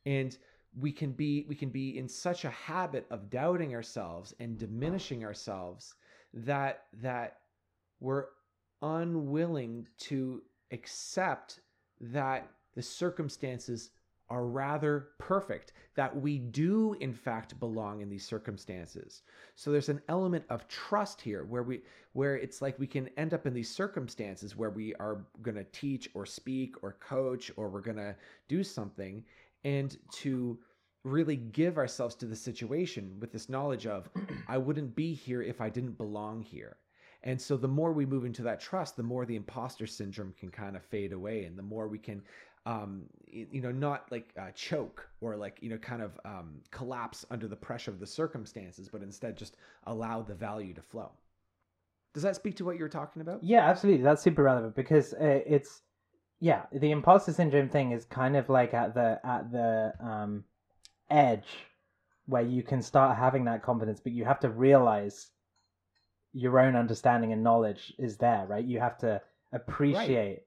And 0.06 0.36
we 0.78 0.90
can 0.90 1.12
be 1.12 1.44
we 1.48 1.54
can 1.54 1.68
be 1.68 1.98
in 1.98 2.08
such 2.08 2.44
a 2.44 2.50
habit 2.50 3.06
of 3.10 3.30
doubting 3.30 3.74
ourselves 3.74 4.34
and 4.40 4.58
diminishing 4.58 5.24
ourselves 5.24 5.94
that 6.32 6.84
that 7.00 7.38
we're 8.00 8.26
unwilling 8.82 9.86
to 9.98 10.42
accept 10.72 11.60
that 12.00 12.48
the 12.74 12.82
circumstances 12.82 13.90
are 14.30 14.46
rather 14.46 15.08
perfect, 15.18 15.72
that 15.94 16.14
we 16.14 16.38
do 16.38 16.94
in 17.00 17.12
fact 17.12 17.58
belong 17.60 18.00
in 18.00 18.08
these 18.08 18.26
circumstances. 18.26 19.22
So 19.54 19.70
there's 19.70 19.90
an 19.90 20.00
element 20.08 20.44
of 20.48 20.66
trust 20.66 21.20
here 21.20 21.44
where 21.44 21.62
we 21.62 21.82
where 22.14 22.36
it's 22.36 22.62
like 22.62 22.78
we 22.78 22.86
can 22.86 23.10
end 23.16 23.34
up 23.34 23.46
in 23.46 23.52
these 23.52 23.68
circumstances 23.68 24.56
where 24.56 24.70
we 24.70 24.94
are 24.94 25.24
going 25.42 25.56
to 25.56 25.64
teach 25.64 26.08
or 26.14 26.24
speak 26.24 26.76
or 26.82 26.96
coach 27.00 27.50
or 27.56 27.68
we're 27.68 27.80
going 27.80 27.96
to 27.96 28.14
do 28.48 28.62
something 28.64 29.22
and 29.64 29.96
to 30.12 30.58
really 31.04 31.36
give 31.36 31.76
ourselves 31.76 32.14
to 32.14 32.26
the 32.26 32.36
situation 32.36 33.16
with 33.20 33.30
this 33.30 33.48
knowledge 33.48 33.86
of 33.86 34.08
I 34.48 34.58
wouldn't 34.58 34.94
be 34.94 35.14
here 35.14 35.42
if 35.42 35.60
I 35.60 35.68
didn't 35.68 35.98
belong 35.98 36.42
here. 36.42 36.76
And 37.22 37.40
so 37.40 37.56
the 37.56 37.68
more 37.68 37.92
we 37.92 38.04
move 38.04 38.26
into 38.26 38.42
that 38.42 38.60
trust, 38.60 38.96
the 38.96 39.02
more 39.02 39.24
the 39.24 39.36
imposter 39.36 39.86
syndrome 39.86 40.34
can 40.38 40.50
kind 40.50 40.76
of 40.76 40.84
fade 40.84 41.12
away, 41.12 41.44
and 41.44 41.58
the 41.58 41.62
more 41.62 41.88
we 41.88 41.98
can, 41.98 42.22
um, 42.66 43.04
you 43.26 43.62
know, 43.62 43.72
not 43.72 44.12
like 44.12 44.30
uh, 44.38 44.50
choke 44.54 45.08
or 45.22 45.34
like 45.34 45.58
you 45.62 45.70
know, 45.70 45.78
kind 45.78 46.02
of 46.02 46.20
um, 46.26 46.56
collapse 46.70 47.24
under 47.30 47.48
the 47.48 47.56
pressure 47.56 47.90
of 47.90 47.98
the 47.98 48.06
circumstances, 48.06 48.90
but 48.92 49.02
instead 49.02 49.38
just 49.38 49.56
allow 49.86 50.20
the 50.20 50.34
value 50.34 50.74
to 50.74 50.82
flow. 50.82 51.12
Does 52.12 52.22
that 52.22 52.36
speak 52.36 52.56
to 52.56 52.64
what 52.64 52.76
you 52.76 52.82
were 52.82 52.90
talking 52.90 53.22
about? 53.22 53.42
Yeah, 53.42 53.68
absolutely. 53.68 54.02
That's 54.02 54.22
super 54.22 54.42
relevant 54.42 54.74
because 54.74 55.14
uh, 55.14 55.40
it's 55.46 55.80
yeah, 56.40 56.62
the 56.72 56.90
imposter 56.90 57.32
syndrome 57.32 57.68
thing 57.68 57.92
is 57.92 58.04
kind 58.04 58.36
of 58.36 58.48
like 58.48 58.74
at 58.74 58.94
the 58.94 59.20
at 59.24 59.50
the 59.50 59.92
um, 60.00 60.44
edge 61.10 61.48
where 62.26 62.42
you 62.42 62.62
can 62.62 62.82
start 62.82 63.16
having 63.16 63.44
that 63.44 63.62
confidence, 63.62 64.00
but 64.00 64.12
you 64.12 64.24
have 64.24 64.40
to 64.40 64.48
realize 64.48 65.30
your 66.32 66.58
own 66.58 66.74
understanding 66.74 67.32
and 67.32 67.42
knowledge 67.42 67.94
is 67.98 68.16
there, 68.16 68.46
right? 68.48 68.64
You 68.64 68.80
have 68.80 68.98
to 68.98 69.20
appreciate 69.52 70.42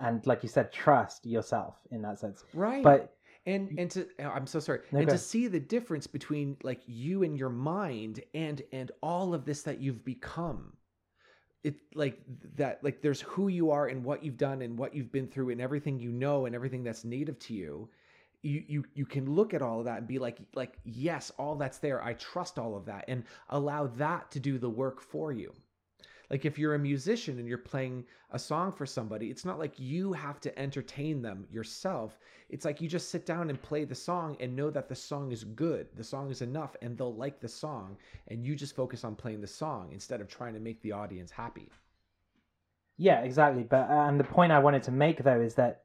right. 0.00 0.08
and, 0.08 0.26
like 0.26 0.42
you 0.42 0.48
said, 0.48 0.72
trust 0.72 1.24
yourself 1.24 1.76
in 1.90 2.02
that 2.02 2.18
sense. 2.18 2.44
Right. 2.52 2.82
But 2.82 3.14
and 3.46 3.78
and 3.78 3.90
to 3.92 4.06
oh, 4.20 4.28
I'm 4.28 4.46
so 4.46 4.60
sorry. 4.60 4.80
and 4.92 5.08
to 5.08 5.18
see 5.18 5.46
the 5.46 5.60
difference 5.60 6.06
between 6.06 6.56
like 6.62 6.82
you 6.86 7.22
and 7.22 7.38
your 7.38 7.48
mind 7.48 8.22
and 8.34 8.60
and 8.72 8.92
all 9.02 9.32
of 9.34 9.44
this 9.44 9.62
that 9.62 9.80
you've 9.80 10.04
become. 10.04 10.74
It 11.62 11.76
like 11.94 12.18
that 12.56 12.82
like 12.82 13.02
there's 13.02 13.20
who 13.20 13.48
you 13.48 13.70
are 13.70 13.88
and 13.88 14.02
what 14.02 14.24
you've 14.24 14.38
done 14.38 14.62
and 14.62 14.78
what 14.78 14.94
you've 14.94 15.12
been 15.12 15.26
through 15.26 15.50
and 15.50 15.60
everything 15.60 15.98
you 15.98 16.10
know 16.10 16.46
and 16.46 16.54
everything 16.54 16.82
that's 16.82 17.04
native 17.04 17.38
to 17.40 17.54
you 17.54 17.88
you 18.42 18.64
you 18.66 18.84
you 18.94 19.04
can 19.04 19.34
look 19.34 19.52
at 19.52 19.62
all 19.62 19.80
of 19.80 19.84
that 19.84 19.98
and 19.98 20.06
be 20.06 20.18
like 20.18 20.38
like 20.54 20.78
yes 20.84 21.30
all 21.38 21.56
that's 21.56 21.78
there. 21.78 22.02
I 22.02 22.14
trust 22.14 22.58
all 22.58 22.76
of 22.76 22.86
that 22.86 23.04
and 23.08 23.24
allow 23.50 23.86
that 23.88 24.30
to 24.32 24.40
do 24.40 24.58
the 24.58 24.70
work 24.70 25.00
for 25.00 25.32
you 25.32 25.52
like 26.30 26.44
if 26.44 26.58
you're 26.58 26.74
a 26.74 26.78
musician 26.78 27.38
and 27.38 27.48
you're 27.48 27.58
playing 27.58 28.04
a 28.32 28.38
song 28.38 28.72
for 28.72 28.86
somebody 28.86 29.30
it's 29.30 29.44
not 29.44 29.58
like 29.58 29.78
you 29.78 30.12
have 30.12 30.40
to 30.40 30.58
entertain 30.58 31.20
them 31.22 31.46
yourself. 31.50 32.18
It's 32.48 32.64
like 32.64 32.80
you 32.80 32.88
just 32.88 33.10
sit 33.10 33.26
down 33.26 33.50
and 33.50 33.62
play 33.62 33.84
the 33.84 33.94
song 33.94 34.36
and 34.40 34.56
know 34.56 34.70
that 34.70 34.88
the 34.88 34.94
song 34.94 35.32
is 35.32 35.44
good 35.44 35.86
the 35.96 36.04
song 36.04 36.30
is 36.30 36.42
enough 36.42 36.76
and 36.82 36.96
they'll 36.96 37.14
like 37.14 37.40
the 37.40 37.48
song 37.48 37.96
and 38.28 38.44
you 38.44 38.56
just 38.56 38.76
focus 38.76 39.04
on 39.04 39.14
playing 39.14 39.40
the 39.40 39.46
song 39.46 39.90
instead 39.92 40.20
of 40.20 40.28
trying 40.28 40.54
to 40.54 40.60
make 40.60 40.80
the 40.82 40.92
audience 40.92 41.30
happy. 41.30 41.68
Yeah 42.96 43.20
exactly 43.20 43.62
but 43.62 43.90
uh, 43.90 44.06
and 44.08 44.18
the 44.18 44.24
point 44.24 44.52
i 44.52 44.58
wanted 44.58 44.82
to 44.84 44.90
make 44.92 45.22
though 45.22 45.40
is 45.40 45.54
that 45.54 45.82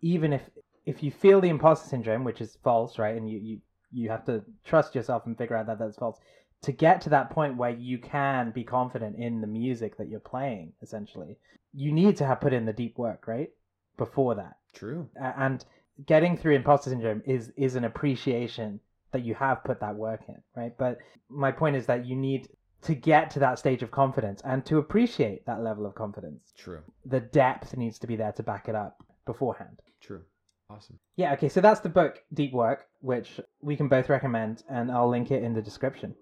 even 0.00 0.32
if 0.32 0.42
if 0.86 1.02
you 1.02 1.10
feel 1.10 1.40
the 1.40 1.48
imposter 1.48 1.88
syndrome, 1.88 2.24
which 2.24 2.40
is 2.40 2.58
false, 2.62 2.98
right, 2.98 3.16
and 3.16 3.28
you 3.30 3.38
you 3.38 3.60
you 3.92 4.08
have 4.10 4.24
to 4.24 4.42
trust 4.64 4.94
yourself 4.94 5.24
and 5.26 5.38
figure 5.38 5.56
out 5.56 5.66
that 5.66 5.78
that's 5.78 5.96
false 5.96 6.18
to 6.64 6.72
get 6.72 7.00
to 7.02 7.10
that 7.10 7.30
point 7.30 7.56
where 7.56 7.70
you 7.70 7.98
can 7.98 8.50
be 8.50 8.64
confident 8.64 9.16
in 9.16 9.40
the 9.40 9.46
music 9.46 9.96
that 9.98 10.08
you're 10.08 10.20
playing 10.20 10.72
essentially 10.82 11.36
you 11.74 11.92
need 11.92 12.16
to 12.16 12.26
have 12.26 12.40
put 12.40 12.52
in 12.52 12.64
the 12.64 12.72
deep 12.72 12.96
work 12.96 13.26
right? 13.26 13.50
Before 13.96 14.34
that. 14.34 14.56
True. 14.72 15.08
And 15.16 15.64
getting 16.06 16.36
through 16.36 16.54
imposter 16.54 16.90
syndrome 16.90 17.22
is 17.26 17.52
is 17.56 17.74
an 17.74 17.84
appreciation 17.84 18.80
that 19.12 19.24
you 19.24 19.34
have 19.34 19.62
put 19.64 19.80
that 19.80 19.94
work 19.94 20.22
in 20.28 20.40
right? 20.56 20.76
But 20.76 20.98
my 21.28 21.52
point 21.52 21.76
is 21.76 21.86
that 21.86 22.06
you 22.06 22.16
need 22.16 22.48
to 22.82 22.94
get 22.94 23.30
to 23.30 23.38
that 23.38 23.58
stage 23.58 23.82
of 23.82 23.90
confidence 23.90 24.42
and 24.44 24.64
to 24.66 24.78
appreciate 24.78 25.46
that 25.46 25.62
level 25.62 25.86
of 25.86 25.94
confidence. 25.94 26.52
True. 26.56 26.80
The 27.06 27.20
depth 27.20 27.76
needs 27.76 27.98
to 28.00 28.06
be 28.06 28.16
there 28.16 28.32
to 28.32 28.42
back 28.42 28.68
it 28.68 28.74
up 28.74 29.02
beforehand. 29.24 29.80
True. 30.00 30.22
Awesome. 30.68 30.98
Yeah, 31.16 31.32
okay, 31.34 31.48
so 31.48 31.60
that's 31.60 31.80
the 31.80 31.88
book, 31.88 32.22
Deep 32.32 32.52
Work, 32.52 32.86
which 33.00 33.40
we 33.60 33.76
can 33.76 33.88
both 33.88 34.08
recommend, 34.08 34.64
and 34.68 34.90
I'll 34.90 35.08
link 35.08 35.30
it 35.30 35.42
in 35.42 35.54
the 35.54 35.62
description. 35.62 36.14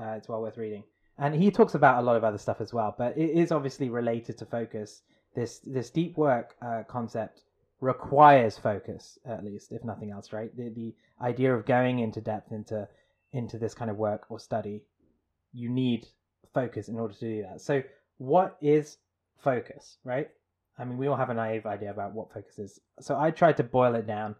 Uh, 0.00 0.14
it's 0.16 0.28
well 0.28 0.42
worth 0.42 0.56
reading. 0.56 0.84
And 1.18 1.34
he 1.34 1.50
talks 1.50 1.74
about 1.74 2.02
a 2.02 2.06
lot 2.06 2.16
of 2.16 2.24
other 2.24 2.38
stuff 2.38 2.60
as 2.60 2.72
well, 2.72 2.94
but 2.98 3.16
it 3.16 3.30
is 3.30 3.52
obviously 3.52 3.88
related 3.88 4.36
to 4.38 4.46
focus. 4.46 5.02
This 5.34 5.60
this 5.60 5.90
deep 5.90 6.16
work 6.16 6.56
uh, 6.60 6.82
concept 6.88 7.42
requires 7.80 8.58
focus, 8.58 9.18
at 9.24 9.44
least, 9.44 9.72
if 9.72 9.84
nothing 9.84 10.10
else, 10.10 10.32
right? 10.32 10.54
The, 10.56 10.70
the 10.70 10.94
idea 11.20 11.54
of 11.54 11.66
going 11.66 12.00
into 12.00 12.20
depth 12.20 12.52
into 12.52 12.88
into 13.32 13.58
this 13.58 13.74
kind 13.74 13.90
of 13.90 13.96
work 13.96 14.26
or 14.28 14.38
study, 14.38 14.82
you 15.52 15.68
need 15.68 16.06
focus 16.52 16.88
in 16.88 16.98
order 16.98 17.14
to 17.14 17.20
do 17.20 17.42
that. 17.42 17.60
So, 17.60 17.82
what 18.18 18.56
is 18.60 18.98
focus, 19.36 19.98
right? 20.04 20.30
I 20.78 20.84
mean, 20.84 20.98
we 20.98 21.06
all 21.06 21.16
have 21.16 21.30
a 21.30 21.34
naive 21.34 21.66
idea 21.66 21.90
about 21.90 22.12
what 22.12 22.32
focus 22.32 22.58
is. 22.58 22.80
So 23.00 23.18
I 23.18 23.30
tried 23.30 23.56
to 23.58 23.62
boil 23.62 23.94
it 23.94 24.06
down, 24.06 24.34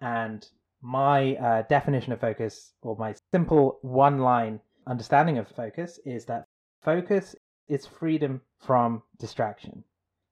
and 0.00 0.46
my 0.82 1.34
uh, 1.36 1.62
definition 1.62 2.12
of 2.12 2.20
focus, 2.20 2.72
or 2.82 2.96
my 2.96 3.14
simple 3.32 3.78
one 3.82 4.18
line 4.18 4.60
understanding 4.86 5.38
of 5.38 5.48
focus, 5.48 5.98
is 6.04 6.24
that 6.26 6.46
focus 6.82 7.36
is 7.68 7.86
freedom 7.86 8.40
from 8.58 9.02
distraction. 9.18 9.84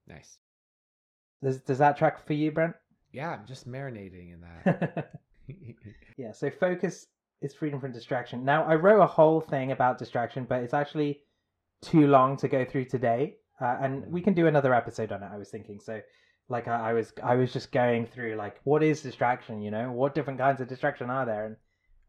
Nice. 0.06 0.38
Does, 1.42 1.58
does 1.60 1.78
that 1.78 1.96
track 1.96 2.26
for 2.26 2.32
you, 2.32 2.50
Brent? 2.50 2.74
Yeah, 3.12 3.30
I'm 3.30 3.46
just 3.46 3.68
marinating 3.68 4.34
in 4.34 4.40
that. 4.40 5.12
yeah, 6.16 6.32
so 6.32 6.50
focus 6.50 7.06
is 7.40 7.54
freedom 7.54 7.80
from 7.80 7.92
distraction. 7.92 8.44
Now, 8.44 8.64
I 8.64 8.74
wrote 8.74 9.00
a 9.00 9.06
whole 9.06 9.40
thing 9.40 9.72
about 9.72 9.98
distraction, 9.98 10.44
but 10.48 10.62
it's 10.62 10.74
actually 10.74 11.20
too 11.80 12.08
long 12.08 12.36
to 12.38 12.48
go 12.48 12.64
through 12.64 12.86
today 12.86 13.36
uh, 13.60 13.76
and 13.80 14.10
we 14.10 14.20
can 14.20 14.34
do 14.34 14.46
another 14.46 14.74
episode 14.74 15.12
on 15.12 15.22
it. 15.22 15.30
I 15.32 15.36
was 15.36 15.50
thinking 15.50 15.80
so. 15.80 16.00
Like 16.48 16.66
I, 16.66 16.90
I 16.90 16.92
was, 16.94 17.12
I 17.22 17.34
was 17.34 17.52
just 17.52 17.72
going 17.72 18.06
through 18.06 18.36
like 18.36 18.60
what 18.64 18.82
is 18.82 19.02
distraction? 19.02 19.60
You 19.60 19.70
know, 19.70 19.92
what 19.92 20.14
different 20.14 20.38
kinds 20.38 20.60
of 20.60 20.68
distraction 20.68 21.10
are 21.10 21.26
there? 21.26 21.44
And 21.44 21.56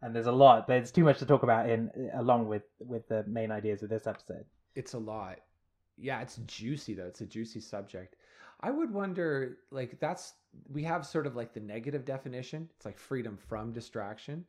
and 0.02 0.16
there's 0.16 0.28
a 0.28 0.32
lot, 0.32 0.68
but 0.68 0.78
it's 0.78 0.92
too 0.92 1.04
much 1.04 1.20
to 1.20 1.26
talk 1.26 1.44
about 1.44 1.70
in 1.70 1.92
along 2.14 2.48
with 2.48 2.64
with 2.80 3.08
the 3.08 3.24
main 3.28 3.52
ideas 3.52 3.84
of 3.84 3.90
this 3.90 4.08
episode. 4.08 4.46
It's 4.76 4.94
a 4.94 5.00
lot. 5.00 5.40
Yeah, 5.98 6.22
it's 6.22 6.38
juicy 6.48 6.94
though. 6.94 7.08
It's 7.08 7.22
a 7.22 7.26
juicy 7.26 7.60
subject. 7.60 8.16
I 8.62 8.72
would 8.72 8.92
wonder, 8.94 9.58
like, 9.72 10.00
that's 10.00 10.34
we 10.72 10.84
have 10.84 11.06
sort 11.06 11.28
of 11.28 11.36
like 11.36 11.54
the 11.54 11.60
negative 11.60 12.06
definition. 12.06 12.70
It's 12.76 12.86
like 12.86 12.98
freedom 12.98 13.38
from 13.38 13.72
distraction. 13.72 14.46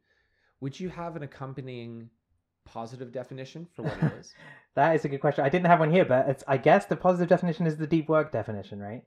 Would 0.60 0.78
you 0.78 0.88
have 0.88 1.16
an 1.16 1.22
accompanying 1.22 2.10
positive 2.64 3.12
definition 3.12 3.66
for 3.74 3.82
what 3.82 4.02
it 4.02 4.12
is? 4.20 4.34
that 4.74 4.94
is 4.94 5.04
a 5.04 5.08
good 5.08 5.20
question. 5.20 5.44
I 5.44 5.48
didn't 5.48 5.66
have 5.66 5.80
one 5.80 5.92
here, 5.92 6.04
but 6.04 6.28
it's 6.28 6.44
I 6.46 6.56
guess 6.56 6.86
the 6.86 6.96
positive 6.96 7.28
definition 7.28 7.66
is 7.66 7.76
the 7.76 7.86
deep 7.86 8.08
work 8.08 8.32
definition, 8.32 8.80
right? 8.80 9.04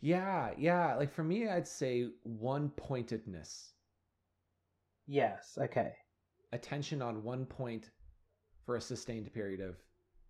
Yeah, 0.00 0.50
yeah. 0.56 0.94
Like 0.96 1.12
for 1.12 1.24
me, 1.24 1.48
I'd 1.48 1.68
say 1.68 2.08
one 2.22 2.70
pointedness. 2.70 3.72
Yes. 5.10 5.58
Okay. 5.60 5.92
attention 6.52 7.02
on 7.02 7.24
one 7.24 7.44
point 7.44 7.90
for 8.64 8.76
a 8.76 8.80
sustained 8.80 9.32
period 9.34 9.60
of 9.60 9.74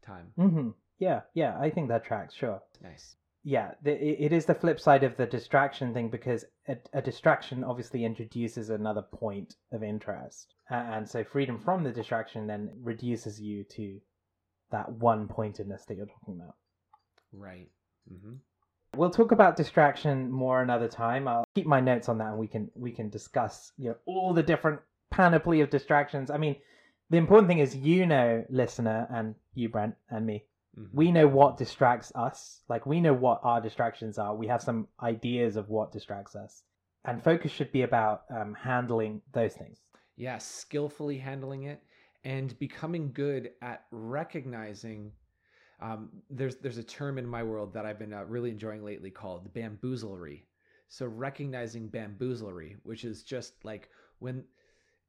time. 0.02 0.32
hmm 0.36 0.70
Yeah, 0.98 1.20
yeah, 1.34 1.58
I 1.60 1.70
think 1.70 1.88
that 1.88 2.04
tracks. 2.04 2.34
Sure. 2.34 2.62
Nice. 2.82 3.16
Yeah, 3.42 3.72
the, 3.82 3.92
it 3.92 4.32
is 4.32 4.46
the 4.46 4.54
flip 4.54 4.80
side 4.80 5.02
of 5.02 5.16
the 5.16 5.26
distraction 5.26 5.94
thing 5.94 6.08
because 6.10 6.44
a, 6.68 6.76
a 6.92 7.02
distraction 7.02 7.64
obviously 7.64 8.04
introduces 8.04 8.70
another 8.70 9.02
point 9.02 9.56
of 9.72 9.82
interest, 9.82 10.54
and 10.68 11.08
so 11.08 11.24
freedom 11.24 11.58
from 11.58 11.82
the 11.84 11.92
distraction 11.92 12.46
then 12.46 12.70
reduces 12.82 13.40
you 13.40 13.64
to 13.76 14.00
that 14.70 14.90
one 14.92 15.26
pointedness 15.28 15.84
that 15.86 15.96
you're 15.96 16.06
talking 16.06 16.40
about. 16.40 16.54
Right. 17.32 17.70
hmm 18.08 18.34
We'll 18.96 19.10
talk 19.10 19.30
about 19.32 19.56
distraction 19.56 20.30
more 20.30 20.62
another 20.62 20.88
time. 20.88 21.28
I'll 21.28 21.44
keep 21.54 21.66
my 21.66 21.80
notes 21.80 22.08
on 22.08 22.18
that, 22.18 22.30
and 22.30 22.38
we 22.38 22.48
can 22.48 22.70
we 22.74 22.90
can 22.92 23.08
discuss 23.08 23.72
you 23.78 23.90
know 23.90 23.96
all 24.04 24.34
the 24.34 24.42
different 24.42 24.80
panoply 25.10 25.60
of 25.60 25.70
distractions. 25.70 26.30
I 26.30 26.38
mean, 26.38 26.56
the 27.08 27.16
important 27.16 27.48
thing 27.48 27.60
is 27.60 27.74
you 27.76 28.06
know, 28.06 28.44
listener, 28.50 29.06
and 29.10 29.34
you, 29.54 29.68
Brent, 29.68 29.94
and 30.10 30.26
me. 30.26 30.44
hmm 30.74 30.86
We 30.92 31.12
know 31.12 31.28
what 31.28 31.56
distracts 31.56 32.12
us. 32.14 32.62
Like 32.68 32.84
we 32.86 33.00
know 33.00 33.14
what 33.14 33.40
our 33.44 33.60
distractions 33.60 34.18
are. 34.18 34.34
We 34.34 34.48
have 34.48 34.62
some 34.62 34.88
ideas 35.02 35.56
of 35.56 35.68
what 35.68 35.92
distracts 35.92 36.34
us, 36.34 36.62
and 37.04 37.22
focus 37.22 37.52
should 37.52 37.72
be 37.72 37.82
about 37.82 38.24
um, 38.30 38.54
handling 38.54 39.22
those 39.32 39.54
things. 39.54 39.78
yeah, 40.16 40.38
skillfully 40.38 41.18
handling 41.18 41.62
it 41.64 41.82
and 42.24 42.58
becoming 42.58 43.12
good 43.12 43.50
at 43.62 43.84
recognizing. 43.90 45.12
Um, 45.80 46.10
there's 46.28 46.56
there's 46.56 46.78
a 46.78 46.82
term 46.82 47.18
in 47.18 47.26
my 47.26 47.42
world 47.42 47.72
that 47.74 47.86
I've 47.86 47.98
been 47.98 48.12
uh, 48.12 48.24
really 48.24 48.50
enjoying 48.50 48.84
lately 48.84 49.10
called 49.10 49.52
bamboozlery. 49.54 50.42
So 50.88 51.06
recognizing 51.06 51.88
bamboozlery, 51.88 52.76
which 52.82 53.04
is 53.04 53.22
just 53.22 53.64
like 53.64 53.88
when, 54.18 54.44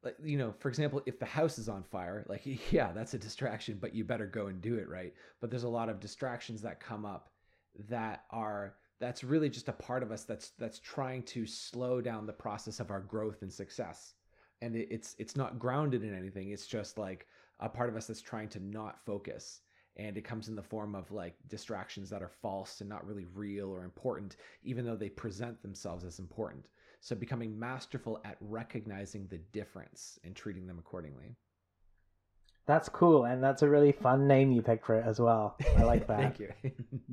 like 0.02 0.16
you 0.22 0.38
know, 0.38 0.54
for 0.58 0.68
example, 0.68 1.02
if 1.06 1.18
the 1.18 1.26
house 1.26 1.58
is 1.58 1.68
on 1.68 1.82
fire, 1.82 2.24
like 2.28 2.42
yeah, 2.72 2.92
that's 2.92 3.14
a 3.14 3.18
distraction, 3.18 3.78
but 3.80 3.94
you 3.94 4.04
better 4.04 4.26
go 4.26 4.46
and 4.46 4.60
do 4.60 4.76
it 4.76 4.88
right. 4.88 5.12
But 5.40 5.50
there's 5.50 5.64
a 5.64 5.68
lot 5.68 5.88
of 5.88 6.00
distractions 6.00 6.62
that 6.62 6.80
come 6.80 7.04
up 7.04 7.30
that 7.88 8.24
are 8.30 8.74
that's 9.02 9.24
really 9.24 9.48
just 9.48 9.68
a 9.68 9.72
part 9.72 10.02
of 10.02 10.12
us 10.12 10.22
that's 10.22 10.50
that's 10.58 10.78
trying 10.78 11.24
to 11.24 11.44
slow 11.44 12.00
down 12.00 12.24
the 12.24 12.32
process 12.32 12.78
of 12.78 12.90
our 12.90 13.00
growth 13.00 13.42
and 13.42 13.52
success 13.52 14.14
and 14.60 14.76
it, 14.76 14.86
it's 14.90 15.16
it's 15.18 15.36
not 15.36 15.58
grounded 15.58 16.04
in 16.04 16.16
anything 16.16 16.50
it's 16.50 16.68
just 16.68 16.96
like 16.98 17.26
a 17.58 17.68
part 17.68 17.88
of 17.88 17.96
us 17.96 18.06
that's 18.06 18.20
trying 18.20 18.48
to 18.48 18.60
not 18.60 19.04
focus 19.04 19.61
and 19.96 20.16
it 20.16 20.24
comes 20.24 20.48
in 20.48 20.56
the 20.56 20.62
form 20.62 20.94
of 20.94 21.10
like 21.10 21.34
distractions 21.48 22.08
that 22.10 22.22
are 22.22 22.28
false 22.28 22.80
and 22.80 22.88
not 22.88 23.06
really 23.06 23.26
real 23.34 23.70
or 23.70 23.84
important 23.84 24.36
even 24.62 24.84
though 24.84 24.96
they 24.96 25.08
present 25.08 25.60
themselves 25.62 26.04
as 26.04 26.18
important 26.18 26.66
so 27.00 27.14
becoming 27.16 27.58
masterful 27.58 28.20
at 28.24 28.36
recognizing 28.40 29.26
the 29.28 29.38
difference 29.38 30.18
and 30.24 30.34
treating 30.36 30.66
them 30.66 30.78
accordingly 30.78 31.36
That's 32.66 32.88
cool, 32.88 33.24
and 33.24 33.42
that's 33.42 33.62
a 33.62 33.68
really 33.68 33.92
fun 33.92 34.26
name 34.28 34.52
you 34.52 34.62
picked 34.62 34.86
for 34.86 34.94
it 34.94 35.04
as 35.06 35.20
well. 35.20 35.56
I 35.76 35.82
like 35.82 36.06
that. 36.08 36.18
thank 36.18 36.40
you 36.40 36.52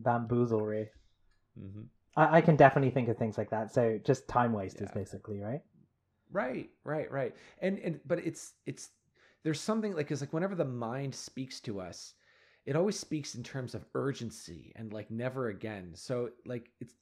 Bamboozlery. 0.02 0.90
hmm 1.58 1.82
I, 2.16 2.38
I 2.38 2.42
can 2.42 2.56
definitely 2.56 2.92
think 2.92 3.10
of 3.10 3.18
things 3.18 3.38
like 3.38 3.50
that. 3.52 3.74
So 3.74 4.00
just 4.04 4.28
time 4.28 4.54
wasters, 4.54 4.90
Yeah. 4.90 4.94
basically, 4.94 5.40
right? 5.40 5.62
Right, 6.32 6.70
right, 6.84 7.12
right. 7.12 7.36
And 7.60 7.80
and 7.80 8.00
but 8.06 8.20
it's 8.20 8.54
it's 8.66 8.90
there's 9.44 9.60
something 9.60 9.96
like 9.96 10.12
it's 10.12 10.22
like 10.22 10.34
whenever 10.34 10.56
the 10.56 10.66
mind 10.66 11.16
speaks 11.16 11.60
to 11.62 11.80
us, 11.82 12.14
it 12.70 12.76
always 12.76 13.00
speaks 13.00 13.34
in 13.34 13.42
terms 13.42 13.74
of 13.74 13.84
urgency 13.96 14.72
and 14.76 14.94
like 14.94 15.10
never 15.10 15.48
again. 15.48 15.90
So 15.96 16.30
like 16.46 16.70
it's 16.80 16.94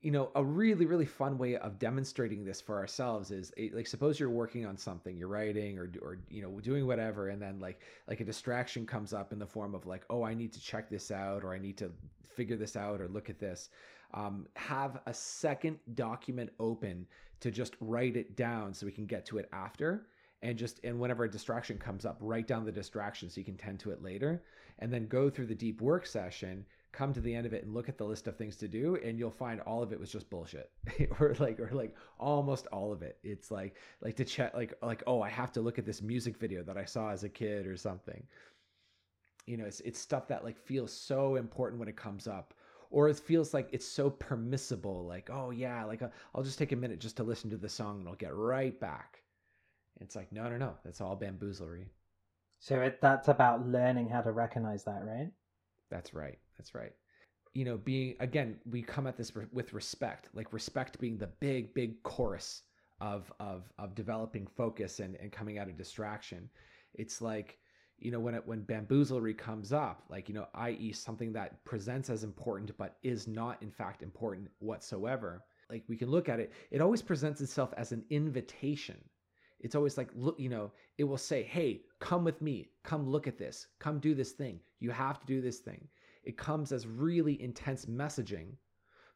you 0.00 0.12
know 0.12 0.30
a 0.36 0.44
really 0.44 0.86
really 0.86 1.04
fun 1.04 1.38
way 1.38 1.56
of 1.56 1.80
demonstrating 1.80 2.44
this 2.44 2.60
for 2.60 2.78
ourselves 2.78 3.32
is 3.32 3.50
eh, 3.58 3.70
like 3.72 3.88
suppose 3.88 4.20
you're 4.20 4.30
working 4.30 4.64
on 4.64 4.76
something 4.76 5.16
you're 5.16 5.26
writing 5.26 5.76
or 5.76 5.90
or 6.00 6.18
you 6.30 6.40
know 6.40 6.60
doing 6.60 6.86
whatever 6.86 7.30
and 7.30 7.42
then 7.42 7.58
like 7.58 7.80
like 8.06 8.20
a 8.20 8.24
distraction 8.24 8.86
comes 8.86 9.12
up 9.12 9.32
in 9.32 9.40
the 9.40 9.46
form 9.46 9.74
of 9.74 9.86
like 9.86 10.04
oh 10.08 10.22
i 10.22 10.34
need 10.34 10.52
to 10.52 10.60
check 10.60 10.88
this 10.88 11.10
out 11.10 11.42
or 11.42 11.52
i 11.52 11.58
need 11.58 11.76
to 11.78 11.90
figure 12.22 12.56
this 12.56 12.76
out 12.76 13.00
or 13.00 13.08
look 13.08 13.28
at 13.28 13.40
this 13.40 13.70
um, 14.14 14.46
have 14.54 15.00
a 15.06 15.14
second 15.14 15.78
document 15.94 16.50
open 16.60 17.06
to 17.40 17.50
just 17.50 17.74
write 17.80 18.16
it 18.16 18.36
down 18.36 18.72
so 18.72 18.86
we 18.86 18.92
can 18.92 19.06
get 19.06 19.26
to 19.26 19.38
it 19.38 19.48
after 19.52 20.06
and 20.42 20.56
just 20.56 20.78
and 20.84 20.98
whenever 20.98 21.24
a 21.24 21.30
distraction 21.30 21.78
comes 21.78 22.04
up 22.04 22.18
write 22.20 22.46
down 22.46 22.64
the 22.64 22.72
distraction 22.72 23.28
so 23.28 23.40
you 23.40 23.44
can 23.44 23.56
tend 23.56 23.80
to 23.80 23.90
it 23.90 24.02
later 24.02 24.42
and 24.78 24.92
then 24.92 25.06
go 25.06 25.30
through 25.30 25.46
the 25.46 25.54
deep 25.54 25.80
work 25.80 26.06
session 26.06 26.64
come 26.96 27.12
to 27.12 27.20
the 27.20 27.34
end 27.34 27.46
of 27.46 27.52
it 27.52 27.62
and 27.62 27.74
look 27.74 27.90
at 27.90 27.98
the 27.98 28.04
list 28.04 28.26
of 28.26 28.36
things 28.36 28.56
to 28.56 28.66
do 28.66 28.96
and 29.04 29.18
you'll 29.18 29.30
find 29.30 29.60
all 29.60 29.82
of 29.82 29.92
it 29.92 30.00
was 30.00 30.10
just 30.10 30.30
bullshit. 30.30 30.70
Or 31.20 31.36
like 31.38 31.60
or 31.60 31.70
like 31.72 31.94
almost 32.18 32.66
all 32.68 32.90
of 32.90 33.02
it. 33.02 33.18
It's 33.22 33.50
like 33.50 33.76
like 34.00 34.16
to 34.16 34.24
check 34.24 34.54
like 34.54 34.72
like 34.82 35.02
oh 35.06 35.20
i 35.20 35.28
have 35.28 35.52
to 35.52 35.60
look 35.60 35.78
at 35.78 35.84
this 35.84 36.00
music 36.00 36.36
video 36.38 36.62
that 36.62 36.78
i 36.78 36.84
saw 36.84 37.10
as 37.10 37.22
a 37.22 37.28
kid 37.28 37.66
or 37.66 37.76
something. 37.76 38.22
You 39.46 39.58
know 39.58 39.66
it's 39.66 39.80
it's 39.80 40.00
stuff 40.00 40.26
that 40.28 40.42
like 40.42 40.58
feels 40.58 40.92
so 40.92 41.36
important 41.36 41.78
when 41.78 41.88
it 41.88 41.96
comes 41.96 42.26
up 42.26 42.54
or 42.90 43.08
it 43.08 43.18
feels 43.18 43.52
like 43.52 43.68
it's 43.72 43.86
so 43.86 44.08
permissible 44.08 45.06
like 45.06 45.28
oh 45.30 45.50
yeah 45.50 45.84
like 45.84 46.02
uh, 46.02 46.08
i'll 46.34 46.42
just 46.42 46.58
take 46.58 46.72
a 46.72 46.76
minute 46.76 46.98
just 46.98 47.16
to 47.18 47.24
listen 47.24 47.50
to 47.50 47.56
the 47.56 47.68
song 47.68 48.00
and 48.00 48.08
i'll 48.08 48.14
get 48.14 48.34
right 48.34 48.80
back. 48.80 49.22
It's 50.00 50.16
like 50.16 50.32
no 50.32 50.48
no 50.48 50.56
no 50.56 50.74
that's 50.82 51.02
all 51.02 51.16
bamboozlery 51.16 51.86
So 52.66 52.80
it, 52.80 53.00
that's 53.00 53.28
about 53.28 53.64
learning 53.68 54.08
how 54.08 54.22
to 54.22 54.32
recognize 54.32 54.82
that, 54.86 55.04
right? 55.04 55.30
That's 55.88 56.12
right. 56.12 56.36
That's 56.58 56.74
right. 56.74 56.90
You 57.54 57.64
know, 57.64 57.76
being 57.76 58.16
again, 58.18 58.58
we 58.68 58.82
come 58.82 59.06
at 59.06 59.16
this 59.16 59.36
re- 59.36 59.46
with 59.52 59.72
respect, 59.72 60.30
like 60.34 60.52
respect 60.52 60.98
being 60.98 61.16
the 61.16 61.28
big, 61.38 61.72
big 61.74 62.02
chorus 62.02 62.62
of 63.00 63.32
of 63.38 63.72
of 63.78 63.94
developing 63.94 64.48
focus 64.48 64.98
and 64.98 65.14
and 65.14 65.30
coming 65.30 65.58
out 65.58 65.68
of 65.68 65.76
distraction. 65.78 66.50
It's 66.94 67.22
like 67.22 67.58
you 67.98 68.10
know 68.10 68.18
when 68.18 68.34
it 68.34 68.44
when 68.44 68.62
bamboozlery 68.62 69.38
comes 69.38 69.72
up, 69.72 70.02
like 70.10 70.28
you 70.28 70.34
know, 70.34 70.48
i.e., 70.56 70.90
something 70.90 71.32
that 71.34 71.64
presents 71.64 72.10
as 72.10 72.24
important 72.24 72.76
but 72.76 72.96
is 73.04 73.28
not 73.28 73.62
in 73.62 73.70
fact 73.70 74.02
important 74.02 74.48
whatsoever. 74.58 75.44
Like 75.70 75.84
we 75.86 75.96
can 75.96 76.10
look 76.10 76.28
at 76.28 76.40
it, 76.40 76.52
it 76.72 76.80
always 76.80 77.00
presents 77.00 77.40
itself 77.40 77.72
as 77.76 77.92
an 77.92 78.04
invitation. 78.10 78.98
It's 79.60 79.74
always 79.74 79.96
like 79.96 80.10
look, 80.14 80.38
you 80.38 80.48
know, 80.48 80.72
it 80.98 81.04
will 81.04 81.18
say, 81.18 81.42
"Hey, 81.42 81.82
come 81.98 82.24
with 82.24 82.40
me. 82.42 82.68
Come 82.82 83.08
look 83.08 83.26
at 83.26 83.38
this. 83.38 83.66
Come 83.78 83.98
do 83.98 84.14
this 84.14 84.32
thing. 84.32 84.60
You 84.80 84.90
have 84.90 85.20
to 85.20 85.26
do 85.26 85.40
this 85.40 85.60
thing." 85.60 85.88
It 86.24 86.36
comes 86.36 86.72
as 86.72 86.86
really 86.86 87.40
intense 87.40 87.86
messaging, 87.86 88.56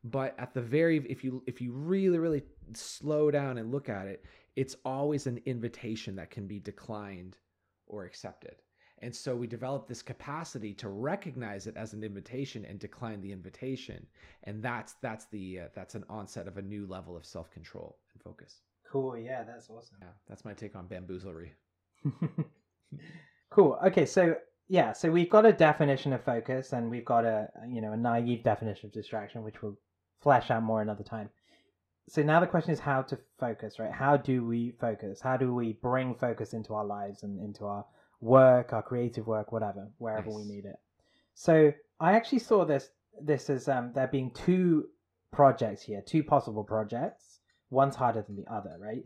but 0.04 0.34
at 0.38 0.54
the 0.54 0.62
very 0.62 0.98
if 1.08 1.24
you 1.24 1.42
if 1.46 1.60
you 1.60 1.72
really 1.72 2.18
really 2.18 2.42
slow 2.74 3.30
down 3.30 3.58
and 3.58 3.70
look 3.72 3.88
at 3.88 4.06
it, 4.06 4.24
it's 4.56 4.76
always 4.84 5.26
an 5.26 5.40
invitation 5.44 6.16
that 6.16 6.30
can 6.30 6.46
be 6.46 6.58
declined 6.58 7.36
or 7.86 8.04
accepted. 8.04 8.56
And 9.02 9.14
so 9.14 9.34
we 9.34 9.46
develop 9.46 9.88
this 9.88 10.02
capacity 10.02 10.74
to 10.74 10.88
recognize 10.88 11.66
it 11.66 11.76
as 11.76 11.94
an 11.94 12.04
invitation 12.04 12.64
and 12.66 12.78
decline 12.78 13.20
the 13.20 13.32
invitation, 13.32 14.06
and 14.44 14.62
that's 14.62 14.94
that's 15.00 15.26
the 15.26 15.60
uh, 15.60 15.68
that's 15.74 15.94
an 15.94 16.04
onset 16.08 16.46
of 16.46 16.58
a 16.58 16.62
new 16.62 16.86
level 16.86 17.16
of 17.16 17.24
self 17.24 17.50
control 17.50 17.98
and 18.12 18.22
focus. 18.22 18.60
Cool. 18.90 19.18
Yeah, 19.18 19.44
that's 19.44 19.70
awesome. 19.70 19.98
Yeah, 20.00 20.08
that's 20.28 20.44
my 20.44 20.52
take 20.52 20.74
on 20.74 20.86
bamboozlery. 20.86 21.50
cool. 23.50 23.78
Okay, 23.86 24.04
so 24.04 24.34
yeah, 24.68 24.92
so 24.92 25.10
we've 25.10 25.30
got 25.30 25.46
a 25.46 25.52
definition 25.52 26.12
of 26.12 26.24
focus, 26.24 26.72
and 26.72 26.90
we've 26.90 27.04
got 27.04 27.24
a 27.24 27.48
you 27.68 27.80
know 27.80 27.92
a 27.92 27.96
naive 27.96 28.42
definition 28.42 28.86
of 28.86 28.92
distraction, 28.92 29.42
which 29.42 29.62
we'll 29.62 29.76
flesh 30.20 30.50
out 30.50 30.62
more 30.62 30.82
another 30.82 31.04
time. 31.04 31.30
So 32.08 32.22
now 32.22 32.40
the 32.40 32.46
question 32.46 32.72
is 32.72 32.80
how 32.80 33.02
to 33.02 33.18
focus, 33.38 33.78
right? 33.78 33.92
How 33.92 34.16
do 34.16 34.44
we 34.44 34.72
focus? 34.80 35.20
How 35.20 35.36
do 35.36 35.54
we 35.54 35.74
bring 35.74 36.14
focus 36.14 36.52
into 36.52 36.74
our 36.74 36.84
lives 36.84 37.22
and 37.22 37.38
into 37.38 37.66
our 37.66 37.84
work, 38.20 38.72
our 38.72 38.82
creative 38.82 39.26
work, 39.26 39.52
whatever, 39.52 39.88
wherever 39.98 40.30
we 40.30 40.44
need 40.44 40.64
it? 40.64 40.76
So 41.34 41.72
I 42.00 42.12
actually 42.12 42.40
saw 42.40 42.64
this 42.64 42.90
this 43.20 43.50
as 43.50 43.68
um, 43.68 43.92
there 43.94 44.08
being 44.08 44.30
two 44.32 44.86
projects 45.32 45.82
here, 45.82 46.02
two 46.04 46.24
possible 46.24 46.64
projects. 46.64 47.39
One's 47.70 47.96
harder 47.96 48.22
than 48.22 48.36
the 48.36 48.52
other, 48.52 48.76
right? 48.78 49.04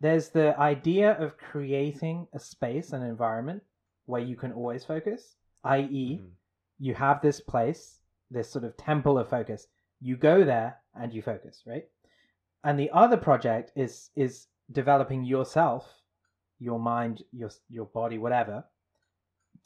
There's 0.00 0.30
the 0.30 0.58
idea 0.58 1.12
of 1.12 1.38
creating 1.38 2.28
a 2.32 2.38
space, 2.38 2.92
an 2.92 3.02
environment 3.02 3.62
where 4.06 4.20
you 4.22 4.36
can 4.36 4.52
always 4.52 4.84
focus, 4.84 5.36
i.e., 5.64 6.18
Mhm. 6.20 6.30
you 6.78 6.94
have 6.94 7.20
this 7.22 7.40
place, 7.40 8.00
this 8.30 8.50
sort 8.50 8.64
of 8.64 8.76
temple 8.76 9.18
of 9.18 9.28
focus. 9.28 9.68
You 10.00 10.16
go 10.16 10.44
there 10.44 10.80
and 10.94 11.12
you 11.12 11.22
focus, 11.22 11.62
right? 11.66 11.88
And 12.62 12.78
the 12.78 12.90
other 12.90 13.16
project 13.16 13.72
is 13.76 14.10
is 14.14 14.48
developing 14.72 15.24
yourself, 15.24 16.02
your 16.58 16.78
mind, 16.78 17.22
your 17.32 17.50
your 17.68 17.86
body, 17.86 18.18
whatever, 18.18 18.64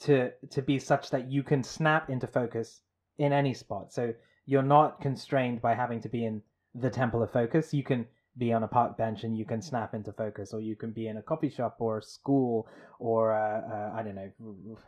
to 0.01 0.31
to 0.51 0.63
be 0.63 0.79
such 0.79 1.11
that 1.11 1.31
you 1.31 1.43
can 1.43 1.63
snap 1.63 2.11
into 2.11 2.27
focus 2.27 2.83
in 3.19 3.33
any 3.33 3.55
spot. 3.55 3.93
So 3.93 4.15
you're 4.47 4.63
not 4.63 5.01
constrained 5.01 5.61
by 5.61 5.75
having 5.75 6.01
to 6.01 6.09
be 6.09 6.25
in 6.25 6.43
the 6.75 6.91
temple 6.91 7.23
of 7.23 7.31
focus. 7.31 7.75
You 7.75 7.83
can 7.83 8.07
be 8.39 8.53
on 8.53 8.63
a 8.63 8.69
park 8.69 8.97
bench 8.97 9.25
and 9.25 9.37
you 9.37 9.45
can 9.45 9.61
snap 9.61 9.95
into 9.95 10.13
focus, 10.13 10.53
or 10.53 10.61
you 10.61 10.77
can 10.77 10.93
be 10.93 11.09
in 11.09 11.17
a 11.17 11.23
coffee 11.23 11.49
shop 11.51 11.77
or 11.81 11.99
a 11.99 12.03
school 12.03 12.69
or 12.99 13.33
uh, 13.33 13.61
uh, 13.61 13.93
I 13.95 14.03
don't 14.03 14.15
know 14.15 14.31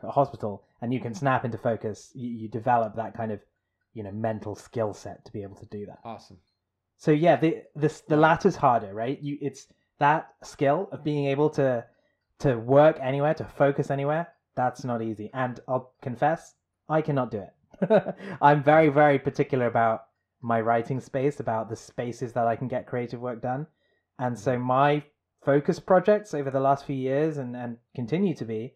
a 0.03 0.11
hospital, 0.11 0.64
and 0.80 0.92
you 0.92 1.01
can 1.01 1.14
snap 1.14 1.44
into 1.44 1.59
focus. 1.59 2.11
You, 2.14 2.28
you 2.30 2.48
develop 2.48 2.96
that 2.96 3.16
kind 3.16 3.32
of 3.32 3.40
you 3.94 4.03
know 4.03 4.12
mental 4.12 4.55
skill 4.55 4.94
set 4.94 5.24
to 5.24 5.32
be 5.32 5.42
able 5.42 5.57
to 5.57 5.66
do 5.66 5.86
that. 5.86 5.98
Awesome. 6.05 6.38
So 6.96 7.11
yeah, 7.11 7.36
the 7.36 7.62
this 7.74 8.03
the 8.03 8.16
latter's 8.16 8.57
harder, 8.57 8.94
right? 8.94 9.20
You 9.20 9.38
it's 9.40 9.66
that 9.98 10.28
skill 10.42 10.88
of 10.92 11.05
being 11.05 11.26
able 11.26 11.51
to 11.51 11.84
to 12.40 12.57
work 12.59 12.98
anywhere, 13.01 13.34
to 13.34 13.44
focus 13.44 13.90
anywhere, 13.90 14.28
that's 14.57 14.84
not 14.84 15.03
easy. 15.03 15.30
And 15.32 15.61
I'll 15.68 15.92
confess, 16.03 16.55
I 16.88 17.03
cannot 17.03 17.30
do 17.30 17.42
it. 17.42 18.16
I'm 18.42 18.62
very, 18.62 18.88
very 18.88 19.18
particular 19.18 19.66
about 19.66 20.07
my 20.43 20.61
writing 20.61 21.01
space, 21.01 21.41
about 21.41 21.68
the 21.68 21.76
spaces 21.76 22.32
that 22.32 22.47
I 22.47 22.57
can 22.57 22.68
get 22.68 22.86
creative 22.86 23.20
work 23.20 23.43
done. 23.43 23.66
And 24.18 24.38
so 24.38 24.53
mm-hmm. 24.53 24.62
my 24.62 25.05
focus 25.45 25.80
projects 25.80 26.34
over 26.34 26.51
the 26.51 26.61
last 26.61 26.84
few 26.84 26.97
years 26.97 27.38
and, 27.38 27.57
and 27.57 27.78
continue 27.95 28.34
to 28.34 28.45
be 28.45 28.74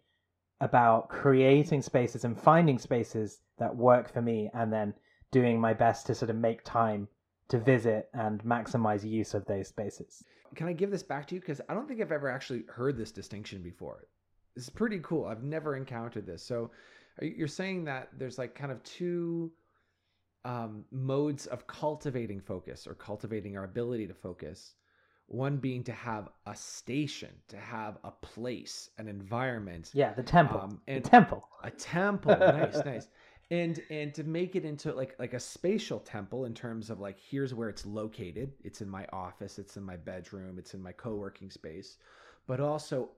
about 0.61 1.09
creating 1.09 1.83
spaces 1.83 2.25
and 2.25 2.41
finding 2.41 2.79
spaces 2.79 3.41
that 3.59 3.77
work 3.77 4.13
for 4.13 4.23
me 4.23 4.51
and 4.55 4.73
then 4.73 4.95
doing 5.31 5.61
my 5.61 5.75
best 5.75 6.07
to 6.07 6.15
sort 6.15 6.31
of 6.31 6.37
make 6.37 6.65
time 6.65 7.09
to 7.49 7.59
visit 7.59 8.09
and 8.15 8.43
maximize 8.45 9.05
use 9.05 9.35
of 9.35 9.45
those 9.47 9.69
spaces. 9.69 10.25
Can 10.55 10.69
I 10.69 10.73
give 10.73 10.91
this 10.91 11.03
back 11.03 11.27
to 11.29 11.35
you? 11.35 11.41
Because 11.41 11.61
I 11.69 11.75
don't 11.75 11.87
think 11.87 12.01
I've 12.01 12.13
ever 12.13 12.31
actually 12.31 12.65
heard 12.69 12.97
this 12.97 13.11
distinction 13.11 13.63
before. 13.63 14.07
Is 14.57 14.71
pretty 14.71 15.01
cool. 15.03 15.27
I've 15.27 15.43
never 15.43 15.77
encountered 15.77 16.27
this. 16.27 16.43
So 16.45 16.71
you're 17.21 17.49
saying 17.49 17.85
that 17.85 18.09
there's 18.17 18.39
like 18.39 18.55
kind 18.55 18.71
of 18.71 18.83
two 18.85 19.51
um, 20.45 20.85
modes 20.91 21.47
of 21.47 21.67
cultivating 21.67 22.41
focus 22.41 22.87
or 22.87 22.95
cultivating 22.95 23.57
our 23.57 23.65
ability 23.65 24.07
to 24.07 24.15
focus. 24.15 24.75
One 25.27 25.57
being 25.57 25.83
to 25.85 25.93
have 25.93 26.29
a 26.47 26.55
station, 26.55 27.31
to 27.49 27.57
have 27.57 27.97
a 28.05 28.11
place, 28.11 28.91
an 28.99 29.09
environment. 29.09 29.91
Yeah, 29.95 30.13
the 30.13 30.23
temple. 30.23 30.61
Um, 30.61 30.81
and 30.87 31.03
the 31.03 31.09
temple. 31.09 31.49
A 31.63 31.71
temple. 31.71 32.37
nice, 32.39 32.85
nice 32.85 33.09
and 33.51 33.81
and 33.91 34.15
to 34.15 34.25
make 34.25 34.57
it 34.57 34.65
into 34.65 34.93
like 34.93 35.15
like 35.19 35.35
a 35.35 35.41
spatial 35.41 36.01
temple 36.01 36.47
in 36.47 36.55
terms 36.55 36.91
of 36.91 37.01
like 37.01 37.19
here's 37.19 37.53
where 37.53 37.69
it's 37.69 37.85
located 37.85 38.53
it's 38.63 38.81
in 38.81 38.89
my 38.89 39.07
office 39.13 39.59
it's 39.59 39.77
in 39.77 39.83
my 39.83 39.97
bedroom 39.97 40.59
it's 40.59 40.75
in 40.75 40.83
my 40.83 40.93
co-working 40.93 41.51
space 41.51 41.99
but 42.47 42.61
also 42.61 43.11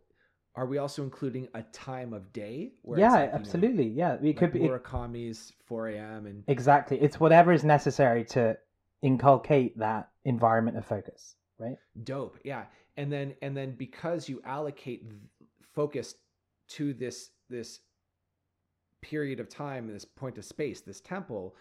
are 0.56 0.66
we 0.66 0.78
also 0.78 1.02
including 1.02 1.46
a 1.54 1.62
time 1.64 2.12
of 2.12 2.32
day 2.32 2.72
yeah 2.96 3.10
like, 3.10 3.30
absolutely 3.32 3.86
know, 3.86 3.94
yeah 3.96 4.16
we 4.20 4.28
like 4.28 4.36
could 4.38 4.52
be 4.52 4.60
murakami's 4.60 5.52
4 5.66 5.88
a.m 5.90 6.26
and 6.26 6.44
exactly. 6.48 6.98
It's 7.00 7.20
whatever 7.20 7.52
is 7.52 7.62
necessary 7.64 8.24
to 8.26 8.56
inculcate 9.02 9.78
that 9.78 10.08
environment 10.24 10.76
of 10.76 10.84
focus 10.84 11.36
right? 11.58 11.76
Dope. 12.04 12.38
Yeah. 12.44 12.64
And 12.96 13.12
then 13.12 13.34
and 13.42 13.56
then 13.56 13.72
because 13.72 14.28
you 14.28 14.40
allocate 14.44 15.04
focus 15.74 16.14
to 16.68 16.92
this 16.94 17.30
this 17.48 17.80
period 19.02 19.40
of 19.40 19.48
time, 19.48 19.86
this 19.86 20.04
point 20.04 20.38
of 20.38 20.44
space, 20.44 20.80
this 20.80 21.00
temple, 21.00 21.54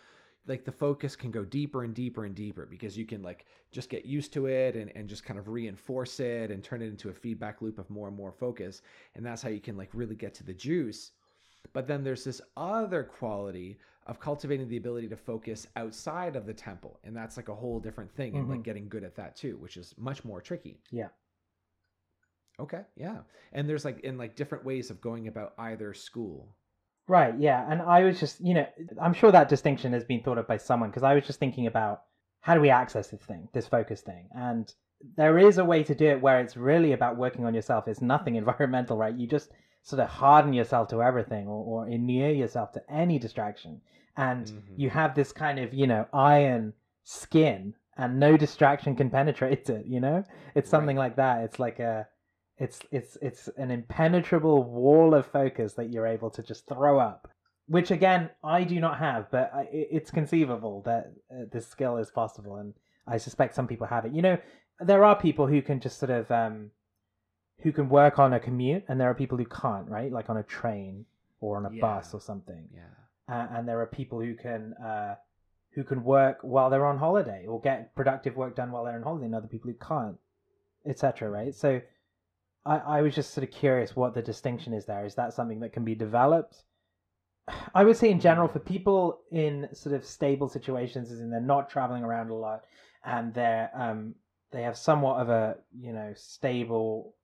like 0.48 0.64
the 0.64 0.72
focus 0.72 1.16
can 1.16 1.32
go 1.32 1.44
deeper 1.44 1.84
and 1.84 1.94
deeper 1.94 2.26
and 2.26 2.36
deeper 2.36 2.66
because 2.66 2.98
you 2.98 3.06
can 3.06 3.24
like 3.24 3.46
just 3.72 3.90
get 3.90 4.06
used 4.06 4.32
to 4.34 4.46
it 4.46 4.76
and, 4.76 4.92
and 4.96 5.10
just 5.10 5.26
kind 5.26 5.40
of 5.40 5.48
reinforce 5.48 6.20
it 6.20 6.52
and 6.52 6.64
turn 6.64 6.82
it 6.82 6.88
into 6.88 7.10
a 7.10 7.14
feedback 7.14 7.62
loop 7.62 7.80
of 7.80 7.90
more 7.90 8.08
and 8.08 8.16
more 8.16 8.32
focus. 8.32 8.82
And 9.16 9.26
that's 9.26 9.42
how 9.42 9.50
you 9.50 9.60
can 9.60 9.78
like 9.78 9.90
really 9.94 10.16
get 10.16 10.34
to 10.36 10.44
the 10.44 10.54
juice. 10.54 11.12
But 11.74 11.88
then 11.88 12.04
there's 12.04 12.24
this 12.24 12.42
other 12.56 13.04
quality 13.04 13.78
of 14.06 14.20
cultivating 14.20 14.70
the 14.70 14.78
ability 14.78 15.08
to 15.10 15.18
focus 15.18 15.68
outside 15.76 16.36
of 16.36 16.46
the 16.46 16.54
temple. 16.54 17.00
And 17.04 17.16
that's 17.16 17.38
like 17.38 17.50
a 17.50 17.56
whole 17.56 17.80
different 17.80 18.12
thing 18.12 18.34
mm-hmm. 18.34 18.42
and 18.42 18.50
like 18.50 18.60
mm-hmm. 18.60 18.64
getting 18.64 18.90
good 18.90 19.04
at 19.04 19.16
that 19.16 19.36
too, 19.36 19.58
which 19.58 19.78
is 19.78 19.96
much 19.98 20.24
more 20.24 20.42
tricky. 20.42 20.80
Yeah. 20.92 21.08
Okay. 22.60 22.82
Yeah. 22.96 23.18
And 23.52 23.68
there's 23.68 23.84
like 23.84 24.02
in 24.02 24.18
like 24.18 24.36
different 24.36 24.64
ways 24.64 24.90
of 24.90 25.02
going 25.02 25.28
about 25.28 25.54
either 25.58 25.94
school. 25.94 26.56
Right, 27.08 27.38
yeah. 27.38 27.66
And 27.70 27.82
I 27.82 28.04
was 28.04 28.20
just, 28.20 28.42
you 28.42 28.56
know, 28.56 28.68
I'm 29.00 29.14
sure 29.14 29.32
that 29.32 29.48
distinction 29.48 29.94
has 29.94 30.04
been 30.04 30.24
thought 30.24 30.40
of 30.40 30.48
by 30.48 30.58
someone 30.58 30.90
because 30.90 31.04
I 31.04 31.14
was 31.14 31.26
just 31.26 31.40
thinking 31.40 31.68
about 31.68 32.04
how 32.42 32.56
do 32.56 32.62
we 32.62 32.70
access 32.70 33.08
this 33.08 33.22
thing, 33.22 33.48
this 33.54 33.68
focus 33.68 34.02
thing. 34.02 34.28
And 34.32 34.72
there 35.16 35.38
is 35.38 35.58
a 35.58 35.66
way 35.66 35.84
to 35.84 35.94
do 35.94 36.08
it 36.08 36.22
where 36.22 36.40
it's 36.40 36.58
really 36.58 36.94
about 36.94 37.18
working 37.18 37.46
on 37.46 37.54
yourself. 37.54 37.88
It's 37.88 38.02
nothing 38.02 38.36
environmental, 38.36 38.98
right? 38.98 39.16
You 39.16 39.28
just 39.28 39.52
sort 39.84 40.02
of 40.02 40.10
harden 40.10 40.54
yourself 40.54 40.88
to 40.90 41.04
everything 41.04 41.48
or, 41.48 41.64
or 41.64 41.88
inure 41.88 42.32
yourself 42.32 42.72
to 42.72 42.82
any 42.92 43.20
distraction. 43.20 43.82
And 44.18 44.48
mm-hmm. 44.48 44.74
you 44.76 44.90
have 44.90 45.14
this 45.14 45.32
kind 45.32 45.60
of, 45.60 45.74
you 45.74 45.86
know, 45.86 46.08
iron 46.12 46.74
skin 47.04 47.76
and 47.98 48.20
no 48.20 48.36
distraction 48.36 48.96
can 48.96 49.12
penetrate 49.12 49.70
it, 49.70 49.86
you 49.86 50.00
know? 50.00 50.24
It's 50.56 50.72
something 50.72 50.98
right. 50.98 51.04
like 51.04 51.16
that. 51.18 51.44
It's 51.44 51.60
like 51.60 51.80
a 51.80 52.08
it's 52.58 52.80
it's 52.92 53.18
it's 53.22 53.50
an 53.58 53.72
impenetrable 53.72 54.64
wall 54.64 55.14
of 55.14 55.26
focus 55.26 55.74
that 55.74 55.92
you're 55.92 56.08
able 56.08 56.30
to 56.32 56.42
just 56.42 56.68
throw 56.68 57.00
up, 57.00 57.30
which 57.68 57.92
again 57.92 58.30
I 58.44 58.64
do 58.64 58.80
not 58.80 58.98
have, 59.00 59.30
but 59.30 59.52
I, 59.54 59.68
it's 59.72 60.12
conceivable 60.12 60.82
that 60.86 61.12
uh, 61.32 61.46
this 61.52 61.68
skill 61.68 61.98
is 61.98 62.10
possible, 62.12 62.56
and 62.56 62.74
I 63.08 63.18
suspect 63.18 63.56
some 63.56 63.68
people 63.68 63.88
have 63.88 64.06
it. 64.06 64.14
You 64.14 64.22
know, 64.22 64.38
there 64.80 65.04
are 65.04 65.16
people 65.16 65.48
who 65.48 65.62
can 65.62 65.82
just 65.82 66.00
sort 66.00 66.12
of 66.12 66.32
um, 66.32 66.72
who 67.62 67.74
can 67.74 67.90
work 67.90 68.20
on 68.20 68.34
a 68.34 68.40
commute, 68.40 68.86
and 68.88 69.00
there 69.00 69.10
are 69.10 69.16
people 69.16 69.38
who 69.38 69.46
can't, 69.46 69.90
right? 69.90 70.12
Like 70.12 70.30
on 70.30 70.38
a 70.38 70.44
train 70.44 71.06
or 71.42 71.58
on 71.58 71.66
a 71.66 71.74
yeah. 71.74 71.82
bus 71.82 72.14
or 72.14 72.22
something. 72.22 72.70
Yeah. 72.74 72.82
Uh, 73.28 73.48
and 73.52 73.68
there 73.68 73.82
are 73.82 73.88
people 73.88 74.22
who 74.22 74.36
can 74.36 74.74
uh, 74.76 75.16
who 75.74 75.84
can 75.84 76.06
work 76.06 76.38
while 76.42 76.70
they're 76.70 76.86
on 76.86 77.00
holiday 77.00 77.46
or 77.48 77.60
get 77.60 77.94
productive 77.96 78.38
work 78.38 78.56
done 78.56 78.72
while 78.72 78.86
they're 78.86 78.96
on 78.96 79.04
holiday, 79.04 79.26
and 79.26 79.36
other 79.36 79.48
people 79.48 79.70
who 79.70 79.78
can't, 79.86 80.18
etc. 80.88 81.30
Right? 81.30 81.54
So 81.54 81.82
I, 82.66 82.78
I 82.78 83.02
was 83.02 83.16
just 83.16 83.34
sort 83.34 83.48
of 83.48 83.54
curious 83.54 83.96
what 83.96 84.14
the 84.14 84.22
distinction 84.22 84.74
is 84.74 84.86
there. 84.86 85.06
Is 85.06 85.16
that 85.16 85.34
something 85.34 85.60
that 85.60 85.74
can 85.74 85.86
be 85.86 85.96
developed? 85.96 86.64
I 87.76 87.84
would 87.84 87.98
say 87.98 88.10
in 88.10 88.20
general 88.20 88.48
for 88.48 88.60
people 88.60 89.22
in 89.32 89.68
sort 89.74 89.96
of 89.96 90.06
stable 90.06 90.50
situations, 90.50 91.12
as 91.12 91.20
in 91.20 91.30
they're 91.30 91.42
not 91.42 91.70
traveling 91.70 92.04
around 92.04 92.30
a 92.30 92.36
lot 92.36 92.64
and 93.06 93.34
they're 93.34 93.70
um 93.76 94.16
they 94.52 94.64
have 94.64 94.78
somewhat 94.78 95.20
of 95.22 95.30
a 95.30 95.58
you 95.78 95.94
know 95.94 96.14
stable 96.16 97.16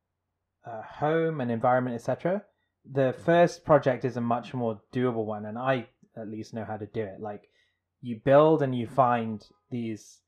uh, 0.65 0.81
home 0.81 1.41
and 1.41 1.51
environment, 1.51 1.95
etc. 1.95 2.43
The 2.91 3.13
first 3.25 3.65
project 3.65 4.05
is 4.05 4.17
a 4.17 4.21
much 4.21 4.53
more 4.53 4.81
doable 4.93 5.25
one, 5.25 5.45
and 5.45 5.57
I 5.57 5.87
at 6.15 6.29
least 6.29 6.53
know 6.53 6.65
how 6.65 6.77
to 6.77 6.85
do 6.85 7.01
it. 7.01 7.19
Like 7.19 7.49
you 8.01 8.19
build 8.23 8.61
and 8.61 8.75
you 8.75 8.87
find 8.87 9.45
these 9.69 10.19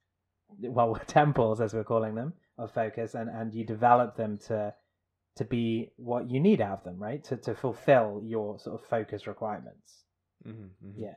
well 0.59 0.95
temples 1.07 1.61
as 1.61 1.73
we're 1.73 1.83
calling 1.83 2.15
them 2.15 2.33
of 2.57 2.71
focus, 2.71 3.15
and 3.15 3.29
and 3.29 3.53
you 3.53 3.65
develop 3.65 4.15
them 4.15 4.39
to 4.47 4.73
to 5.35 5.45
be 5.45 5.91
what 5.97 6.29
you 6.29 6.39
need 6.39 6.61
out 6.61 6.79
of 6.79 6.83
them, 6.83 7.01
right? 7.01 7.23
To 7.25 7.37
to 7.37 7.55
fulfill 7.55 8.21
your 8.23 8.59
sort 8.59 8.79
of 8.79 8.87
focus 8.87 9.27
requirements. 9.27 10.03
Mm-hmm, 10.47 10.87
mm-hmm. 10.87 11.01
Yeah. 11.01 11.15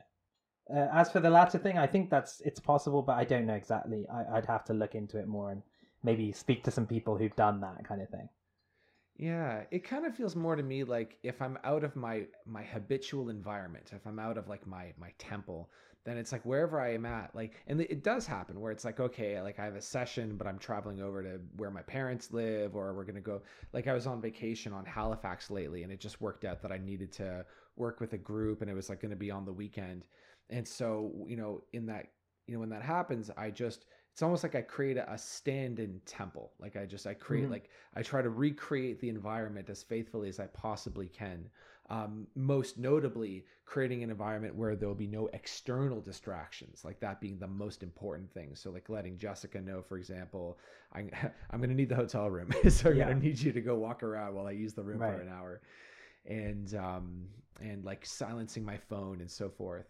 Uh, 0.73 0.89
as 0.93 1.11
for 1.11 1.19
the 1.19 1.29
latter 1.29 1.57
thing, 1.57 1.77
I 1.77 1.87
think 1.87 2.09
that's 2.09 2.41
it's 2.41 2.59
possible, 2.59 3.01
but 3.01 3.13
I 3.13 3.23
don't 3.23 3.45
know 3.45 3.53
exactly. 3.53 4.05
I, 4.11 4.35
would 4.35 4.45
have 4.45 4.65
to 4.65 4.73
look 4.73 4.95
into 4.95 5.17
it 5.17 5.27
more 5.27 5.51
and 5.51 5.61
maybe 6.03 6.31
speak 6.31 6.63
to 6.63 6.71
some 6.71 6.85
people 6.85 7.17
who've 7.17 7.35
done 7.35 7.61
that 7.61 7.87
kind 7.87 8.01
of 8.01 8.09
thing. 8.09 8.27
Yeah, 9.17 9.63
it 9.71 9.83
kind 9.83 10.05
of 10.05 10.15
feels 10.15 10.35
more 10.35 10.55
to 10.55 10.61
me 10.61 10.83
like 10.83 11.17
if 11.23 11.41
I'm 11.41 11.57
out 11.63 11.83
of 11.83 11.95
my 11.95 12.25
my 12.45 12.63
habitual 12.63 13.29
environment, 13.29 13.91
if 13.93 14.05
I'm 14.05 14.19
out 14.19 14.37
of 14.37 14.47
like 14.47 14.67
my 14.67 14.93
my 14.99 15.11
temple, 15.17 15.69
then 16.07 16.17
it's 16.17 16.31
like 16.31 16.45
wherever 16.45 16.79
I 16.79 16.93
am 16.93 17.05
at, 17.05 17.35
like, 17.35 17.61
and 17.67 17.81
it 17.81 18.01
does 18.01 18.25
happen 18.25 18.61
where 18.61 18.71
it's 18.71 18.85
like, 18.85 19.01
okay, 19.01 19.41
like 19.41 19.59
I 19.59 19.65
have 19.65 19.75
a 19.75 19.81
session, 19.81 20.37
but 20.37 20.47
I'm 20.47 20.57
traveling 20.57 21.01
over 21.01 21.21
to 21.21 21.41
where 21.57 21.69
my 21.69 21.81
parents 21.81 22.31
live, 22.31 22.77
or 22.77 22.93
we're 22.93 23.03
gonna 23.03 23.19
go. 23.19 23.41
Like 23.73 23.87
I 23.87 23.93
was 23.93 24.07
on 24.07 24.21
vacation 24.21 24.71
on 24.71 24.85
Halifax 24.85 25.51
lately, 25.51 25.83
and 25.83 25.91
it 25.91 25.99
just 25.99 26.21
worked 26.21 26.45
out 26.45 26.61
that 26.61 26.71
I 26.71 26.77
needed 26.77 27.11
to 27.13 27.45
work 27.75 27.99
with 27.99 28.13
a 28.13 28.17
group, 28.17 28.61
and 28.61 28.71
it 28.71 28.73
was 28.73 28.87
like 28.87 29.01
gonna 29.01 29.17
be 29.17 29.31
on 29.31 29.43
the 29.43 29.51
weekend, 29.51 30.05
and 30.49 30.65
so 30.65 31.11
you 31.27 31.35
know, 31.35 31.61
in 31.73 31.85
that, 31.87 32.07
you 32.47 32.53
know, 32.53 32.61
when 32.61 32.69
that 32.69 32.83
happens, 32.83 33.29
I 33.37 33.49
just 33.49 33.85
it's 34.13 34.23
almost 34.23 34.43
like 34.43 34.55
I 34.55 34.61
create 34.61 34.95
a, 34.95 35.11
a 35.11 35.17
stand-in 35.17 35.99
temple. 36.05 36.53
Like 36.57 36.77
I 36.77 36.85
just 36.85 37.05
I 37.05 37.15
create 37.15 37.43
mm-hmm. 37.43 37.51
like 37.51 37.69
I 37.95 38.01
try 38.01 38.21
to 38.21 38.29
recreate 38.29 39.01
the 39.01 39.09
environment 39.09 39.69
as 39.69 39.83
faithfully 39.83 40.29
as 40.29 40.39
I 40.39 40.47
possibly 40.47 41.07
can 41.07 41.49
um, 41.89 42.27
most 42.35 42.77
notably 42.77 43.45
creating 43.65 44.03
an 44.03 44.09
environment 44.09 44.55
where 44.55 44.75
there 44.75 44.87
will 44.87 44.95
be 44.95 45.07
no 45.07 45.27
external 45.33 46.01
distractions 46.01 46.83
like 46.83 46.99
that 46.99 47.19
being 47.19 47.37
the 47.37 47.47
most 47.47 47.83
important 47.83 48.31
thing 48.33 48.55
so 48.55 48.69
like 48.71 48.89
letting 48.89 49.17
jessica 49.17 49.59
know 49.59 49.81
for 49.81 49.97
example 49.97 50.57
i'm, 50.93 51.09
I'm 51.51 51.59
going 51.59 51.69
to 51.69 51.75
need 51.75 51.89
the 51.89 51.95
hotel 51.95 52.29
room 52.29 52.51
so 52.69 52.89
i'm 52.89 52.97
yeah. 52.97 53.05
going 53.05 53.19
to 53.19 53.25
need 53.25 53.39
you 53.39 53.51
to 53.51 53.61
go 53.61 53.75
walk 53.75 54.03
around 54.03 54.35
while 54.35 54.47
i 54.47 54.51
use 54.51 54.73
the 54.73 54.83
room 54.83 54.99
right. 54.99 55.15
for 55.15 55.21
an 55.21 55.29
hour 55.29 55.61
and 56.25 56.73
um 56.75 57.25
and 57.61 57.83
like 57.83 58.05
silencing 58.05 58.63
my 58.63 58.77
phone 58.77 59.21
and 59.21 59.29
so 59.29 59.49
forth 59.49 59.85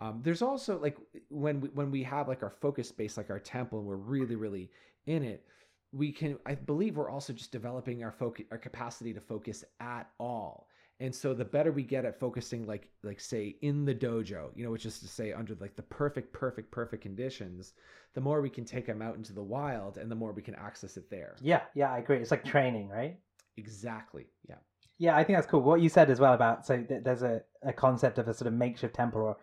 um, 0.00 0.20
there's 0.22 0.42
also 0.42 0.78
like 0.78 0.96
when 1.28 1.60
we, 1.60 1.68
when 1.70 1.90
we 1.90 2.04
have 2.04 2.28
like 2.28 2.44
our 2.44 2.50
focus 2.60 2.88
space 2.88 3.16
like 3.16 3.30
our 3.30 3.40
temple 3.40 3.80
and 3.80 3.88
we're 3.88 3.96
really 3.96 4.36
really 4.36 4.70
in 5.06 5.24
it 5.24 5.44
we 5.92 6.12
can 6.12 6.38
i 6.46 6.54
believe 6.54 6.96
we're 6.96 7.10
also 7.10 7.32
just 7.32 7.50
developing 7.50 8.04
our 8.04 8.12
focus 8.12 8.44
our 8.52 8.58
capacity 8.58 9.12
to 9.12 9.20
focus 9.20 9.64
at 9.80 10.08
all 10.20 10.67
and 11.00 11.14
so 11.14 11.32
the 11.32 11.44
better 11.44 11.70
we 11.70 11.82
get 11.82 12.04
at 12.04 12.18
focusing 12.18 12.66
like 12.66 12.88
like 13.02 13.20
say 13.20 13.56
in 13.62 13.84
the 13.84 13.94
dojo 13.94 14.50
you 14.54 14.64
know 14.64 14.70
which 14.70 14.86
is 14.86 14.98
to 14.98 15.08
say 15.08 15.32
under 15.32 15.54
like 15.60 15.76
the 15.76 15.82
perfect 15.82 16.32
perfect 16.32 16.70
perfect 16.70 17.02
conditions 17.02 17.72
the 18.14 18.20
more 18.20 18.40
we 18.40 18.50
can 18.50 18.64
take 18.64 18.86
them 18.86 19.02
out 19.02 19.16
into 19.16 19.32
the 19.32 19.42
wild 19.42 19.98
and 19.98 20.10
the 20.10 20.14
more 20.14 20.32
we 20.32 20.42
can 20.42 20.54
access 20.54 20.96
it 20.96 21.08
there. 21.10 21.36
Yeah 21.40 21.62
yeah 21.74 21.92
i 21.92 21.98
agree. 21.98 22.18
It's 22.18 22.30
like 22.30 22.44
training 22.44 22.88
right? 22.88 23.18
Exactly 23.56 24.26
yeah. 24.48 24.56
Yeah 24.98 25.16
i 25.16 25.24
think 25.24 25.36
that's 25.36 25.46
cool. 25.50 25.62
What 25.62 25.80
you 25.80 25.88
said 25.88 26.10
as 26.10 26.20
well 26.20 26.34
about 26.34 26.66
so 26.66 26.82
th- 26.82 27.02
there's 27.04 27.22
a, 27.22 27.42
a 27.62 27.72
concept 27.72 28.18
of 28.18 28.28
a 28.28 28.34
sort 28.34 28.48
of 28.48 28.54
makeshift 28.54 28.94
temple 28.94 29.20
or 29.22 29.36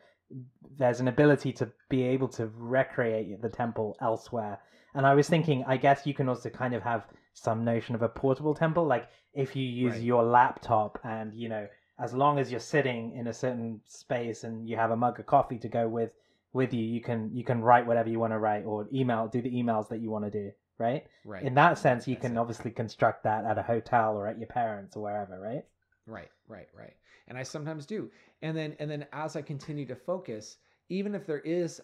there's 0.78 0.99
an 0.99 1.08
ability 1.08 1.53
to 1.53 1.72
be 1.88 2.03
able 2.03 2.28
to 2.30 2.47
recreate 2.58 3.41
the 3.41 3.49
temple 3.49 3.95
elsewhere. 4.01 4.60
And 4.93 5.06
i 5.06 5.14
was 5.14 5.30
thinking 5.30 5.64
i 5.68 5.78
guess 5.78 6.06
you 6.06 6.14
can 6.14 6.28
also 6.28 6.49
kind 6.49 6.74
of 6.74 6.84
have 6.84 7.06
some 7.36 7.63
notion 7.63 7.93
of 7.93 8.01
a 8.01 8.09
portable 8.09 8.55
temple. 8.55 8.86
Like 8.86 9.07
if 9.33 9.55
you 9.55 9.63
use 9.63 9.95
Right. 9.95 10.03
your 10.03 10.23
laptop 10.23 10.99
and 11.03 11.33
you 11.36 11.49
know, 11.49 11.67
as 11.99 12.13
long 12.13 12.39
as 12.39 12.49
you're 12.49 12.59
sitting 12.59 13.13
in 13.15 13.27
a 13.27 13.33
certain 13.33 13.81
space 13.86 14.43
and 14.43 14.67
you 14.67 14.77
have 14.77 14.91
a 14.91 14.95
mug 14.95 15.19
of 15.19 15.27
coffee 15.27 15.59
to 15.59 15.69
go 15.69 15.88
with 15.88 16.11
with 16.53 16.73
you, 16.73 16.81
you 16.83 17.01
can 17.01 17.29
you 17.33 17.43
can 17.43 17.61
write 17.61 17.86
whatever 17.86 18.09
you 18.09 18.19
want 18.19 18.33
to 18.33 18.39
write 18.39 18.65
or 18.65 18.88
email 18.91 19.27
do 19.27 19.41
the 19.41 19.51
emails 19.51 19.89
that 19.89 19.99
you 19.99 20.09
want 20.09 20.25
to 20.25 20.31
do. 20.31 20.51
Right. 20.77 21.05
Right. 21.23 21.43
In 21.43 21.53
that 21.55 21.77
sense, 21.77 22.07
you 22.07 22.15
That's 22.15 22.27
can 22.27 22.38
it. 22.38 22.39
obviously 22.39 22.71
construct 22.71 23.23
that 23.23 23.45
at 23.45 23.57
a 23.57 23.63
hotel 23.63 24.17
or 24.17 24.27
at 24.27 24.38
your 24.39 24.47
parents 24.47 24.95
or 24.95 25.03
wherever. 25.03 25.39
Right. 25.39 25.65
Right, 26.07 26.29
right, 26.47 26.67
right. 26.77 26.93
And 27.27 27.38
I 27.38 27.43
sometimes 27.43 27.86
do. 27.86 28.11
And 28.41 28.55
then 28.55 28.75
and 28.79 28.89
then 28.89 29.05
as 29.11 29.36
I 29.36 29.41
continue 29.41 29.86
to 29.88 29.95
focus, 29.95 30.57
even 30.89 31.15
if 31.15 31.25
there 31.25 31.39
is 31.39 31.81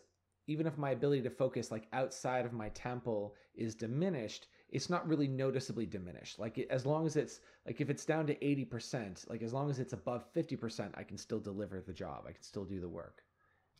even 0.47 0.67
if 0.67 0.77
my 0.77 0.91
ability 0.91 1.21
to 1.23 1.29
focus 1.29 1.71
like 1.71 1.87
outside 1.93 2.45
of 2.45 2.53
my 2.53 2.69
temple 2.69 3.35
is 3.55 3.75
diminished, 3.75 4.47
it's 4.71 4.89
not 4.89 5.07
really 5.07 5.27
noticeably 5.27 5.85
diminished. 5.85 6.39
Like 6.39 6.57
it, 6.57 6.67
as 6.69 6.85
long 6.85 7.05
as 7.05 7.15
it's 7.15 7.41
like 7.65 7.81
if 7.81 7.89
it's 7.89 8.05
down 8.05 8.25
to 8.27 8.35
80%, 8.35 9.29
like 9.29 9.41
as 9.41 9.53
long 9.53 9.69
as 9.69 9.79
it's 9.79 9.93
above 9.93 10.25
50%, 10.33 10.91
I 10.95 11.03
can 11.03 11.17
still 11.17 11.39
deliver 11.39 11.81
the 11.81 11.93
job. 11.93 12.23
I 12.27 12.31
can 12.31 12.41
still 12.41 12.65
do 12.65 12.79
the 12.79 12.89
work. 12.89 13.21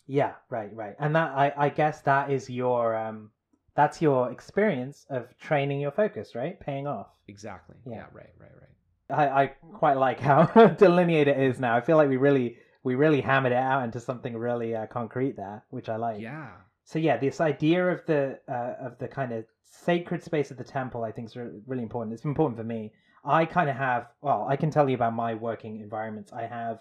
Yeah, 0.08 0.34
right, 0.50 0.74
right. 0.76 0.96
And 1.00 1.16
that 1.16 1.32
I, 1.32 1.54
I 1.58 1.70
guess 1.70 2.02
that 2.02 2.32
is 2.32 2.50
your 2.50 2.96
um 2.96 3.32
that's 3.76 4.02
your 4.02 4.32
experience 4.32 5.06
of 5.10 5.38
training 5.38 5.80
your 5.80 5.92
focus, 5.92 6.36
right? 6.36 6.60
Paying 6.60 6.88
off. 6.88 7.08
Exactly. 7.28 7.78
Yeah. 7.86 7.96
Yeah, 7.96 8.06
right, 8.12 8.34
right, 8.38 8.52
right. 8.60 8.70
I, 9.10 9.44
I 9.44 9.48
quite 9.74 9.98
like 9.98 10.20
how 10.20 10.46
delineated 10.78 11.38
it 11.38 11.50
is 11.50 11.60
now. 11.60 11.76
I 11.76 11.82
feel 11.82 11.98
like 11.98 12.10
we 12.10 12.18
really 12.18 12.58
we 12.84 12.96
really 12.96 13.22
hammered 13.22 13.52
it 13.52 13.58
out 13.58 13.84
into 13.84 14.00
something 14.00 14.36
really 14.36 14.76
uh, 14.76 14.88
concrete 14.88 15.38
there, 15.38 15.64
which 15.70 15.88
I 15.88 15.96
like. 15.96 16.20
Yeah. 16.20 16.50
So 16.86 17.00
yeah, 17.00 17.18
this 17.18 17.40
idea 17.40 17.88
of 17.88 18.06
the 18.06 18.40
uh, 18.50 18.86
of 18.86 18.98
the 18.98 19.08
kind 19.08 19.32
of 19.32 19.46
sacred 19.66 20.24
space 20.24 20.52
of 20.52 20.58
the 20.58 20.64
temple, 20.64 21.04
I 21.04 21.12
think, 21.12 21.30
is 21.30 21.36
re- 21.36 21.62
really 21.66 21.84
important. 21.84 22.14
It's 22.14 22.26
important 22.26 22.58
for 22.58 22.64
me. 22.64 22.92
I 23.24 23.46
kind 23.46 23.70
of 23.70 23.76
have. 23.76 24.08
Well, 24.22 24.48
I 24.50 24.56
can 24.56 24.72
tell 24.72 24.90
you 24.90 24.96
about 24.96 25.14
my 25.14 25.34
working 25.36 25.80
environments. 25.80 26.34
I 26.34 26.48
have 26.48 26.80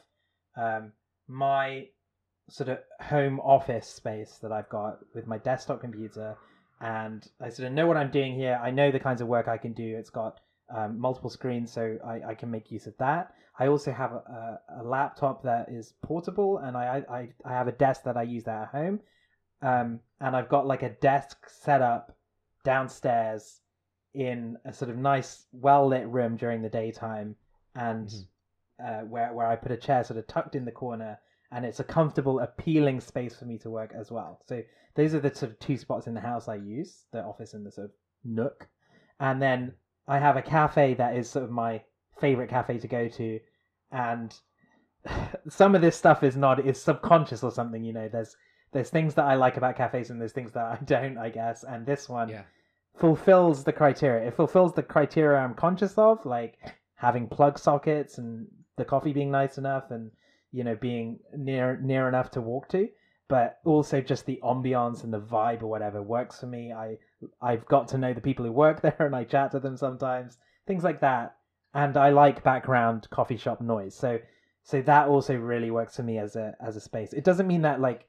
um, 0.57 0.93
my 1.29 1.89
sort 2.49 2.69
of 2.69 2.79
home 3.01 3.39
office 3.41 3.87
space 3.87 4.39
that 4.43 4.51
I've 4.51 4.69
got 4.69 4.99
with 5.15 5.27
my 5.27 5.39
desktop 5.39 5.81
computer, 5.81 6.37
and 6.81 7.27
I 7.41 7.51
sort 7.51 7.69
of 7.69 7.75
know 7.75 7.87
what 7.87 7.97
I'm 7.97 8.11
doing 8.11 8.35
here. 8.35 8.59
I 8.63 8.71
know 8.71 8.91
the 8.91 8.99
kinds 8.99 9.21
of 9.21 9.29
work 9.29 9.49
I 9.49 9.59
can 9.59 9.73
do. 9.73 9.97
It's 9.97 10.11
got 10.11 10.41
um, 10.75 10.99
multiple 10.99 11.31
screens, 11.31 11.73
so 11.73 11.99
I, 12.05 12.31
I 12.31 12.35
can 12.35 12.51
make 12.51 12.71
use 12.71 12.87
of 12.87 12.97
that. 12.99 13.35
I 13.59 13.67
also 13.67 13.93
have 13.93 14.13
a, 14.13 14.61
a, 14.71 14.81
a 14.81 14.83
laptop 14.83 15.43
that 15.43 15.69
is 15.69 15.93
portable, 16.03 16.59
and 16.59 16.77
I, 16.77 17.05
I 17.09 17.29
I 17.45 17.53
have 17.53 17.69
a 17.69 17.73
desk 17.73 18.05
that 18.05 18.17
I 18.17 18.23
use 18.23 18.45
that 18.45 18.63
at 18.63 18.69
home 18.69 19.01
um, 19.63 20.01
and 20.21 20.37
I've 20.37 20.49
got 20.49 20.67
like 20.67 20.83
a 20.83 20.91
desk 20.91 21.49
set 21.49 21.83
up 21.83 22.17
downstairs 22.65 23.61
in 24.15 24.57
a 24.65 24.73
sort 24.73 24.91
of 24.91 24.97
nice, 24.97 25.47
well 25.53 25.87
lit 25.87 26.07
room 26.09 26.37
during 26.37 26.63
the 26.63 26.69
daytime, 26.69 27.37
and 27.75 28.09
Mhm. 28.09 28.27
uh, 28.85 29.05
where 29.07 29.33
where 29.33 29.47
I 29.47 29.57
put 29.57 29.73
a 29.73 29.77
chair 29.77 30.03
sort 30.05 30.19
of 30.19 30.27
tucked 30.27 30.57
in 30.57 30.65
the 30.65 30.73
corner, 30.73 31.19
and 31.53 31.65
it's 31.65 31.81
a 31.81 31.85
comfortable, 31.85 32.41
appealing 32.41 33.01
space 33.01 33.37
for 33.37 33.45
me 33.45 33.59
to 33.59 33.71
work 33.71 33.93
as 33.95 34.11
well. 34.11 34.41
So 34.47 34.63
those 34.95 35.15
are 35.15 35.21
the 35.21 35.35
sort 35.35 35.53
of 35.53 35.59
two 35.59 35.77
spots 35.77 36.07
in 36.07 36.15
the 36.15 36.21
house 36.21 36.49
I 36.49 36.57
use: 36.57 37.07
the 37.13 37.23
office 37.23 37.55
and 37.55 37.65
the 37.65 37.71
sort 37.71 37.87
of 37.87 37.93
nook. 38.25 38.69
And 39.21 39.41
then 39.41 39.75
I 40.09 40.19
have 40.19 40.37
a 40.37 40.43
cafe 40.43 40.95
that 40.95 41.17
is 41.17 41.29
sort 41.31 41.45
of 41.45 41.51
my 41.51 41.85
favorite 42.19 42.49
cafe 42.51 42.79
to 42.79 42.89
go 42.89 43.09
to, 43.09 43.41
and 43.93 44.39
some 45.49 45.75
of 45.75 45.81
this 45.83 45.97
stuff 45.97 46.23
is 46.23 46.37
not 46.37 46.67
is 46.67 46.83
subconscious 46.83 47.43
or 47.43 47.51
something. 47.53 47.85
You 47.85 47.93
know, 47.93 48.09
there's 48.09 48.37
there's 48.73 48.91
things 48.91 49.15
that 49.15 49.25
I 49.25 49.35
like 49.35 49.57
about 49.57 49.77
cafes 49.77 50.11
and 50.11 50.21
there's 50.21 50.33
things 50.33 50.53
that 50.53 50.65
I 50.65 50.79
don't, 50.85 51.19
I 51.19 51.31
guess. 51.31 51.65
And 51.65 51.85
this 51.87 52.09
one 52.09 52.29
Yeah. 52.29 52.43
fulfills 52.97 53.65
the 53.65 53.73
criteria. 53.73 54.29
It 54.29 54.35
fulfills 54.35 54.75
the 54.75 54.83
criteria 54.83 55.39
I'm 55.39 55.55
conscious 55.55 55.97
of, 55.99 56.25
like 56.25 56.59
having 56.95 57.27
plug 57.29 57.59
sockets 57.59 58.19
and 58.19 58.47
the 58.77 58.85
coffee 58.85 59.13
being 59.13 59.31
nice 59.31 59.59
enough 59.59 59.91
and 59.91 60.11
you 60.53 60.65
know 60.65 60.75
being 60.75 61.19
near 61.37 61.79
near 61.81 62.09
enough 62.09 62.31
to 62.33 62.41
walk 62.41 62.69
to. 62.71 62.89
But 63.29 63.59
also 63.65 64.01
just 64.01 64.27
the 64.27 64.41
ambiance 64.43 65.05
and 65.05 65.13
the 65.13 65.21
vibe 65.21 65.63
or 65.63 65.69
whatever 65.69 66.03
works 66.03 66.41
for 66.41 66.47
me. 66.47 66.73
I 66.73 66.99
I've 67.41 67.65
got 67.67 67.89
to 67.89 67.99
know 67.99 68.13
the 68.13 68.21
people 68.21 68.45
who 68.45 68.53
work 68.53 68.81
there 68.87 68.97
and 68.99 69.15
I 69.15 69.25
chat 69.25 69.53
to 69.53 69.61
them 69.61 69.77
sometimes, 69.77 70.39
things 70.67 70.85
like 70.85 71.01
that. 71.01 71.37
And 71.73 71.97
I 71.97 72.11
like 72.11 72.43
background 72.43 73.09
coffee 73.11 73.37
shop 73.37 73.61
noise. 73.61 73.95
So 73.95 74.19
so 74.63 74.83
that 74.83 75.09
also 75.09 75.35
really 75.37 75.71
works 75.71 75.97
for 75.97 76.03
me 76.03 76.19
as 76.19 76.37
a 76.37 76.55
as 76.61 76.77
a 76.77 76.81
space. 76.81 77.13
It 77.13 77.25
doesn't 77.25 77.47
mean 77.47 77.63
that 77.63 77.81
like 77.81 78.07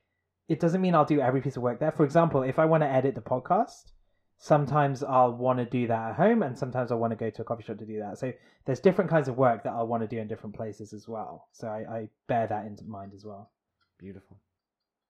it 0.48 0.60
doesn't 0.60 0.82
mean 0.82 0.96
I'll 0.96 1.06
do 1.06 1.22
every 1.22 1.42
piece 1.42 1.58
of 1.58 1.64
work 1.64 1.80
there. 1.80 1.92
For 1.92 2.06
example, 2.06 2.44
if 2.44 2.60
I 2.60 2.66
want 2.66 2.84
to 2.84 2.88
edit 2.88 3.16
the 3.16 3.22
podcast, 3.22 3.92
sometimes 4.38 5.04
I'll 5.04 5.34
want 5.34 5.60
to 5.60 5.66
do 5.66 5.88
that 5.88 6.10
at 6.10 6.16
home 6.16 6.42
and 6.42 6.58
sometimes 6.58 6.92
I 6.92 6.96
want 6.96 7.12
to 7.12 7.16
go 7.16 7.30
to 7.30 7.42
a 7.42 7.46
coffee 7.46 7.64
shop 7.64 7.78
to 7.78 7.86
do 7.86 8.00
that. 8.00 8.18
So 8.18 8.34
there's 8.66 8.80
different 8.80 9.10
kinds 9.10 9.28
of 9.28 9.38
work 9.38 9.64
that 9.64 9.72
I'll 9.72 9.88
want 9.88 10.02
to 10.02 10.08
do 10.08 10.20
in 10.20 10.28
different 10.28 10.56
places 10.56 10.94
as 10.94 11.08
well. 11.08 11.48
So 11.52 11.68
I, 11.68 11.86
I 11.98 12.10
bear 12.28 12.48
that 12.48 12.66
in 12.66 12.76
mind 12.88 13.14
as 13.14 13.24
well. 13.24 13.52
Beautiful. 14.00 14.40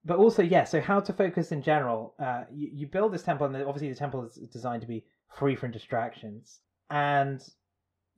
But 0.03 0.17
also, 0.17 0.41
yeah, 0.41 0.65
so 0.65 0.81
how 0.81 0.99
to 0.99 1.13
focus 1.13 1.51
in 1.51 1.61
general. 1.61 2.13
Uh, 2.19 2.43
you, 2.51 2.69
you 2.73 2.87
build 2.87 3.13
this 3.13 3.23
temple, 3.23 3.45
and 3.45 3.55
obviously 3.55 3.89
the 3.89 3.95
temple 3.95 4.25
is 4.25 4.35
designed 4.51 4.81
to 4.81 4.87
be 4.87 5.05
free 5.37 5.55
from 5.55 5.71
distractions. 5.71 6.59
And 6.89 7.41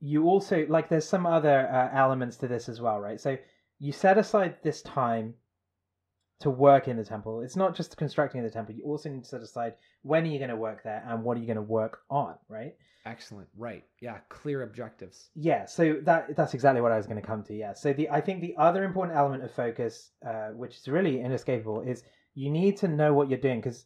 you 0.00 0.24
also, 0.24 0.66
like, 0.68 0.88
there's 0.88 1.06
some 1.06 1.26
other 1.26 1.68
uh, 1.68 1.96
elements 1.96 2.36
to 2.38 2.48
this 2.48 2.68
as 2.68 2.80
well, 2.80 2.98
right? 2.98 3.20
So 3.20 3.36
you 3.78 3.92
set 3.92 4.18
aside 4.18 4.56
this 4.62 4.82
time 4.82 5.34
to 6.40 6.50
work 6.50 6.88
in 6.88 6.96
the 6.96 7.04
temple. 7.04 7.40
It's 7.40 7.56
not 7.56 7.74
just 7.74 7.96
constructing 7.96 8.42
the 8.42 8.50
temple. 8.50 8.74
You 8.74 8.84
also 8.84 9.08
need 9.08 9.22
to 9.22 9.28
set 9.28 9.42
aside 9.42 9.74
when 10.02 10.24
are 10.24 10.28
you 10.28 10.38
going 10.38 10.50
to 10.50 10.56
work 10.56 10.82
there 10.82 11.04
and 11.08 11.22
what 11.22 11.36
are 11.36 11.40
you 11.40 11.46
going 11.46 11.56
to 11.56 11.62
work 11.62 12.00
on, 12.10 12.34
right? 12.48 12.74
Excellent. 13.06 13.48
Right. 13.56 13.84
Yeah. 14.00 14.18
Clear 14.30 14.62
objectives. 14.62 15.28
Yeah, 15.34 15.66
so 15.66 16.00
that 16.04 16.34
that's 16.36 16.54
exactly 16.54 16.80
what 16.80 16.92
I 16.92 16.96
was 16.96 17.06
going 17.06 17.20
to 17.20 17.26
come 17.26 17.42
to. 17.44 17.54
Yeah, 17.54 17.74
so 17.74 17.92
the 17.92 18.08
I 18.08 18.20
think 18.20 18.40
the 18.40 18.54
other 18.56 18.82
important 18.82 19.16
element 19.16 19.44
of 19.44 19.52
focus, 19.52 20.10
uh, 20.26 20.48
which 20.48 20.76
is 20.76 20.88
really 20.88 21.20
inescapable, 21.20 21.82
is 21.82 22.02
you 22.34 22.50
need 22.50 22.78
to 22.78 22.88
know 22.88 23.12
what 23.12 23.28
you're 23.28 23.38
doing 23.38 23.60
because 23.60 23.84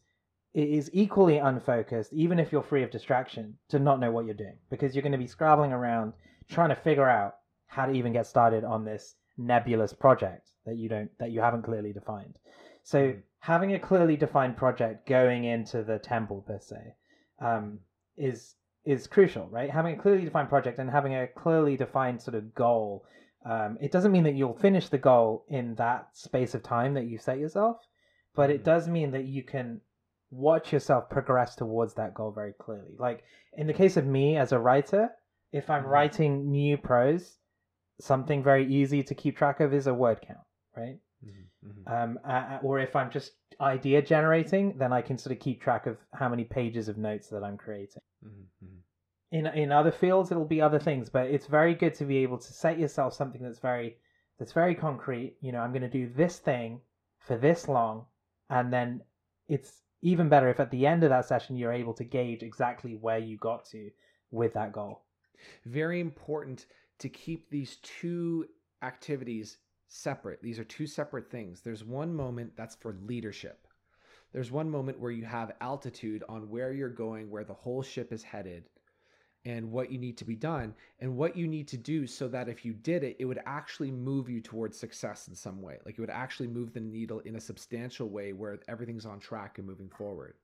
it 0.53 0.69
is 0.69 0.89
equally 0.93 1.37
unfocused, 1.37 2.13
even 2.13 2.39
if 2.39 2.51
you're 2.51 2.63
free 2.63 2.83
of 2.83 2.91
distraction, 2.91 3.57
to 3.69 3.77
not 3.77 3.99
know 3.99 4.11
what 4.11 4.25
you're 4.25 4.33
doing 4.33 4.57
because 4.69 4.95
you're 4.95 5.03
going 5.03 5.11
to 5.11 5.17
be 5.17 5.27
scrabbling 5.27 5.73
around 5.73 6.13
trying 6.49 6.69
to 6.69 6.75
figure 6.75 7.07
out 7.07 7.35
how 7.67 7.85
to 7.85 7.91
even 7.91 8.13
get 8.13 8.25
started 8.25 8.63
on 8.63 8.83
this 8.83 9.15
nebulous 9.37 9.93
project 9.93 10.49
that 10.69 10.77
you 10.77 10.89
don't 10.89 11.11
that 11.19 11.31
you 11.31 11.41
haven't 11.41 11.63
clearly 11.63 11.93
defined. 11.93 12.37
So 12.83 12.99
Mhm. 12.99 13.21
having 13.39 13.73
a 13.73 13.79
clearly 13.79 14.17
defined 14.17 14.57
project 14.57 15.07
going 15.07 15.43
into 15.43 15.83
the 15.83 15.99
temple 15.99 16.41
per 16.47 16.59
se 16.59 16.95
um, 17.41 17.79
is 18.17 18.55
is 18.85 19.07
crucial, 19.07 19.47
right? 19.49 19.69
Having 19.69 19.99
a 19.99 20.01
clearly 20.01 20.25
defined 20.25 20.49
project 20.49 20.79
and 20.79 20.89
having 20.89 21.13
a 21.15 21.27
clearly 21.27 21.75
defined 21.77 22.21
sort 22.21 22.35
of 22.35 22.53
goal. 22.55 23.05
Um, 23.45 23.77
it 23.81 23.91
doesn't 23.91 24.11
mean 24.11 24.23
that 24.23 24.35
you'll 24.35 24.53
finish 24.57 24.89
the 24.89 24.97
goal 24.97 25.45
in 25.47 25.75
that 25.75 26.09
space 26.13 26.55
of 26.55 26.63
time 26.63 26.93
that 26.95 27.05
you 27.05 27.17
set 27.17 27.39
yourself, 27.39 27.77
but 28.35 28.49
it 28.49 28.61
Mhm. 28.61 28.63
does 28.63 28.87
mean 28.87 29.11
that 29.11 29.25
you 29.25 29.43
can 29.43 29.81
watch 30.31 30.71
yourself 30.73 31.09
progress 31.09 31.55
towards 31.55 31.93
that 31.95 32.13
goal 32.13 32.31
very 32.31 32.53
clearly. 32.53 32.95
Like 32.97 33.23
in 33.53 33.67
the 33.67 33.73
case 33.73 33.97
of 33.97 34.05
me 34.05 34.37
as 34.37 34.51
a 34.51 34.59
writer, 34.59 35.09
if 35.51 35.69
I'm 35.69 35.85
Mhm. 35.85 35.89
writing 35.89 36.51
new 36.51 36.77
prose, 36.77 37.39
something 37.99 38.43
very 38.43 38.65
easy 38.65 39.03
to 39.03 39.15
keep 39.15 39.37
track 39.37 39.59
of 39.59 39.73
is 39.73 39.87
a 39.87 39.93
word 39.93 40.21
count, 40.21 40.45
right? 40.75 40.97
Mm-hmm. 41.25 41.93
um, 41.93 42.19
uh, 42.23 42.59
or 42.63 42.79
if 42.79 42.95
I'm 42.95 43.11
just 43.11 43.33
idea 43.59 44.01
generating, 44.01 44.77
then 44.77 44.93
I 44.93 45.01
can 45.01 45.17
sort 45.17 45.33
of 45.35 45.39
keep 45.41 45.61
track 45.61 45.85
of 45.85 45.97
how 46.13 46.29
many 46.29 46.45
pages 46.45 46.87
of 46.87 46.97
notes 46.97 47.27
that 47.27 47.43
I'm 47.43 47.57
creating. 47.57 48.01
Mm-hmm. 48.25 48.75
In 49.31 49.47
in 49.47 49.71
other 49.71 49.91
fields, 49.91 50.31
it'll 50.31 50.45
be 50.45 50.61
other 50.61 50.79
things, 50.79 51.09
but 51.09 51.27
it's 51.27 51.45
very 51.45 51.75
good 51.75 51.93
to 51.95 52.05
be 52.05 52.17
able 52.17 52.37
to 52.37 52.53
set 52.53 52.79
yourself 52.79 53.13
something 53.13 53.41
that's 53.41 53.59
very 53.59 53.97
that's 54.37 54.53
very 54.53 54.75
concrete. 54.75 55.35
You 55.41 55.51
know, 55.51 55.59
I'm 55.59 55.71
going 55.71 55.81
to 55.81 55.89
do 55.89 56.09
this 56.15 56.39
thing 56.39 56.81
for 57.19 57.37
this 57.37 57.67
long, 57.67 58.05
and 58.49 58.71
then 58.71 59.01
it's 59.49 59.81
even 60.01 60.29
better 60.29 60.49
if 60.49 60.59
at 60.59 60.71
the 60.71 60.87
end 60.87 61.03
of 61.03 61.09
that 61.09 61.25
session 61.25 61.57
you're 61.57 61.73
able 61.73 61.93
to 61.95 62.05
gauge 62.05 62.43
exactly 62.43 62.95
where 62.95 63.19
you 63.19 63.37
got 63.37 63.65
to 63.65 63.91
with 64.31 64.53
that 64.53 64.71
goal. 64.71 65.03
Very 65.65 65.99
important 65.99 66.65
to 66.99 67.09
keep 67.09 67.49
these 67.49 67.77
two 67.77 68.45
activities 68.81 69.57
separate. 69.89 70.41
These 70.41 70.59
are 70.59 70.63
two 70.63 70.87
separate 70.87 71.29
things. 71.29 71.61
There's 71.61 71.83
one 71.83 72.13
moment 72.13 72.53
that's 72.55 72.75
for 72.75 72.95
leadership. 73.05 73.67
There's 74.31 74.51
one 74.51 74.69
moment 74.69 74.99
where 74.99 75.11
you 75.11 75.25
have 75.25 75.51
altitude 75.59 76.23
on 76.29 76.49
where 76.49 76.71
you're 76.71 76.89
going, 76.89 77.29
where 77.29 77.43
the 77.43 77.53
whole 77.53 77.81
ship 77.81 78.13
is 78.13 78.21
headed, 78.23 78.69
and 79.45 79.71
what 79.71 79.91
you 79.91 79.97
need 79.97 80.17
to 80.17 80.25
be 80.25 80.35
done, 80.35 80.75
and 80.99 81.17
what 81.17 81.35
you 81.35 81.47
need 81.47 81.67
to 81.69 81.77
do 81.77 82.05
so 82.05 82.27
that 82.27 82.47
if 82.47 82.63
you 82.63 82.73
did 82.73 83.03
it, 83.03 83.15
it 83.19 83.25
would 83.25 83.39
actually 83.45 83.89
move 83.89 84.29
you 84.29 84.39
towards 84.39 84.77
success 84.77 85.27
in 85.27 85.33
some 85.33 85.61
way. 85.61 85.77
Like 85.85 85.97
it 85.97 86.01
would 86.01 86.09
actually 86.09 86.47
move 86.47 86.73
the 86.73 86.79
needle 86.79 87.19
in 87.19 87.35
a 87.35 87.41
substantial 87.41 88.09
way 88.09 88.33
where 88.33 88.59
everything's 88.67 89.05
on 89.05 89.19
track 89.19 89.57
and 89.57 89.65
moving 89.65 89.89
forward. 89.89 90.35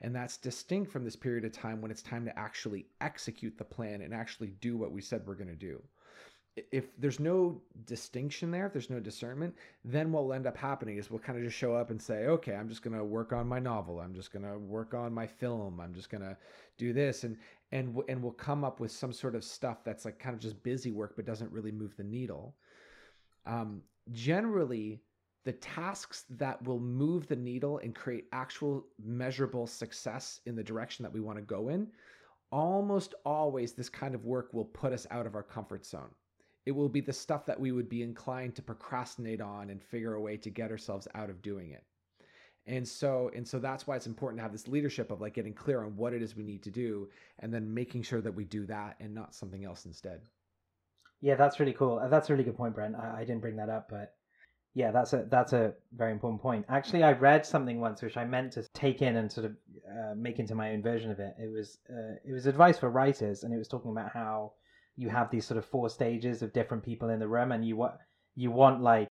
And 0.00 0.14
that's 0.14 0.36
distinct 0.36 0.92
from 0.92 1.04
this 1.04 1.16
period 1.16 1.44
of 1.44 1.52
time 1.52 1.80
when 1.80 1.90
it's 1.90 2.02
time 2.02 2.24
to 2.26 2.38
actually 2.38 2.86
execute 3.00 3.56
the 3.58 3.64
plan 3.64 4.02
and 4.02 4.14
actually 4.14 4.48
do 4.60 4.76
what 4.76 4.92
we 4.92 5.00
said 5.00 5.22
we're 5.26 5.34
going 5.34 5.48
to 5.48 5.54
do. 5.54 5.82
If 6.56 6.96
there's 6.98 7.18
no 7.18 7.60
distinction 7.84 8.50
there, 8.50 8.66
if 8.66 8.72
there's 8.72 8.90
no 8.90 9.00
discernment, 9.00 9.54
then 9.84 10.12
what 10.12 10.24
will 10.24 10.32
end 10.32 10.46
up 10.46 10.56
happening 10.56 10.98
is 10.98 11.10
we'll 11.10 11.18
kind 11.18 11.36
of 11.36 11.44
just 11.44 11.56
show 11.56 11.74
up 11.74 11.90
and 11.90 12.00
say, 12.00 12.26
okay, 12.26 12.54
I'm 12.54 12.68
just 12.68 12.82
going 12.82 12.96
to 12.96 13.04
work 13.04 13.32
on 13.32 13.48
my 13.48 13.58
novel. 13.58 13.98
I'm 13.98 14.14
just 14.14 14.32
going 14.32 14.44
to 14.44 14.58
work 14.58 14.94
on 14.94 15.12
my 15.12 15.26
film. 15.26 15.80
I'm 15.80 15.92
just 15.92 16.10
going 16.10 16.22
to 16.22 16.36
do 16.78 16.92
this. 16.92 17.24
And, 17.24 17.36
and, 17.72 17.96
and 18.08 18.22
we'll 18.22 18.32
come 18.32 18.62
up 18.62 18.78
with 18.78 18.92
some 18.92 19.12
sort 19.12 19.34
of 19.34 19.42
stuff 19.42 19.82
that's 19.82 20.04
like 20.04 20.20
kind 20.20 20.32
of 20.32 20.40
just 20.40 20.62
busy 20.62 20.92
work, 20.92 21.14
but 21.16 21.24
doesn't 21.24 21.50
really 21.50 21.72
move 21.72 21.96
the 21.96 22.04
needle. 22.04 22.54
Um, 23.46 23.82
generally, 24.12 25.02
the 25.44 25.52
tasks 25.54 26.24
that 26.30 26.62
will 26.62 26.80
move 26.80 27.26
the 27.26 27.36
needle 27.36 27.78
and 27.78 27.96
create 27.96 28.26
actual 28.32 28.86
measurable 29.04 29.66
success 29.66 30.40
in 30.46 30.54
the 30.54 30.62
direction 30.62 31.02
that 31.02 31.12
we 31.12 31.20
want 31.20 31.36
to 31.36 31.42
go 31.42 31.68
in, 31.68 31.88
almost 32.52 33.14
always 33.26 33.72
this 33.72 33.88
kind 33.88 34.14
of 34.14 34.24
work 34.24 34.54
will 34.54 34.64
put 34.64 34.92
us 34.92 35.04
out 35.10 35.26
of 35.26 35.34
our 35.34 35.42
comfort 35.42 35.84
zone 35.84 36.10
it 36.66 36.72
will 36.72 36.88
be 36.88 37.00
the 37.00 37.12
stuff 37.12 37.44
that 37.46 37.60
we 37.60 37.72
would 37.72 37.88
be 37.88 38.02
inclined 38.02 38.54
to 38.56 38.62
procrastinate 38.62 39.40
on 39.40 39.70
and 39.70 39.82
figure 39.82 40.14
a 40.14 40.20
way 40.20 40.36
to 40.38 40.50
get 40.50 40.70
ourselves 40.70 41.06
out 41.14 41.30
of 41.30 41.42
doing 41.42 41.70
it. 41.70 41.84
And 42.66 42.88
so 42.88 43.30
and 43.34 43.46
so 43.46 43.58
that's 43.58 43.86
why 43.86 43.96
it's 43.96 44.06
important 44.06 44.38
to 44.38 44.42
have 44.42 44.52
this 44.52 44.68
leadership 44.68 45.10
of 45.10 45.20
like 45.20 45.34
getting 45.34 45.52
clear 45.52 45.84
on 45.84 45.96
what 45.96 46.14
it 46.14 46.22
is 46.22 46.34
we 46.34 46.44
need 46.44 46.62
to 46.62 46.70
do 46.70 47.08
and 47.40 47.52
then 47.52 47.74
making 47.74 48.02
sure 48.02 48.22
that 48.22 48.34
we 48.34 48.44
do 48.44 48.64
that 48.66 48.96
and 49.00 49.14
not 49.14 49.34
something 49.34 49.64
else 49.64 49.84
instead. 49.84 50.22
Yeah 51.20 51.34
that's 51.34 51.60
really 51.60 51.74
cool. 51.74 51.98
Uh, 51.98 52.08
that's 52.08 52.30
a 52.30 52.32
really 52.32 52.44
good 52.44 52.56
point 52.56 52.74
brent. 52.74 52.96
I, 52.96 53.18
I 53.18 53.24
didn't 53.24 53.42
bring 53.42 53.56
that 53.56 53.68
up 53.68 53.90
but 53.90 54.14
yeah 54.72 54.92
that's 54.92 55.12
a 55.12 55.26
that's 55.30 55.52
a 55.52 55.74
very 55.94 56.12
important 56.12 56.40
point. 56.40 56.64
Actually 56.70 57.02
i 57.02 57.12
read 57.12 57.44
something 57.44 57.80
once 57.80 58.00
which 58.00 58.16
i 58.16 58.24
meant 58.24 58.52
to 58.52 58.62
take 58.72 59.02
in 59.02 59.16
and 59.16 59.30
sort 59.30 59.44
of 59.44 59.52
uh, 59.86 60.14
make 60.16 60.38
into 60.38 60.54
my 60.54 60.70
own 60.72 60.82
version 60.82 61.10
of 61.10 61.20
it. 61.20 61.34
It 61.38 61.52
was 61.52 61.76
uh, 61.90 62.14
it 62.24 62.32
was 62.32 62.46
advice 62.46 62.78
for 62.78 62.88
writers 62.88 63.44
and 63.44 63.52
it 63.52 63.58
was 63.58 63.68
talking 63.68 63.90
about 63.90 64.10
how 64.10 64.52
you 64.96 65.08
have 65.08 65.30
these 65.30 65.44
sort 65.44 65.58
of 65.58 65.64
four 65.64 65.88
stages 65.88 66.42
of 66.42 66.52
different 66.52 66.84
people 66.84 67.08
in 67.08 67.18
the 67.18 67.28
room, 67.28 67.52
and 67.52 67.66
you 67.66 67.76
want 67.76 67.94
you 68.34 68.50
want 68.50 68.82
like 68.82 69.08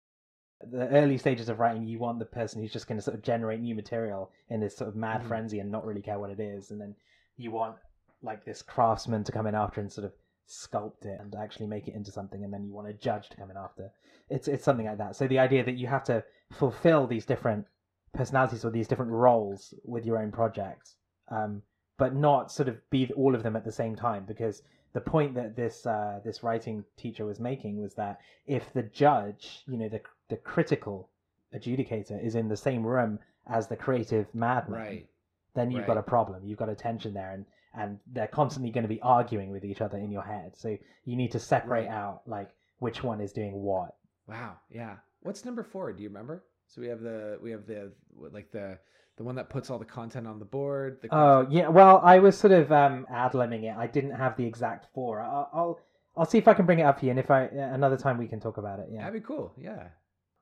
the 0.62 0.88
early 0.90 1.18
stages 1.18 1.50
of 1.50 1.60
writing, 1.60 1.86
you 1.86 2.00
want 2.00 2.20
the 2.20 2.26
person 2.26 2.62
who's 2.62 2.72
just 2.72 2.88
going 2.88 2.98
to 2.98 3.02
sort 3.02 3.16
of 3.16 3.24
generate 3.24 3.60
new 3.60 3.76
material 3.76 4.32
in 4.50 4.60
this 4.60 4.78
sort 4.78 4.88
of 4.88 4.96
mad 4.96 5.20
mm-hmm. 5.20 5.28
frenzy 5.28 5.60
and 5.60 5.72
not 5.72 5.86
really 5.86 6.02
care 6.02 6.20
what 6.20 6.30
it 6.30 6.40
is, 6.40 6.72
and 6.72 6.80
then 6.80 6.96
you 7.38 7.52
want 7.52 7.76
like 8.22 8.46
this 8.46 8.62
craftsman 8.62 9.24
to 9.24 9.32
come 9.32 9.48
in 9.48 9.56
after 9.56 9.82
and 9.82 9.92
sort 9.92 10.06
of 10.06 10.14
sculpt 10.48 11.06
it 11.06 11.20
and 11.20 11.36
actually 11.36 11.68
make 11.68 11.88
it 11.88 11.96
into 11.96 12.12
something, 12.12 12.44
and 12.44 12.54
then 12.54 12.66
you 12.66 12.74
want 12.74 12.88
a 12.88 12.94
judge 12.94 13.30
to 13.30 13.38
come 13.38 13.52
in 13.52 13.58
after. 13.58 13.92
It's 14.30 14.48
it's 14.48 14.64
something 14.64 14.86
like 14.86 14.98
that. 14.98 15.16
So 15.16 15.28
the 15.28 15.40
idea 15.40 15.64
that 15.64 15.78
you 15.78 15.88
have 15.88 16.04
to 16.06 16.24
fulfill 16.52 17.08
these 17.08 17.26
different 17.26 17.66
personalities 18.14 18.64
or 18.64 18.70
these 18.70 18.88
different 18.88 19.12
roles 19.12 19.74
with 19.84 20.06
your 20.06 20.20
own 20.20 20.32
project, 20.32 20.96
um, 21.30 21.62
but 21.98 22.16
not 22.16 22.52
sort 22.52 22.70
of 22.70 22.78
be 22.90 23.12
all 23.16 23.36
of 23.36 23.44
them 23.44 23.56
at 23.56 23.66
the 23.66 23.72
same 23.72 23.96
time 23.96 24.26
because 24.26 24.62
the 24.94 25.02
point 25.02 25.34
that 25.36 25.56
this 25.56 25.86
uh, 25.86 26.20
this 26.24 26.44
writing 26.44 26.84
teacher 26.98 27.26
was 27.26 27.39
making 27.39 27.82
was 27.82 27.96
that 27.96 28.20
if 28.46 28.72
the 28.74 28.84
judge, 28.84 29.64
you 29.68 29.78
know, 29.78 29.89
the 29.89 30.02
the 30.30 30.38
critical 30.38 31.10
adjudicator 31.54 32.24
is 32.24 32.36
in 32.36 32.48
the 32.48 32.58
same 32.58 32.86
room 32.86 33.20
as 33.48 33.68
the 33.68 33.76
creative 33.76 34.34
madman, 34.34 34.80
right. 34.80 35.08
then 35.56 35.72
you've 35.72 35.80
right. 35.80 35.88
got 35.88 35.98
a 35.98 36.04
problem. 36.04 36.44
You've 36.46 36.60
got 36.60 36.70
a 36.70 36.76
tension 36.76 37.14
there, 37.14 37.32
and 37.32 37.46
and 37.74 38.00
they're 38.14 38.28
constantly 38.28 38.72
going 38.72 38.84
to 38.84 38.88
be 38.88 39.02
arguing 39.02 39.50
with 39.50 39.66
each 39.66 39.82
other 39.82 39.98
in 39.98 40.12
your 40.12 40.22
head. 40.22 40.54
So 40.56 40.78
you 41.06 41.16
need 41.16 41.32
to 41.32 41.39
separate 41.39 41.88
right. 41.88 41.91
out 41.94 42.22
like 42.28 42.50
which 42.80 43.04
one 43.04 43.20
is 43.20 43.34
doing 43.34 43.54
what. 43.54 43.96
Wow. 44.28 44.58
Yeah. 44.70 44.98
What's 45.22 45.44
number 45.44 45.64
four? 45.64 45.91
Do 45.91 46.04
you 46.04 46.10
remember? 46.10 46.44
So 46.68 46.82
we 46.82 46.88
have 46.88 47.02
the 47.02 47.39
we 47.41 47.52
have 47.52 47.66
the 47.66 47.91
like 48.16 48.52
the 48.52 48.78
the 49.18 49.24
one 49.24 49.36
that 49.36 49.49
puts 49.49 49.70
all 49.70 49.80
the 49.80 49.86
content 49.86 50.28
on 50.28 50.39
the 50.39 50.45
board. 50.45 50.99
The 51.01 51.09
oh 51.16 51.47
yeah, 51.49 51.68
well 51.68 52.01
I 52.03 52.20
was 52.20 52.38
sort 52.38 52.53
of 52.53 52.72
um, 52.72 53.05
ad 53.09 53.34
libbing 53.34 53.64
it. 53.64 53.76
I 53.78 53.88
didn't 53.88 54.11
have 54.11 54.36
the 54.38 54.45
exact 54.45 54.88
four. 54.93 55.22
I'll, 55.22 55.49
I'll 55.53 55.80
I'll 56.16 56.26
see 56.26 56.38
if 56.38 56.47
I 56.47 56.53
can 56.53 56.66
bring 56.66 56.80
it 56.80 56.84
up 56.84 56.99
here, 56.99 57.11
and 57.11 57.20
if 57.20 57.32
I 57.32 57.43
another 57.43 57.97
time 57.97 58.18
we 58.18 58.28
can 58.28 58.39
talk 58.39 58.57
about 58.57 58.80
it. 58.80 58.88
Yeah, 58.91 58.99
that'd 58.99 59.14
be 59.14 59.26
cool. 59.26 59.53
Yeah, 59.57 59.88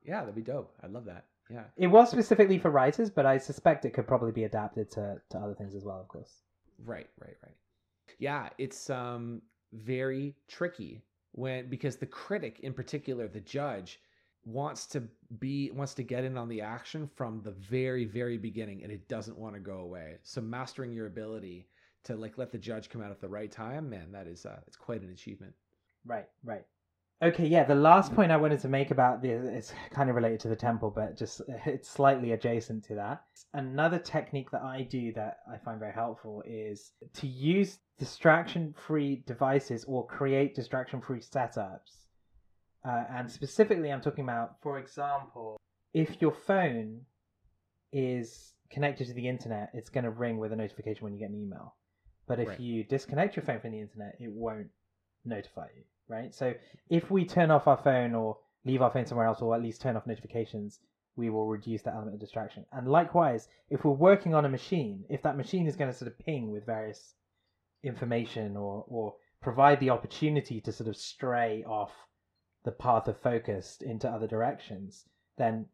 yeah, 0.04 0.20
that'd 0.20 0.34
be 0.34 0.42
dope. 0.42 0.74
I'd 0.82 0.90
love 0.90 1.04
that. 1.06 1.24
Yeah, 1.50 1.64
it 1.76 1.88
was 1.88 2.10
specifically 2.10 2.58
for 2.58 2.70
writers, 2.70 3.10
but 3.10 3.26
I 3.26 3.36
suspect 3.38 3.84
it 3.84 3.92
could 3.92 4.06
probably 4.06 4.32
be 4.32 4.44
adapted 4.44 4.90
to 4.92 5.20
to 5.30 5.38
other 5.38 5.54
things 5.54 5.74
as 5.74 5.84
well. 5.84 6.00
Of 6.00 6.08
course. 6.08 6.42
Right, 6.84 7.08
right, 7.20 7.36
right. 7.42 7.54
Yeah, 8.18 8.48
it's 8.58 8.90
um 8.90 9.42
very 9.72 10.34
tricky 10.48 11.02
when 11.32 11.68
because 11.68 11.96
the 11.96 12.06
critic 12.06 12.60
in 12.60 12.72
particular, 12.72 13.28
the 13.28 13.40
judge 13.40 14.00
wants 14.44 14.86
to 14.86 15.02
be 15.38 15.70
wants 15.70 15.94
to 15.94 16.02
get 16.02 16.24
in 16.24 16.36
on 16.36 16.48
the 16.48 16.60
action 16.60 17.08
from 17.14 17.40
the 17.42 17.52
very 17.52 18.04
very 18.04 18.36
beginning 18.36 18.82
and 18.82 18.92
it 18.92 19.06
doesn't 19.08 19.38
want 19.38 19.54
to 19.54 19.60
go 19.60 19.78
away. 19.78 20.16
So 20.22 20.40
mastering 20.40 20.92
your 20.92 21.06
ability 21.06 21.68
to 22.04 22.16
like 22.16 22.38
let 22.38 22.50
the 22.50 22.58
judge 22.58 22.88
come 22.88 23.02
out 23.02 23.12
at 23.12 23.20
the 23.20 23.28
right 23.28 23.50
time 23.50 23.88
man 23.88 24.10
that 24.12 24.26
is 24.26 24.44
uh 24.44 24.58
it's 24.66 24.76
quite 24.76 25.02
an 25.02 25.10
achievement. 25.10 25.54
Right 26.04 26.26
right. 26.44 26.64
Okay 27.22 27.46
yeah 27.46 27.62
the 27.62 27.74
last 27.74 28.12
point 28.14 28.32
i 28.32 28.36
wanted 28.36 28.58
to 28.60 28.68
make 28.68 28.90
about 28.90 29.22
this 29.22 29.44
is 29.44 29.72
kind 29.90 30.10
of 30.10 30.16
related 30.16 30.40
to 30.40 30.48
the 30.48 30.56
temple 30.56 30.90
but 30.90 31.16
just 31.16 31.40
it's 31.66 31.88
slightly 31.88 32.32
adjacent 32.32 32.84
to 32.84 32.96
that. 32.96 33.22
Another 33.54 33.98
technique 33.98 34.50
that 34.50 34.62
i 34.62 34.82
do 34.82 35.12
that 35.12 35.38
i 35.52 35.56
find 35.56 35.78
very 35.78 35.92
helpful 35.92 36.42
is 36.44 36.92
to 37.14 37.28
use 37.28 37.78
distraction 37.96 38.74
free 38.76 39.22
devices 39.24 39.84
or 39.84 40.04
create 40.04 40.56
distraction 40.56 41.00
free 41.00 41.20
setups 41.20 42.02
uh, 42.84 43.04
and 43.10 43.30
specifically, 43.30 43.92
I'm 43.92 44.00
talking 44.00 44.24
about, 44.24 44.56
for 44.62 44.78
example, 44.78 45.58
if 45.94 46.20
your 46.20 46.32
phone 46.32 47.02
is 47.92 48.54
connected 48.70 49.06
to 49.06 49.14
the 49.14 49.28
internet, 49.28 49.70
it's 49.74 49.90
going 49.90 50.04
to 50.04 50.10
ring 50.10 50.38
with 50.38 50.52
a 50.52 50.56
notification 50.56 51.04
when 51.04 51.12
you 51.12 51.20
get 51.20 51.30
an 51.30 51.40
email. 51.40 51.74
But 52.26 52.40
if 52.40 52.48
right. 52.48 52.60
you 52.60 52.84
disconnect 52.84 53.36
your 53.36 53.44
phone 53.44 53.60
from 53.60 53.72
the 53.72 53.80
internet, 53.80 54.16
it 54.18 54.30
won't 54.32 54.68
notify 55.24 55.66
you, 55.76 55.82
right? 56.08 56.34
So 56.34 56.54
if 56.88 57.10
we 57.10 57.24
turn 57.24 57.50
off 57.50 57.66
our 57.66 57.76
phone 57.76 58.14
or 58.14 58.38
leave 58.64 58.82
our 58.82 58.90
phone 58.90 59.06
somewhere 59.06 59.26
else, 59.26 59.42
or 59.42 59.54
at 59.54 59.62
least 59.62 59.80
turn 59.80 59.96
off 59.96 60.06
notifications, 60.06 60.80
we 61.16 61.30
will 61.30 61.46
reduce 61.46 61.82
that 61.82 61.94
element 61.94 62.14
of 62.14 62.20
distraction. 62.20 62.64
And 62.72 62.88
likewise, 62.88 63.48
if 63.70 63.84
we're 63.84 63.92
working 63.92 64.34
on 64.34 64.44
a 64.44 64.48
machine, 64.48 65.04
if 65.10 65.22
that 65.22 65.36
machine 65.36 65.66
is 65.66 65.76
going 65.76 65.90
to 65.90 65.96
sort 65.96 66.10
of 66.10 66.18
ping 66.18 66.50
with 66.50 66.64
various 66.64 67.14
information 67.82 68.56
or, 68.56 68.84
or 68.88 69.14
provide 69.42 69.80
the 69.80 69.90
opportunity 69.90 70.60
to 70.62 70.72
sort 70.72 70.88
of 70.88 70.96
stray 70.96 71.64
off 71.66 71.90
the 72.64 72.72
path 72.72 73.08
of 73.08 73.18
focus 73.18 73.78
into 73.80 74.08
other 74.08 74.26
directions, 74.26 75.06
then 75.36 75.66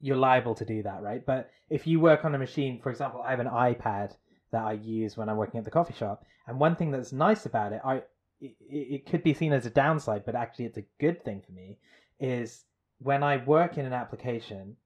you're 0.00 0.16
liable 0.16 0.54
to 0.54 0.64
do 0.64 0.82
that, 0.82 1.02
right? 1.02 1.24
But 1.24 1.50
if 1.70 1.86
you 1.86 2.00
work 2.00 2.24
on 2.24 2.34
a 2.34 2.38
machine, 2.38 2.80
for 2.80 2.90
example, 2.90 3.22
I 3.22 3.30
have 3.30 3.40
an 3.40 3.48
iPad 3.48 4.16
that 4.52 4.64
I 4.64 4.72
use 4.72 5.16
when 5.16 5.28
I'm 5.28 5.36
working 5.36 5.58
at 5.58 5.64
the 5.64 5.70
coffee 5.70 5.94
shop, 5.94 6.24
and 6.46 6.60
one 6.60 6.76
thing 6.76 6.90
that's 6.90 7.12
nice 7.12 7.46
about 7.46 7.72
it, 7.72 7.80
I 7.84 8.02
it, 8.40 8.56
it 8.60 9.06
could 9.06 9.22
be 9.22 9.34
seen 9.34 9.52
as 9.52 9.66
a 9.66 9.70
downside, 9.70 10.24
but 10.24 10.34
actually 10.34 10.66
it's 10.66 10.78
a 10.78 10.86
good 11.00 11.24
thing 11.24 11.42
for 11.44 11.52
me, 11.52 11.78
is 12.20 12.64
when 12.98 13.22
I 13.22 13.38
work 13.38 13.78
in 13.78 13.86
an 13.86 13.92
application, 13.92 14.76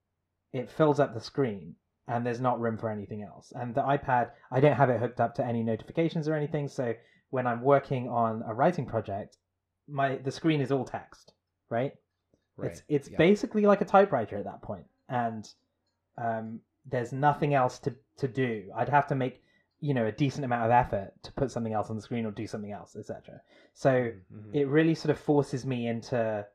it 0.53 0.71
fills 0.71 1.01
up 1.01 1.15
the 1.15 1.21
screen 1.21 1.75
and 2.07 2.25
there's 2.25 2.41
not 2.41 2.61
room 2.61 2.79
for 2.79 2.89
anything 2.89 3.23
else. 3.23 3.53
And 3.55 3.75
the 3.75 3.83
iPad, 3.83 4.31
I 4.51 4.61
don't 4.61 4.77
have 4.77 4.89
it 4.89 5.01
hooked 5.01 5.21
up 5.21 5.35
to 5.35 5.45
any 5.45 5.63
notifications 5.63 6.27
or 6.27 6.35
anything, 6.35 6.69
so 6.69 6.95
when 7.31 7.47
I'm 7.47 7.61
working 7.63 8.09
on 8.09 8.43
a 8.47 8.55
writing 8.55 8.87
project, 8.87 9.37
my 9.89 10.17
the 10.17 10.31
screen 10.31 10.61
is 10.61 10.71
all 10.71 10.85
text, 10.85 11.33
right? 11.71 11.95
right. 12.57 12.71
It's 12.71 12.83
it's 12.89 13.09
yeah. 13.11 13.17
basically 13.17 13.63
like 13.63 13.81
a 13.81 13.85
typewriter 13.85 14.37
at 14.37 14.45
that 14.45 14.63
point, 14.63 14.87
and 15.09 15.49
um, 16.17 16.61
there's 16.87 17.13
nothing 17.13 17.55
else 17.55 17.79
to 17.81 17.95
to 18.19 18.29
do. 18.29 18.71
I'd 18.77 18.89
have 18.89 19.07
to 19.09 19.15
make 19.15 19.43
you 19.81 19.95
know 19.95 20.07
a 20.07 20.13
decent 20.13 20.45
amount 20.45 20.65
of 20.65 20.71
effort 20.71 21.13
to 21.23 21.33
put 21.33 21.51
something 21.51 21.73
else 21.73 21.91
on 21.91 21.97
the 21.97 22.03
screen 22.03 22.27
or 22.27 22.31
do 22.31 22.47
something 22.47 22.73
else, 22.73 22.97
etc. 22.97 23.41
So 23.75 23.91
mm-hmm. 23.91 24.55
it 24.55 24.69
really 24.69 24.95
sort 24.95 25.11
of 25.11 25.19
forces 25.19 25.65
me 25.65 25.87
into. 25.89 26.47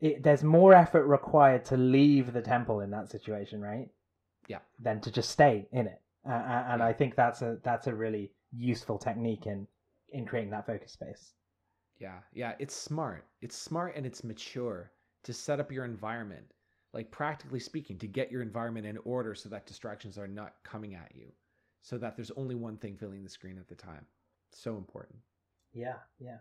It, 0.00 0.22
there's 0.22 0.42
more 0.42 0.74
effort 0.74 1.06
required 1.06 1.64
to 1.66 1.76
leave 1.76 2.32
the 2.32 2.42
temple 2.42 2.80
in 2.80 2.90
that 2.90 3.08
situation, 3.08 3.60
right? 3.60 3.88
Yeah. 4.48 4.58
Than 4.80 5.00
to 5.02 5.12
just 5.12 5.30
stay 5.30 5.68
in 5.70 5.86
it, 5.86 6.00
uh, 6.28 6.32
and 6.32 6.80
yeah. 6.80 6.86
I 6.86 6.92
think 6.92 7.14
that's 7.14 7.42
a 7.42 7.58
that's 7.62 7.86
a 7.86 7.94
really 7.94 8.32
useful 8.54 8.98
technique 8.98 9.46
in 9.46 9.66
in 10.12 10.26
creating 10.26 10.50
that 10.50 10.66
focus 10.66 10.92
space. 10.92 11.32
Yeah, 12.02 12.18
yeah, 12.32 12.54
it's 12.58 12.74
smart. 12.74 13.26
It's 13.42 13.56
smart 13.56 13.94
and 13.96 14.04
it's 14.04 14.24
mature 14.24 14.90
to 15.22 15.32
set 15.32 15.60
up 15.60 15.70
your 15.70 15.84
environment, 15.84 16.44
like 16.92 17.12
practically 17.12 17.60
speaking, 17.60 17.96
to 17.98 18.08
get 18.08 18.32
your 18.32 18.42
environment 18.42 18.86
in 18.86 18.98
order 19.04 19.36
so 19.36 19.48
that 19.50 19.66
distractions 19.66 20.18
are 20.18 20.26
not 20.26 20.54
coming 20.64 20.96
at 20.96 21.12
you, 21.14 21.28
so 21.80 21.98
that 21.98 22.16
there's 22.16 22.32
only 22.32 22.56
one 22.56 22.76
thing 22.76 22.96
filling 22.96 23.22
the 23.22 23.28
screen 23.30 23.56
at 23.56 23.68
the 23.68 23.76
time. 23.76 24.04
So 24.50 24.76
important. 24.76 25.18
Yeah, 25.72 25.94
yeah. 26.18 26.38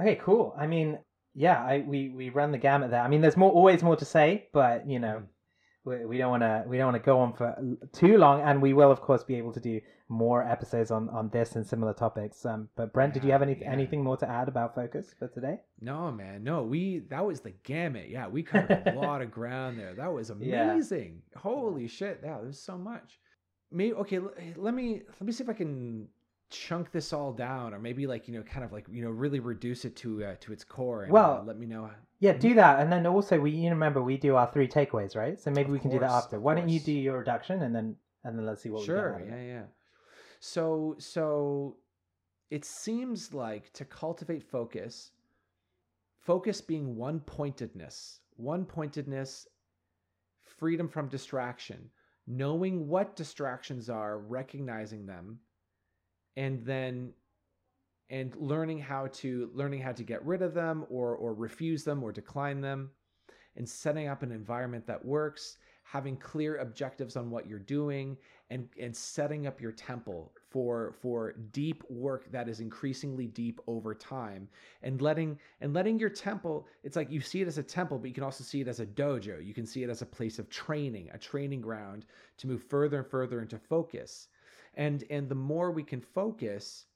Okay, 0.00 0.16
cool. 0.16 0.54
I 0.58 0.66
mean, 0.66 0.98
yeah, 1.34 1.62
I 1.64 1.84
we 1.86 2.08
we 2.10 2.30
run 2.30 2.52
the 2.52 2.58
gamut 2.58 2.90
there. 2.90 3.02
I 3.02 3.08
mean, 3.08 3.20
there's 3.20 3.36
more 3.36 3.52
always 3.52 3.82
more 3.82 3.96
to 3.96 4.04
say, 4.04 4.48
but 4.52 4.88
you 4.88 4.98
know, 4.98 5.22
mm 5.22 5.26
we, 5.84 6.04
we 6.06 6.18
don't 6.18 6.30
want 6.30 6.42
to 6.42 6.64
we 6.66 6.78
don't 6.78 6.92
want 6.92 7.02
to 7.02 7.06
go 7.06 7.20
on 7.20 7.32
for 7.34 7.56
too 7.92 8.16
long, 8.18 8.40
and 8.42 8.60
we 8.60 8.72
will 8.72 8.90
of 8.90 9.00
course 9.00 9.22
be 9.22 9.36
able 9.36 9.52
to 9.52 9.60
do 9.60 9.80
more 10.08 10.42
episodes 10.42 10.90
on 10.90 11.08
on 11.10 11.28
this 11.30 11.56
and 11.56 11.66
similar 11.66 11.92
topics. 11.92 12.44
Um, 12.44 12.68
but 12.76 12.92
Brent, 12.92 13.10
yeah, 13.10 13.14
did 13.14 13.26
you 13.26 13.32
have 13.32 13.42
any 13.42 13.58
yeah. 13.60 13.70
anything 13.70 14.02
more 14.02 14.16
to 14.18 14.28
add 14.28 14.48
about 14.48 14.74
focus 14.74 15.14
for 15.18 15.28
today? 15.28 15.60
No, 15.80 16.10
man, 16.10 16.42
no. 16.42 16.62
We 16.62 17.00
that 17.10 17.24
was 17.24 17.40
the 17.40 17.52
gamut. 17.64 18.08
Yeah, 18.08 18.28
we 18.28 18.42
covered 18.42 18.82
a 18.86 18.94
lot 19.00 19.22
of 19.22 19.30
ground 19.30 19.78
there. 19.78 19.94
That 19.94 20.12
was 20.12 20.30
amazing. 20.30 21.22
Yeah. 21.32 21.38
Holy 21.40 21.86
shit! 21.86 22.20
Yeah, 22.22 22.38
there's 22.42 22.60
so 22.60 22.78
much. 22.78 23.20
Me, 23.70 23.92
okay. 23.92 24.20
Let 24.56 24.74
me 24.74 25.02
let 25.06 25.22
me 25.22 25.32
see 25.32 25.44
if 25.44 25.50
I 25.50 25.54
can 25.54 26.08
chunk 26.50 26.92
this 26.92 27.12
all 27.12 27.32
down 27.32 27.74
or 27.74 27.80
maybe 27.80 28.06
like 28.06 28.28
you 28.28 28.34
know 28.34 28.42
kind 28.42 28.64
of 28.64 28.72
like 28.72 28.86
you 28.90 29.02
know 29.02 29.10
really 29.10 29.40
reduce 29.40 29.84
it 29.84 29.96
to 29.96 30.24
uh, 30.24 30.34
to 30.40 30.52
its 30.52 30.62
core 30.62 31.02
and 31.02 31.12
Well, 31.12 31.40
uh, 31.40 31.44
let 31.44 31.58
me 31.58 31.66
know 31.66 31.90
Yeah, 32.24 32.32
do 32.32 32.48
mm-hmm. 32.48 32.56
that, 32.56 32.80
and 32.80 32.90
then 32.90 33.06
also 33.06 33.38
we 33.38 33.50
you 33.50 33.70
remember 33.70 34.02
we 34.02 34.16
do 34.16 34.36
our 34.36 34.50
three 34.50 34.68
takeaways, 34.68 35.14
right? 35.14 35.38
So 35.38 35.50
maybe 35.50 35.66
Of 35.66 35.72
we 35.72 35.78
can 35.78 35.90
do 35.90 35.98
that 35.98 36.10
after. 36.10 36.40
Why 36.40 36.54
don't 36.54 36.68
you 36.68 36.80
do 36.80 36.92
your 36.92 37.18
reduction 37.18 37.62
and 37.62 37.74
then 37.74 37.96
and 38.24 38.38
then 38.38 38.46
let's 38.46 38.62
see 38.62 38.70
what 38.70 38.80
we 38.80 38.86
sure 38.86 39.10
get. 39.10 39.14
out 39.14 39.20
of 39.20 39.28
it. 39.28 39.30
yeah 39.30 39.52
yeah 39.54 39.62
so 40.40 40.96
so 40.98 41.76
it 42.50 42.64
seems 42.64 43.32
like 43.32 43.72
to 43.72 43.84
cultivate 43.84 44.42
focus 44.42 45.12
focus 46.18 46.60
being 46.60 46.96
one 46.96 47.20
pointedness 47.20 48.20
one 48.36 48.64
pointedness 48.64 49.46
freedom 50.58 50.88
from 50.88 51.08
distraction 51.08 51.90
knowing 52.26 52.88
what 52.88 53.16
distractions 53.16 53.90
are 53.90 54.18
recognizing 54.18 55.06
them 55.06 55.38
and 56.36 56.64
then 56.64 57.12
and 58.14 58.36
learning 58.36 58.78
how 58.78 59.08
to 59.08 59.50
learning 59.54 59.80
how 59.80 59.90
to 59.90 60.04
get 60.04 60.24
rid 60.24 60.40
of 60.40 60.54
them 60.54 60.86
or 60.88 61.16
or 61.16 61.34
refuse 61.34 61.82
them 61.82 62.00
or 62.00 62.12
decline 62.12 62.60
them 62.60 62.90
and 63.56 63.68
setting 63.68 64.06
up 64.06 64.22
an 64.22 64.30
environment 64.30 64.86
that 64.86 65.04
works 65.04 65.58
having 65.82 66.16
clear 66.16 66.58
objectives 66.58 67.16
on 67.16 67.28
what 67.28 67.48
you're 67.48 67.58
doing 67.58 68.16
and 68.50 68.68
and 68.80 68.94
setting 68.94 69.48
up 69.48 69.60
your 69.60 69.72
temple 69.72 70.32
for 70.48 70.94
for 71.02 71.32
deep 71.50 71.82
work 71.90 72.30
that 72.30 72.48
is 72.48 72.60
increasingly 72.60 73.26
deep 73.26 73.60
over 73.66 73.92
time 73.96 74.46
and 74.84 75.02
letting 75.02 75.36
and 75.60 75.74
letting 75.74 75.98
your 75.98 76.08
temple 76.08 76.68
it's 76.84 76.94
like 76.94 77.10
you 77.10 77.20
see 77.20 77.42
it 77.42 77.48
as 77.48 77.58
a 77.58 77.64
temple 77.64 77.98
but 77.98 78.06
you 78.06 78.14
can 78.14 78.22
also 78.22 78.44
see 78.44 78.60
it 78.60 78.68
as 78.68 78.78
a 78.78 78.86
dojo. 78.86 79.44
You 79.44 79.54
can 79.54 79.66
see 79.66 79.82
it 79.82 79.90
as 79.90 80.02
a 80.02 80.06
place 80.06 80.38
of 80.38 80.48
training 80.48 81.10
a 81.12 81.18
training 81.18 81.62
ground 81.62 82.04
to 82.38 82.46
move 82.46 82.62
further 82.62 82.98
and 82.98 83.10
further 83.10 83.42
into 83.42 83.58
focus. 83.58 84.28
And 84.74 85.02
and 85.10 85.28
the 85.28 85.34
more 85.34 85.72
we 85.72 85.82
can 85.82 86.00
focus 86.00 86.86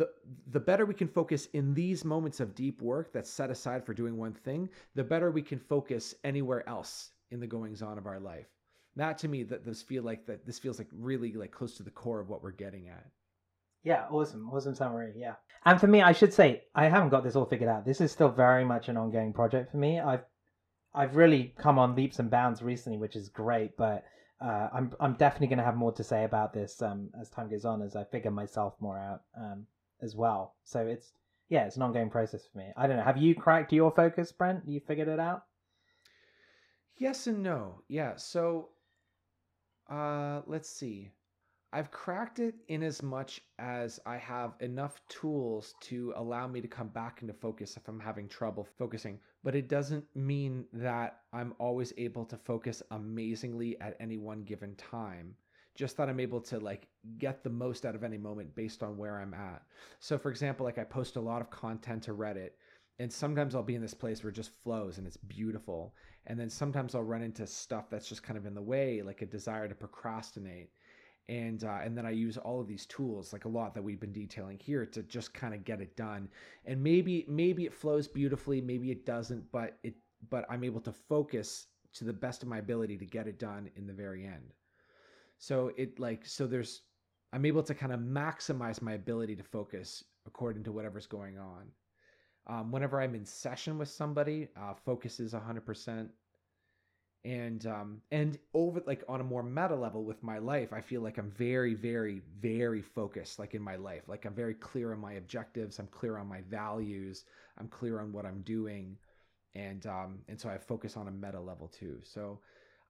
the 0.00 0.08
the 0.52 0.60
better 0.60 0.86
we 0.86 0.94
can 0.94 1.08
focus 1.08 1.48
in 1.52 1.74
these 1.74 2.04
moments 2.04 2.40
of 2.40 2.54
deep 2.54 2.80
work 2.82 3.12
that's 3.12 3.30
set 3.30 3.50
aside 3.50 3.84
for 3.84 3.94
doing 3.94 4.16
one 4.16 4.32
thing 4.32 4.68
the 4.94 5.04
better 5.04 5.30
we 5.30 5.42
can 5.42 5.58
focus 5.58 6.14
anywhere 6.24 6.68
else 6.68 7.10
in 7.30 7.40
the 7.40 7.46
goings 7.46 7.82
on 7.82 7.98
of 7.98 8.06
our 8.06 8.20
life 8.20 8.48
that 8.96 9.18
to 9.18 9.28
me 9.28 9.42
that 9.44 9.64
this 9.64 9.82
feel 9.82 10.02
like 10.02 10.26
that 10.26 10.46
this 10.46 10.58
feels 10.58 10.78
like 10.78 10.88
really 10.92 11.32
like 11.32 11.52
close 11.52 11.76
to 11.76 11.82
the 11.82 11.90
core 11.90 12.20
of 12.20 12.28
what 12.30 12.42
we're 12.42 12.62
getting 12.64 12.88
at 12.88 13.06
Yeah, 13.82 14.06
awesome, 14.10 14.50
awesome 14.52 14.74
summary. 14.74 15.14
Yeah, 15.16 15.36
and 15.64 15.80
for 15.80 15.86
me, 15.86 16.02
I 16.02 16.12
should 16.12 16.34
say 16.34 16.64
I 16.74 16.88
haven't 16.88 17.10
got 17.10 17.24
this 17.24 17.36
all 17.36 17.46
figured 17.46 17.70
out. 17.70 17.84
This 17.86 18.00
is 18.00 18.12
still 18.12 18.28
very 18.30 18.64
much 18.64 18.88
an 18.88 18.96
ongoing 18.98 19.32
project 19.32 19.70
for 19.70 19.78
me. 19.78 20.00
I've 20.00 20.24
I've 20.94 21.16
really 21.16 21.54
come 21.58 21.78
on 21.78 21.96
leaps 21.96 22.18
and 22.18 22.30
bounds 22.30 22.62
recently, 22.62 22.98
which 22.98 23.16
is 23.16 23.30
great. 23.30 23.76
But 23.76 24.04
uh, 24.40 24.68
I'm 24.74 24.92
I'm 25.00 25.14
definitely 25.14 25.48
going 25.48 25.58
to 25.60 25.64
have 25.64 25.76
more 25.76 25.92
to 25.92 26.04
say 26.04 26.24
about 26.24 26.52
this 26.52 26.82
um, 26.82 27.10
as 27.20 27.30
time 27.30 27.48
goes 27.50 27.64
on, 27.64 27.82
as 27.82 27.96
I 27.96 28.04
figure 28.04 28.30
myself 28.30 28.74
more 28.80 28.98
out 28.98 29.22
um, 29.36 29.66
as 30.02 30.16
well. 30.16 30.54
So 30.64 30.80
it's 30.86 31.12
yeah, 31.48 31.64
it's 31.66 31.76
an 31.76 31.82
ongoing 31.82 32.10
process 32.10 32.46
for 32.50 32.58
me. 32.58 32.66
I 32.76 32.86
don't 32.86 32.96
know. 32.96 33.02
Have 33.02 33.18
you 33.18 33.34
cracked 33.34 33.72
your 33.72 33.90
focus, 33.90 34.32
Brent? 34.32 34.62
You 34.66 34.80
figured 34.80 35.08
it 35.08 35.20
out? 35.20 35.44
yes 37.00 37.26
and 37.26 37.42
no 37.42 37.80
yeah 37.88 38.14
so 38.16 38.68
uh 39.90 40.42
let's 40.46 40.68
see 40.68 41.10
i've 41.72 41.90
cracked 41.90 42.38
it 42.40 42.54
in 42.68 42.82
as 42.82 43.02
much 43.02 43.40
as 43.58 43.98
i 44.04 44.18
have 44.18 44.52
enough 44.60 45.00
tools 45.08 45.74
to 45.80 46.12
allow 46.16 46.46
me 46.46 46.60
to 46.60 46.68
come 46.68 46.88
back 46.88 47.22
into 47.22 47.32
focus 47.32 47.76
if 47.76 47.88
i'm 47.88 47.98
having 47.98 48.28
trouble 48.28 48.68
focusing 48.78 49.18
but 49.42 49.54
it 49.54 49.66
doesn't 49.68 50.04
mean 50.14 50.64
that 50.74 51.20
i'm 51.32 51.54
always 51.58 51.92
able 51.96 52.24
to 52.26 52.36
focus 52.36 52.82
amazingly 52.90 53.80
at 53.80 53.96
any 53.98 54.18
one 54.18 54.42
given 54.44 54.74
time 54.76 55.34
just 55.74 55.96
that 55.96 56.08
i'm 56.08 56.20
able 56.20 56.40
to 56.40 56.58
like 56.58 56.88
get 57.18 57.42
the 57.42 57.50
most 57.50 57.86
out 57.86 57.94
of 57.94 58.04
any 58.04 58.18
moment 58.18 58.54
based 58.54 58.82
on 58.82 58.96
where 58.96 59.20
i'm 59.20 59.34
at 59.34 59.62
so 59.98 60.18
for 60.18 60.30
example 60.30 60.64
like 60.64 60.78
i 60.78 60.84
post 60.84 61.16
a 61.16 61.20
lot 61.20 61.40
of 61.40 61.50
content 61.50 62.02
to 62.02 62.12
reddit 62.12 62.50
and 62.98 63.12
sometimes 63.12 63.54
i'll 63.54 63.62
be 63.62 63.74
in 63.74 63.82
this 63.82 63.94
place 63.94 64.22
where 64.22 64.30
it 64.30 64.36
just 64.36 64.52
flows 64.62 64.98
and 64.98 65.06
it's 65.06 65.16
beautiful 65.16 65.94
and 66.26 66.38
then 66.38 66.50
sometimes 66.50 66.94
I'll 66.94 67.02
run 67.02 67.22
into 67.22 67.46
stuff 67.46 67.88
that's 67.90 68.08
just 68.08 68.22
kind 68.22 68.36
of 68.36 68.46
in 68.46 68.54
the 68.54 68.62
way, 68.62 69.02
like 69.02 69.22
a 69.22 69.26
desire 69.26 69.68
to 69.68 69.74
procrastinate. 69.74 70.70
And 71.28 71.62
uh, 71.62 71.78
and 71.82 71.96
then 71.96 72.06
I 72.06 72.10
use 72.10 72.36
all 72.36 72.60
of 72.60 72.66
these 72.66 72.86
tools, 72.86 73.32
like 73.32 73.44
a 73.44 73.48
lot 73.48 73.72
that 73.74 73.82
we've 73.82 74.00
been 74.00 74.12
detailing 74.12 74.58
here, 74.58 74.84
to 74.86 75.02
just 75.04 75.32
kind 75.32 75.54
of 75.54 75.64
get 75.64 75.80
it 75.80 75.96
done. 75.96 76.28
And 76.64 76.82
maybe 76.82 77.24
maybe 77.28 77.66
it 77.66 77.74
flows 77.74 78.08
beautifully, 78.08 78.60
maybe 78.60 78.90
it 78.90 79.06
doesn't, 79.06 79.50
but 79.52 79.78
it 79.82 79.94
but 80.28 80.44
I'm 80.50 80.64
able 80.64 80.80
to 80.82 80.92
focus 80.92 81.68
to 81.94 82.04
the 82.04 82.12
best 82.12 82.42
of 82.42 82.48
my 82.48 82.58
ability 82.58 82.98
to 82.98 83.06
get 83.06 83.28
it 83.28 83.38
done 83.38 83.70
in 83.76 83.86
the 83.86 83.92
very 83.92 84.26
end. 84.26 84.52
So 85.40 85.72
it 85.76 85.98
like 85.98 86.26
so 86.26 86.46
there's 86.46 86.82
I'm 87.32 87.46
able 87.46 87.62
to 87.62 87.74
kind 87.74 87.92
of 87.92 88.00
maximize 88.00 88.82
my 88.82 88.92
ability 88.92 89.34
to 89.36 89.42
focus 89.42 90.04
according 90.26 90.64
to 90.64 90.72
whatever's 90.72 91.06
going 91.06 91.38
on. 91.38 91.66
Um, 92.46 92.70
whenever 92.70 93.00
I'm 93.00 93.14
in 93.14 93.24
session 93.24 93.78
with 93.78 93.88
somebody, 93.88 94.48
uh, 94.56 94.74
focus 94.74 95.18
is 95.18 95.32
100%. 95.32 96.08
And 97.24 97.66
um, 97.66 98.02
and 98.10 98.38
over 98.54 98.82
like 98.86 99.02
on 99.08 99.20
a 99.20 99.24
more 99.24 99.42
meta 99.42 99.76
level 99.76 100.04
with 100.04 100.22
my 100.22 100.38
life, 100.38 100.72
I 100.72 100.80
feel 100.82 101.00
like 101.00 101.16
I'm 101.16 101.30
very, 101.30 101.74
very, 101.74 102.22
very 102.40 102.82
focused. 102.82 103.38
Like 103.38 103.54
in 103.54 103.62
my 103.62 103.76
life, 103.76 104.02
like 104.08 104.26
I'm 104.26 104.34
very 104.34 104.54
clear 104.54 104.92
on 104.92 105.00
my 105.00 105.14
objectives. 105.14 105.78
I'm 105.78 105.88
clear 105.88 106.18
on 106.18 106.26
my 106.26 106.40
values. 106.42 107.24
I'm 107.58 107.68
clear 107.68 108.00
on 108.00 108.12
what 108.12 108.24
I'm 108.24 108.40
doing, 108.40 108.96
and 109.54 109.86
um, 109.86 110.20
and 110.28 110.40
so 110.40 110.48
I 110.48 110.56
focus 110.56 110.96
on 110.96 111.08
a 111.08 111.10
meta 111.10 111.40
level 111.40 111.68
too. 111.68 112.00
So 112.04 112.40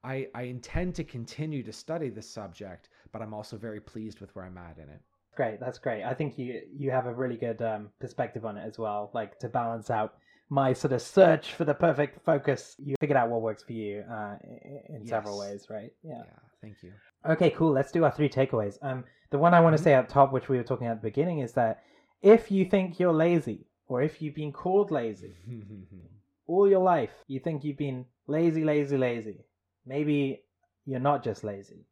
I 0.04 0.28
I 0.34 0.42
intend 0.42 0.94
to 0.96 1.04
continue 1.04 1.62
to 1.62 1.72
study 1.72 2.08
this 2.10 2.28
subject, 2.30 2.88
but 3.12 3.22
I'm 3.22 3.34
also 3.34 3.56
very 3.56 3.80
pleased 3.80 4.20
with 4.20 4.34
where 4.34 4.44
I'm 4.44 4.58
at 4.58 4.78
in 4.78 4.88
it. 4.88 5.00
Great, 5.36 5.60
that's 5.60 5.78
great. 5.78 6.02
I 6.04 6.14
think 6.14 6.38
you 6.38 6.62
you 6.76 6.90
have 6.90 7.06
a 7.06 7.14
really 7.14 7.36
good 7.36 7.62
um, 7.62 7.90
perspective 8.00 8.44
on 8.44 8.56
it 8.56 8.66
as 8.66 8.78
well. 8.78 9.10
Like 9.14 9.38
to 9.40 9.48
balance 9.48 9.90
out 9.90 10.14
my 10.50 10.72
sort 10.72 10.92
of 10.92 11.00
search 11.00 11.54
for 11.54 11.64
the 11.64 11.74
perfect 11.74 12.24
focus, 12.24 12.74
you 12.78 12.96
figured 13.00 13.16
out 13.16 13.30
what 13.30 13.40
works 13.40 13.62
for 13.62 13.72
you 13.72 14.04
uh, 14.10 14.36
in 14.88 15.06
several 15.06 15.38
ways, 15.38 15.68
right? 15.70 15.92
Yeah. 16.02 16.24
yeah 16.26 16.38
thank 16.60 16.82
you. 16.82 16.92
Okay, 17.24 17.50
cool. 17.50 17.70
Let's 17.70 17.92
do 17.92 18.04
our 18.04 18.10
three 18.10 18.28
takeaways. 18.28 18.76
Um, 18.82 19.04
the 19.30 19.38
one 19.38 19.54
I 19.54 19.60
want 19.60 19.76
to 19.76 19.80
Mhm. 19.80 19.84
say 19.84 19.94
up 19.94 20.08
top, 20.08 20.32
which 20.32 20.48
we 20.48 20.56
were 20.56 20.64
talking 20.64 20.88
at 20.88 21.00
the 21.00 21.08
beginning, 21.08 21.38
is 21.38 21.52
that 21.52 21.84
if 22.20 22.50
you 22.50 22.64
think 22.64 22.98
you're 22.98 23.12
lazy, 23.12 23.66
or 23.86 24.02
if 24.02 24.20
you've 24.20 24.34
been 24.34 24.52
called 24.52 24.90
lazy 24.90 25.34
all 26.46 26.68
your 26.68 26.82
life, 26.82 27.12
you 27.28 27.38
think 27.38 27.62
you've 27.62 27.76
been 27.76 28.06
lazy, 28.26 28.64
lazy, 28.64 28.96
lazy. 28.96 29.44
Maybe 29.86 30.42
you're 30.86 31.00
not 31.00 31.22
just 31.24 31.44
lazy. 31.44 31.86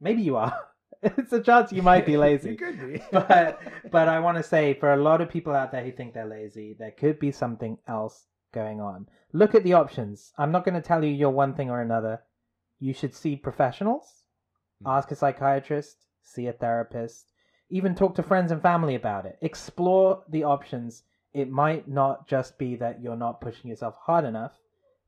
Maybe 0.00 0.22
you 0.22 0.36
are. 0.36 0.56
it's 1.02 1.32
a 1.32 1.40
chance 1.40 1.72
you 1.72 1.82
might 1.82 2.06
be 2.06 2.16
lazy. 2.26 2.50
You 2.50 2.56
could 2.56 2.80
be. 2.80 3.02
but 3.12 3.60
but 3.90 4.08
I 4.08 4.20
want 4.20 4.36
to 4.36 4.42
say 4.42 4.74
for 4.74 4.92
a 4.92 5.02
lot 5.02 5.20
of 5.20 5.30
people 5.30 5.54
out 5.54 5.72
there 5.72 5.84
who 5.84 5.92
think 5.92 6.14
they're 6.14 6.26
lazy, 6.26 6.74
there 6.78 6.90
could 6.92 7.18
be 7.18 7.30
something 7.32 7.78
else 7.88 8.26
going 8.52 8.80
on. 8.80 9.06
Look 9.32 9.54
at 9.54 9.64
the 9.64 9.74
options. 9.74 10.32
I'm 10.38 10.52
not 10.52 10.64
going 10.64 10.74
to 10.74 10.80
tell 10.88 11.04
you 11.04 11.10
you're 11.10 11.30
one 11.30 11.54
thing 11.54 11.70
or 11.70 11.80
another. 11.80 12.20
You 12.78 12.92
should 12.92 13.14
see 13.14 13.36
professionals, 13.36 14.22
Mm. 14.84 14.94
ask 14.94 15.10
a 15.10 15.14
psychiatrist, 15.16 16.04
see 16.22 16.48
a 16.48 16.52
therapist, 16.52 17.32
even 17.70 17.94
talk 17.94 18.14
to 18.16 18.22
friends 18.22 18.52
and 18.52 18.60
family 18.60 18.94
about 18.94 19.24
it. 19.24 19.38
Explore 19.40 20.22
the 20.28 20.44
options. 20.44 21.02
It 21.32 21.50
might 21.50 21.88
not 21.88 22.28
just 22.28 22.58
be 22.58 22.76
that 22.76 23.00
you're 23.02 23.16
not 23.16 23.40
pushing 23.40 23.70
yourself 23.70 23.96
hard 23.96 24.26
enough. 24.26 24.52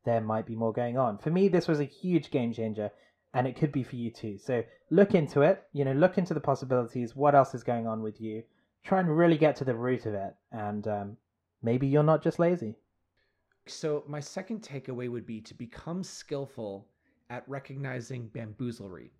There 0.08 0.22
might 0.22 0.46
be 0.46 0.56
more 0.56 0.72
going 0.72 0.96
on. 0.96 1.18
For 1.18 1.30
me, 1.30 1.48
this 1.48 1.68
was 1.68 1.80
a 1.80 1.84
huge 1.84 2.30
game 2.30 2.50
changer, 2.50 2.90
and 3.34 3.46
it 3.46 3.56
could 3.56 3.70
be 3.70 3.82
for 3.82 3.96
you 3.96 4.10
too. 4.10 4.38
So 4.38 4.64
look 4.88 5.14
into 5.14 5.42
it. 5.42 5.64
You 5.74 5.84
know, 5.84 5.92
look 5.92 6.16
into 6.16 6.32
the 6.32 6.40
possibilities. 6.40 7.14
What 7.14 7.34
else 7.34 7.54
is 7.54 7.62
going 7.62 7.86
on 7.86 8.00
with 8.00 8.18
you? 8.18 8.42
Try 8.84 9.00
and 9.00 9.14
really 9.14 9.36
get 9.36 9.54
to 9.56 9.66
the 9.66 9.74
root 9.74 10.06
of 10.06 10.14
it, 10.14 10.34
and 10.50 10.88
um, 10.88 11.16
maybe 11.62 11.86
you're 11.86 12.02
not 12.02 12.22
just 12.22 12.38
lazy. 12.38 12.74
So, 13.66 14.02
my 14.08 14.18
second 14.18 14.62
takeaway 14.62 15.10
would 15.10 15.26
be 15.26 15.42
to 15.42 15.52
become 15.52 16.02
skillful 16.02 16.88
at 17.28 17.46
recognizing 17.46 18.30
bamboozlery. 18.30 19.10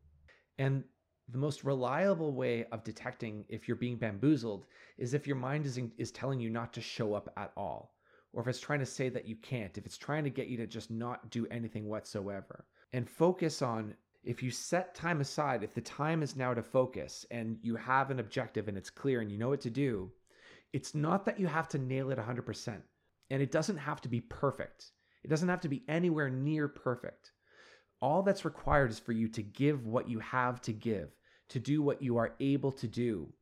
And 0.57 0.85
the 1.29 1.37
most 1.37 1.65
reliable 1.65 2.33
way 2.33 2.65
of 2.73 2.83
detecting 2.83 3.45
if 3.51 3.69
you're 3.69 3.77
being 3.77 3.99
bamboozled 3.99 4.65
is 4.97 5.13
if 5.13 5.27
your 5.27 5.37
mind 5.37 5.67
is, 5.67 5.79
is 5.99 6.11
telling 6.11 6.41
you 6.41 6.49
not 6.49 6.73
to 6.73 6.81
show 6.81 7.13
up 7.13 7.31
at 7.37 7.53
all, 7.59 7.98
or 8.39 8.43
if 8.43 8.47
it's 8.47 8.61
trying 8.61 8.79
to 8.79 8.87
say 8.87 9.09
that 9.09 9.27
you 9.27 9.35
can't, 9.35 9.77
if 9.77 9.85
it's 9.85 9.99
trying 9.99 10.23
to 10.23 10.31
get 10.31 10.47
you 10.47 10.57
to 10.57 10.67
just 10.69 10.93
not 10.93 11.29
do 11.29 11.45
anything 11.51 11.89
whatsoever. 11.89 12.67
And 12.93 13.11
focus 13.11 13.63
on 13.63 13.95
if 14.23 14.45
you 14.45 14.53
set 14.53 14.95
time 14.95 15.21
aside, 15.21 15.65
if 15.65 15.75
the 15.75 15.81
time 15.81 16.23
is 16.23 16.37
now 16.37 16.55
to 16.55 16.63
focus 16.63 17.27
and 17.33 17.59
you 17.63 17.75
have 17.75 18.13
an 18.13 18.21
objective 18.21 18.69
and 18.69 18.79
it's 18.79 18.91
clear 18.91 19.23
and 19.23 19.33
you 19.33 19.39
know 19.39 19.49
what 19.49 19.61
to 19.63 19.71
do, 19.71 20.13
it's 20.73 20.95
not 20.95 21.25
that 21.25 21.41
you 21.41 21.49
have 21.49 21.67
to 21.71 21.79
nail 21.79 22.13
it 22.13 22.19
100%. 22.19 22.77
And 23.31 23.43
it 23.43 23.51
doesn't 23.51 23.77
have 23.77 24.01
to 24.03 24.09
be 24.09 24.21
perfect. 24.21 24.93
It 25.25 25.29
doesn't 25.29 25.49
have 25.49 25.63
to 25.63 25.69
be 25.69 25.83
anywhere 25.89 26.31
near 26.31 26.69
perfect. 26.69 27.33
All 28.01 28.23
that's 28.23 28.45
required 28.45 28.93
is 28.93 29.01
for 29.01 29.11
you 29.11 29.27
to 29.31 29.43
give 29.43 29.85
what 29.85 30.09
you 30.09 30.21
have 30.21 30.61
to 30.61 30.73
give, 30.73 31.11
to 31.49 31.59
do 31.59 31.83
what 31.83 32.03
you 32.03 32.19
are 32.19 32.37
able 32.39 32.71
to 32.71 32.87
do. 32.87 33.33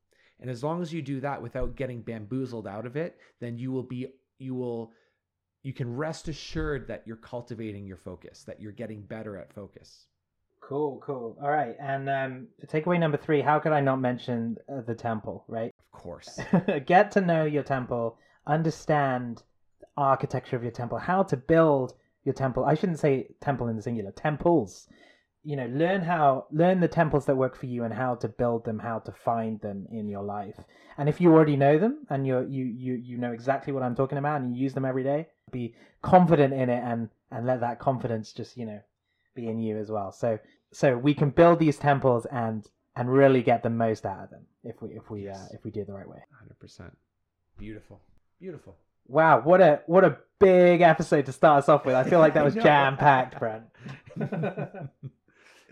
And 0.40 0.48
as 0.48 0.64
long 0.64 0.80
as 0.80 0.90
you 0.90 1.02
do 1.02 1.20
that 1.20 1.42
without 1.42 1.76
getting 1.76 2.00
bamboozled 2.00 2.66
out 2.66 2.86
of 2.86 2.96
it, 2.96 3.18
then 3.40 3.58
you 3.58 3.72
will 3.72 3.82
be, 3.82 4.08
you 4.38 4.54
will, 4.54 4.92
you 5.62 5.72
can 5.72 5.94
rest 5.96 6.28
assured 6.28 6.88
that 6.88 7.02
you're 7.06 7.16
cultivating 7.16 7.86
your 7.86 7.96
focus, 7.96 8.44
that 8.44 8.60
you're 8.60 8.72
getting 8.72 9.02
better 9.02 9.36
at 9.36 9.52
focus. 9.52 10.06
Cool, 10.60 11.00
cool. 11.04 11.38
All 11.40 11.50
right, 11.50 11.76
and 11.80 12.08
um, 12.08 12.48
takeaway 12.66 12.98
number 12.98 13.16
three, 13.16 13.40
how 13.40 13.58
could 13.58 13.72
I 13.72 13.80
not 13.80 14.00
mention 14.00 14.56
uh, 14.68 14.80
the 14.80 14.94
temple? 14.94 15.44
Right, 15.46 15.72
Of 15.92 16.00
course. 16.00 16.40
get 16.86 17.12
to 17.12 17.20
know 17.20 17.44
your 17.44 17.62
temple, 17.62 18.18
understand 18.46 19.42
the 19.80 19.86
architecture 19.96 20.56
of 20.56 20.62
your 20.62 20.72
temple, 20.72 20.98
how 20.98 21.22
to 21.24 21.36
build 21.36 21.94
your 22.24 22.34
temple. 22.34 22.64
I 22.64 22.74
shouldn't 22.74 22.98
say 22.98 23.28
temple 23.40 23.68
in 23.68 23.76
the 23.76 23.82
singular, 23.82 24.10
temples. 24.10 24.88
You 25.46 25.54
know, 25.54 25.66
learn 25.66 26.00
how 26.02 26.46
learn 26.50 26.80
the 26.80 26.88
temples 26.88 27.24
that 27.26 27.36
work 27.36 27.54
for 27.56 27.66
you 27.66 27.84
and 27.84 27.94
how 27.94 28.16
to 28.16 28.28
build 28.28 28.64
them, 28.64 28.80
how 28.80 28.98
to 28.98 29.12
find 29.12 29.60
them 29.60 29.86
in 29.92 30.08
your 30.08 30.24
life. 30.24 30.58
And 30.98 31.08
if 31.08 31.20
you 31.20 31.32
already 31.32 31.56
know 31.56 31.78
them 31.78 32.04
and 32.10 32.26
you 32.26 32.44
you 32.48 32.64
you 32.64 32.94
you 32.94 33.16
know 33.16 33.32
exactly 33.32 33.72
what 33.72 33.84
I'm 33.84 33.94
talking 33.94 34.18
about 34.18 34.40
and 34.40 34.56
you 34.56 34.62
use 34.64 34.74
them 34.74 34.84
every 34.84 35.04
day, 35.04 35.28
be 35.52 35.74
confident 36.02 36.52
in 36.52 36.68
it 36.68 36.82
and 36.82 37.10
and 37.30 37.46
let 37.46 37.60
that 37.60 37.78
confidence 37.78 38.32
just, 38.32 38.56
you 38.56 38.66
know, 38.66 38.80
be 39.36 39.46
in 39.48 39.60
you 39.60 39.78
as 39.78 39.88
well. 39.88 40.10
So 40.10 40.38
so 40.72 40.96
we 40.98 41.14
can 41.14 41.30
build 41.30 41.60
these 41.60 41.78
temples 41.78 42.26
and 42.26 42.66
and 42.96 43.12
really 43.12 43.42
get 43.42 43.62
the 43.62 43.70
most 43.70 44.04
out 44.04 44.24
of 44.24 44.30
them 44.30 44.46
if 44.64 44.82
we 44.82 44.88
if 44.96 45.10
we 45.10 45.24
Yes. 45.26 45.38
uh, 45.38 45.48
if 45.54 45.64
we 45.64 45.70
do 45.70 45.82
it 45.82 45.86
the 45.86 45.92
right 45.94 46.08
way. 46.08 46.24
100%. 46.64 46.90
Beautiful. 47.56 48.00
Beautiful. 48.40 48.74
Wow, 49.06 49.42
what 49.42 49.60
a 49.60 49.82
what 49.86 50.02
a 50.04 50.18
big 50.40 50.80
episode 50.80 51.26
to 51.26 51.32
start 51.32 51.58
us 51.62 51.68
off 51.68 51.86
with. 51.86 51.94
I 51.94 52.02
feel 52.02 52.18
like 52.18 52.34
that 52.34 52.44
was 52.50 52.54
jam 52.54 52.96
packed, 52.96 53.38
Brent. 53.38 53.64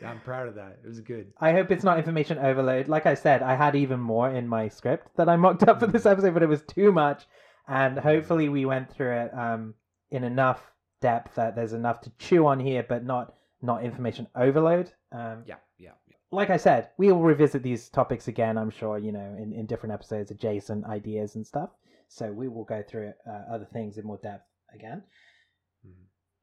I'm 0.04 0.20
proud 0.20 0.48
of 0.48 0.54
that. 0.56 0.78
It 0.84 0.88
was 0.88 1.00
good. 1.00 1.32
I 1.40 1.52
hope 1.52 1.70
it's 1.70 1.84
not 1.84 1.98
information 1.98 2.38
overload. 2.38 2.88
Like 2.88 3.06
I 3.06 3.14
said, 3.14 3.42
I 3.42 3.54
had 3.54 3.76
even 3.76 4.00
more 4.00 4.30
in 4.30 4.48
my 4.48 4.68
script 4.68 5.16
that 5.16 5.28
I 5.28 5.36
mocked 5.36 5.62
up 5.64 5.80
for 5.80 5.86
this 5.86 6.06
episode, 6.06 6.34
but 6.34 6.42
it 6.42 6.48
was 6.48 6.62
too 6.62 6.90
much. 6.92 7.24
And 7.68 7.98
hopefully, 7.98 8.48
we 8.48 8.64
went 8.66 8.90
through 8.90 9.12
it 9.12 9.30
um, 9.34 9.74
in 10.10 10.24
enough 10.24 10.62
depth 11.00 11.36
that 11.36 11.54
there's 11.56 11.72
enough 11.72 12.00
to 12.02 12.10
chew 12.18 12.46
on 12.46 12.60
here, 12.60 12.84
but 12.88 13.04
not 13.04 13.34
not 13.62 13.84
information 13.84 14.26
overload. 14.34 14.92
Um, 15.12 15.44
Yeah, 15.46 15.56
yeah, 15.78 15.92
yeah. 16.08 16.16
like 16.30 16.50
I 16.50 16.58
said, 16.58 16.90
we 16.98 17.10
will 17.10 17.22
revisit 17.22 17.62
these 17.62 17.88
topics 17.88 18.28
again. 18.28 18.58
I'm 18.58 18.70
sure 18.70 18.98
you 18.98 19.12
know 19.12 19.36
in, 19.38 19.52
in 19.52 19.66
different 19.66 19.92
episodes, 19.94 20.30
adjacent 20.30 20.84
ideas 20.86 21.36
and 21.36 21.46
stuff. 21.46 21.70
So 22.08 22.30
we 22.30 22.48
will 22.48 22.64
go 22.64 22.82
through 22.86 23.12
uh, 23.26 23.54
other 23.54 23.66
things 23.72 23.96
in 23.96 24.04
more 24.04 24.20
depth 24.22 24.46
again. 24.74 25.02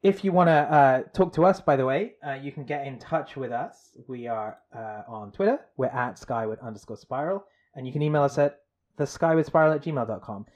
If 0.04 0.24
you 0.24 0.32
want 0.32 0.48
to 0.48 0.54
uh, 0.54 1.04
talk 1.14 1.32
to 1.34 1.46
us, 1.46 1.62
by 1.62 1.76
the 1.76 1.86
way, 1.86 2.14
uh, 2.26 2.34
you 2.34 2.52
can 2.52 2.64
get 2.64 2.88
in 2.88 2.98
touch 2.98 3.36
with 3.36 3.52
us. 3.52 3.96
We 4.08 4.28
are 4.28 4.58
uh, 4.76 5.04
on 5.08 5.32
Twitter. 5.32 5.60
We're 5.78 5.88
at 5.88 6.18
skyward 6.18 6.60
underscore 6.60 6.98
spiral. 6.98 7.46
And 7.76 7.86
you 7.86 7.94
can 7.94 8.02
email 8.02 8.24
us 8.24 8.40
at 8.40 8.62
the 8.98 9.06
skyward 9.06 9.46
spiral 9.46 9.74
at 9.74 9.84
gmail.com. 9.84 10.48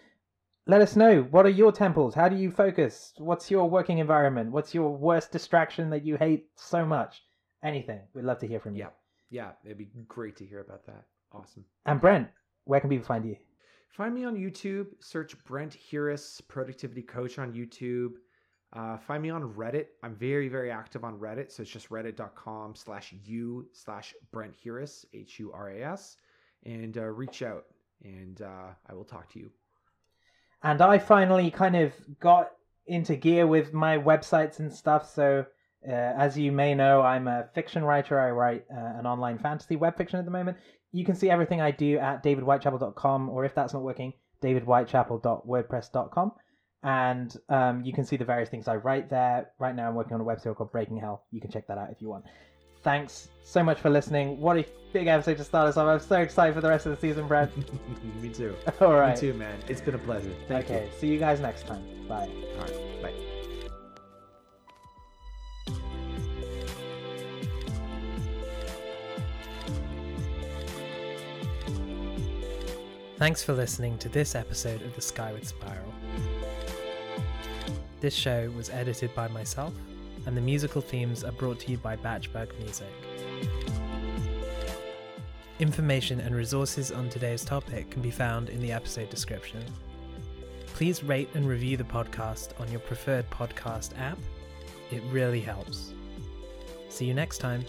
Let 0.65 0.81
us 0.81 0.95
know 0.95 1.21
what 1.29 1.45
are 1.45 1.49
your 1.49 1.71
temples? 1.71 2.15
How 2.15 2.27
do 2.27 2.35
you 2.35 2.49
focus? 2.49 3.13
What's 3.17 3.51
your 3.51 3.69
working 3.69 3.99
environment? 3.99 4.51
What's 4.51 4.73
your 4.73 4.89
worst 4.89 5.31
distraction 5.31 5.91
that 5.91 6.03
you 6.03 6.17
hate 6.17 6.47
so 6.55 6.83
much? 6.83 7.21
Anything. 7.63 7.99
We'd 8.15 8.25
love 8.25 8.39
to 8.39 8.47
hear 8.47 8.59
from 8.59 8.75
you. 8.75 8.81
Yeah, 8.81 8.89
yeah. 9.29 9.51
It'd 9.63 9.77
be 9.77 9.89
great 10.07 10.35
to 10.37 10.45
hear 10.45 10.61
about 10.61 10.87
that. 10.87 11.03
Awesome. 11.31 11.65
And 11.85 12.01
Brent, 12.01 12.29
where 12.63 12.79
can 12.79 12.89
people 12.89 13.05
find 13.05 13.23
you? 13.23 13.35
Find 13.95 14.15
me 14.15 14.25
on 14.25 14.35
YouTube. 14.35 14.87
Search 14.99 15.37
Brent 15.45 15.73
Huras, 15.73 16.41
Productivity 16.47 17.03
Coach 17.03 17.37
on 17.37 17.53
YouTube. 17.53 18.13
Uh, 18.75 18.97
find 18.97 19.23
me 19.23 19.29
on 19.29 19.53
Reddit. 19.53 19.87
I'm 20.03 20.15
very, 20.15 20.49
very 20.49 20.69
active 20.69 21.03
on 21.05 21.17
Reddit. 21.17 21.51
So 21.51 21.61
it's 21.63 21.71
just 21.71 21.89
reddit.com 21.89 22.75
slash 22.75 23.13
u 23.23 23.65
slash 23.71 24.13
Brent 24.31 24.53
Huras, 24.53 25.05
H 25.13 25.39
U 25.39 25.51
R 25.53 25.69
A 25.69 25.81
S. 25.83 26.17
And 26.65 26.97
uh, 26.97 27.03
reach 27.03 27.41
out 27.41 27.65
and 28.03 28.41
uh, 28.41 28.73
I 28.89 28.93
will 28.93 29.05
talk 29.05 29.31
to 29.33 29.39
you. 29.39 29.49
and 30.63 30.81
I 30.81 30.97
finally 30.99 31.49
kind 31.51 31.75
of 31.75 31.93
got 32.19 32.51
into 32.87 33.15
gear 33.15 33.47
with 33.47 33.73
my 33.73 33.97
websites 33.97 34.59
and 34.59 34.71
stuff. 34.73 35.09
So, 35.13 35.45
uh, 35.87 35.91
as 35.91 36.37
you 36.37 36.51
may 36.51 36.75
know, 36.75 37.01
I'm 37.01 37.27
a 37.27 37.47
fiction 37.53 37.83
writer. 37.83 38.19
I 38.19 38.31
write 38.31 38.65
uh, 38.71 38.99
an 38.99 39.05
online 39.05 39.37
fantasy 39.37 39.75
web 39.75 39.97
fiction 39.97 40.19
at 40.19 40.25
the 40.25 40.31
moment. 40.31 40.57
You 40.91 41.05
can 41.05 41.15
see 41.15 41.29
everything 41.29 41.61
I 41.61 41.71
do 41.71 41.97
at 41.99 42.23
davidwhitechapel.com, 42.23 43.29
or 43.29 43.45
if 43.45 43.53
that's 43.55 43.73
not 43.73 43.83
working, 43.83 44.13
davidwhitechapel.wordpress.com. 44.41 46.31
And 46.85 47.35
um, 47.49 47.83
you 47.83 47.91
can 47.91 48.05
see 48.05 48.15
the 48.15 48.23
various 48.23 48.47
things 48.47 48.67
I 48.67 48.75
write 48.75 49.09
there. 49.09 49.49
Right 49.57 49.75
now, 49.75 49.89
I'm 49.89 49.95
working 49.95 50.13
on 50.13 50.21
a 50.21 50.23
web 50.23 50.39
series 50.39 50.55
called 50.55 50.71
Breaking 50.71 50.97
Hell. 50.97 51.23
You 51.31 51.41
can 51.41 51.49
check 51.49 51.65
that 51.67 51.79
out 51.79 51.89
if 51.89 51.99
you 51.99 52.09
want. 52.09 52.25
Thanks 52.83 53.29
so 53.43 53.63
much 53.63 53.79
for 53.79 53.89
listening. 53.89 54.39
What 54.39 54.59
a 54.59 54.65
big 54.93 55.07
episode 55.07 55.37
to 55.37 55.43
start 55.43 55.67
us 55.67 55.77
off. 55.77 55.87
I'm 55.87 55.99
so 56.07 56.21
excited 56.21 56.53
for 56.53 56.61
the 56.61 56.69
rest 56.69 56.85
of 56.85 56.91
the 56.91 57.01
season, 57.01 57.27
Brad. 57.27 57.51
Me 58.21 58.29
too. 58.29 58.55
All 58.81 58.93
right. 58.93 59.15
Me 59.15 59.19
too, 59.19 59.33
man. 59.33 59.57
It's 59.67 59.81
been 59.81 59.95
a 59.95 59.97
pleasure. 59.97 60.31
Thank 60.47 60.65
okay. 60.65 60.87
See 60.99 61.07
you 61.07 61.17
guys 61.17 61.39
next 61.39 61.65
time. 61.65 61.83
Bye. 62.07 62.29
All 62.53 62.61
right. 62.61 63.01
Bye. 63.01 63.13
Thanks 73.17 73.41
for 73.41 73.53
listening 73.53 73.97
to 73.97 74.09
this 74.09 74.35
episode 74.35 74.83
of 74.83 74.93
the 74.93 75.01
Skyward 75.01 75.47
Spiral. 75.47 75.91
This 78.05 78.13
show 78.13 78.51
was 78.55 78.69
edited 78.69 79.15
by 79.15 79.27
myself, 79.29 79.73
and 80.27 80.37
the 80.37 80.41
musical 80.41 80.79
themes 80.79 81.23
are 81.23 81.31
brought 81.31 81.59
to 81.61 81.71
you 81.71 81.77
by 81.77 81.95
Batchberg 81.95 82.55
Music. 82.59 82.85
Information 85.57 86.19
and 86.19 86.35
resources 86.35 86.91
on 86.91 87.09
today's 87.09 87.43
topic 87.43 87.89
can 87.89 88.03
be 88.03 88.11
found 88.11 88.49
in 88.49 88.59
the 88.59 88.71
episode 88.71 89.09
description. 89.09 89.65
Please 90.67 91.03
rate 91.03 91.29
and 91.33 91.47
review 91.47 91.77
the 91.77 91.83
podcast 91.83 92.49
on 92.61 92.69
your 92.69 92.81
preferred 92.81 93.27
podcast 93.31 93.99
app. 93.99 94.19
It 94.91 95.01
really 95.09 95.41
helps. 95.41 95.95
See 96.89 97.05
you 97.05 97.15
next 97.15 97.39
time. 97.39 97.65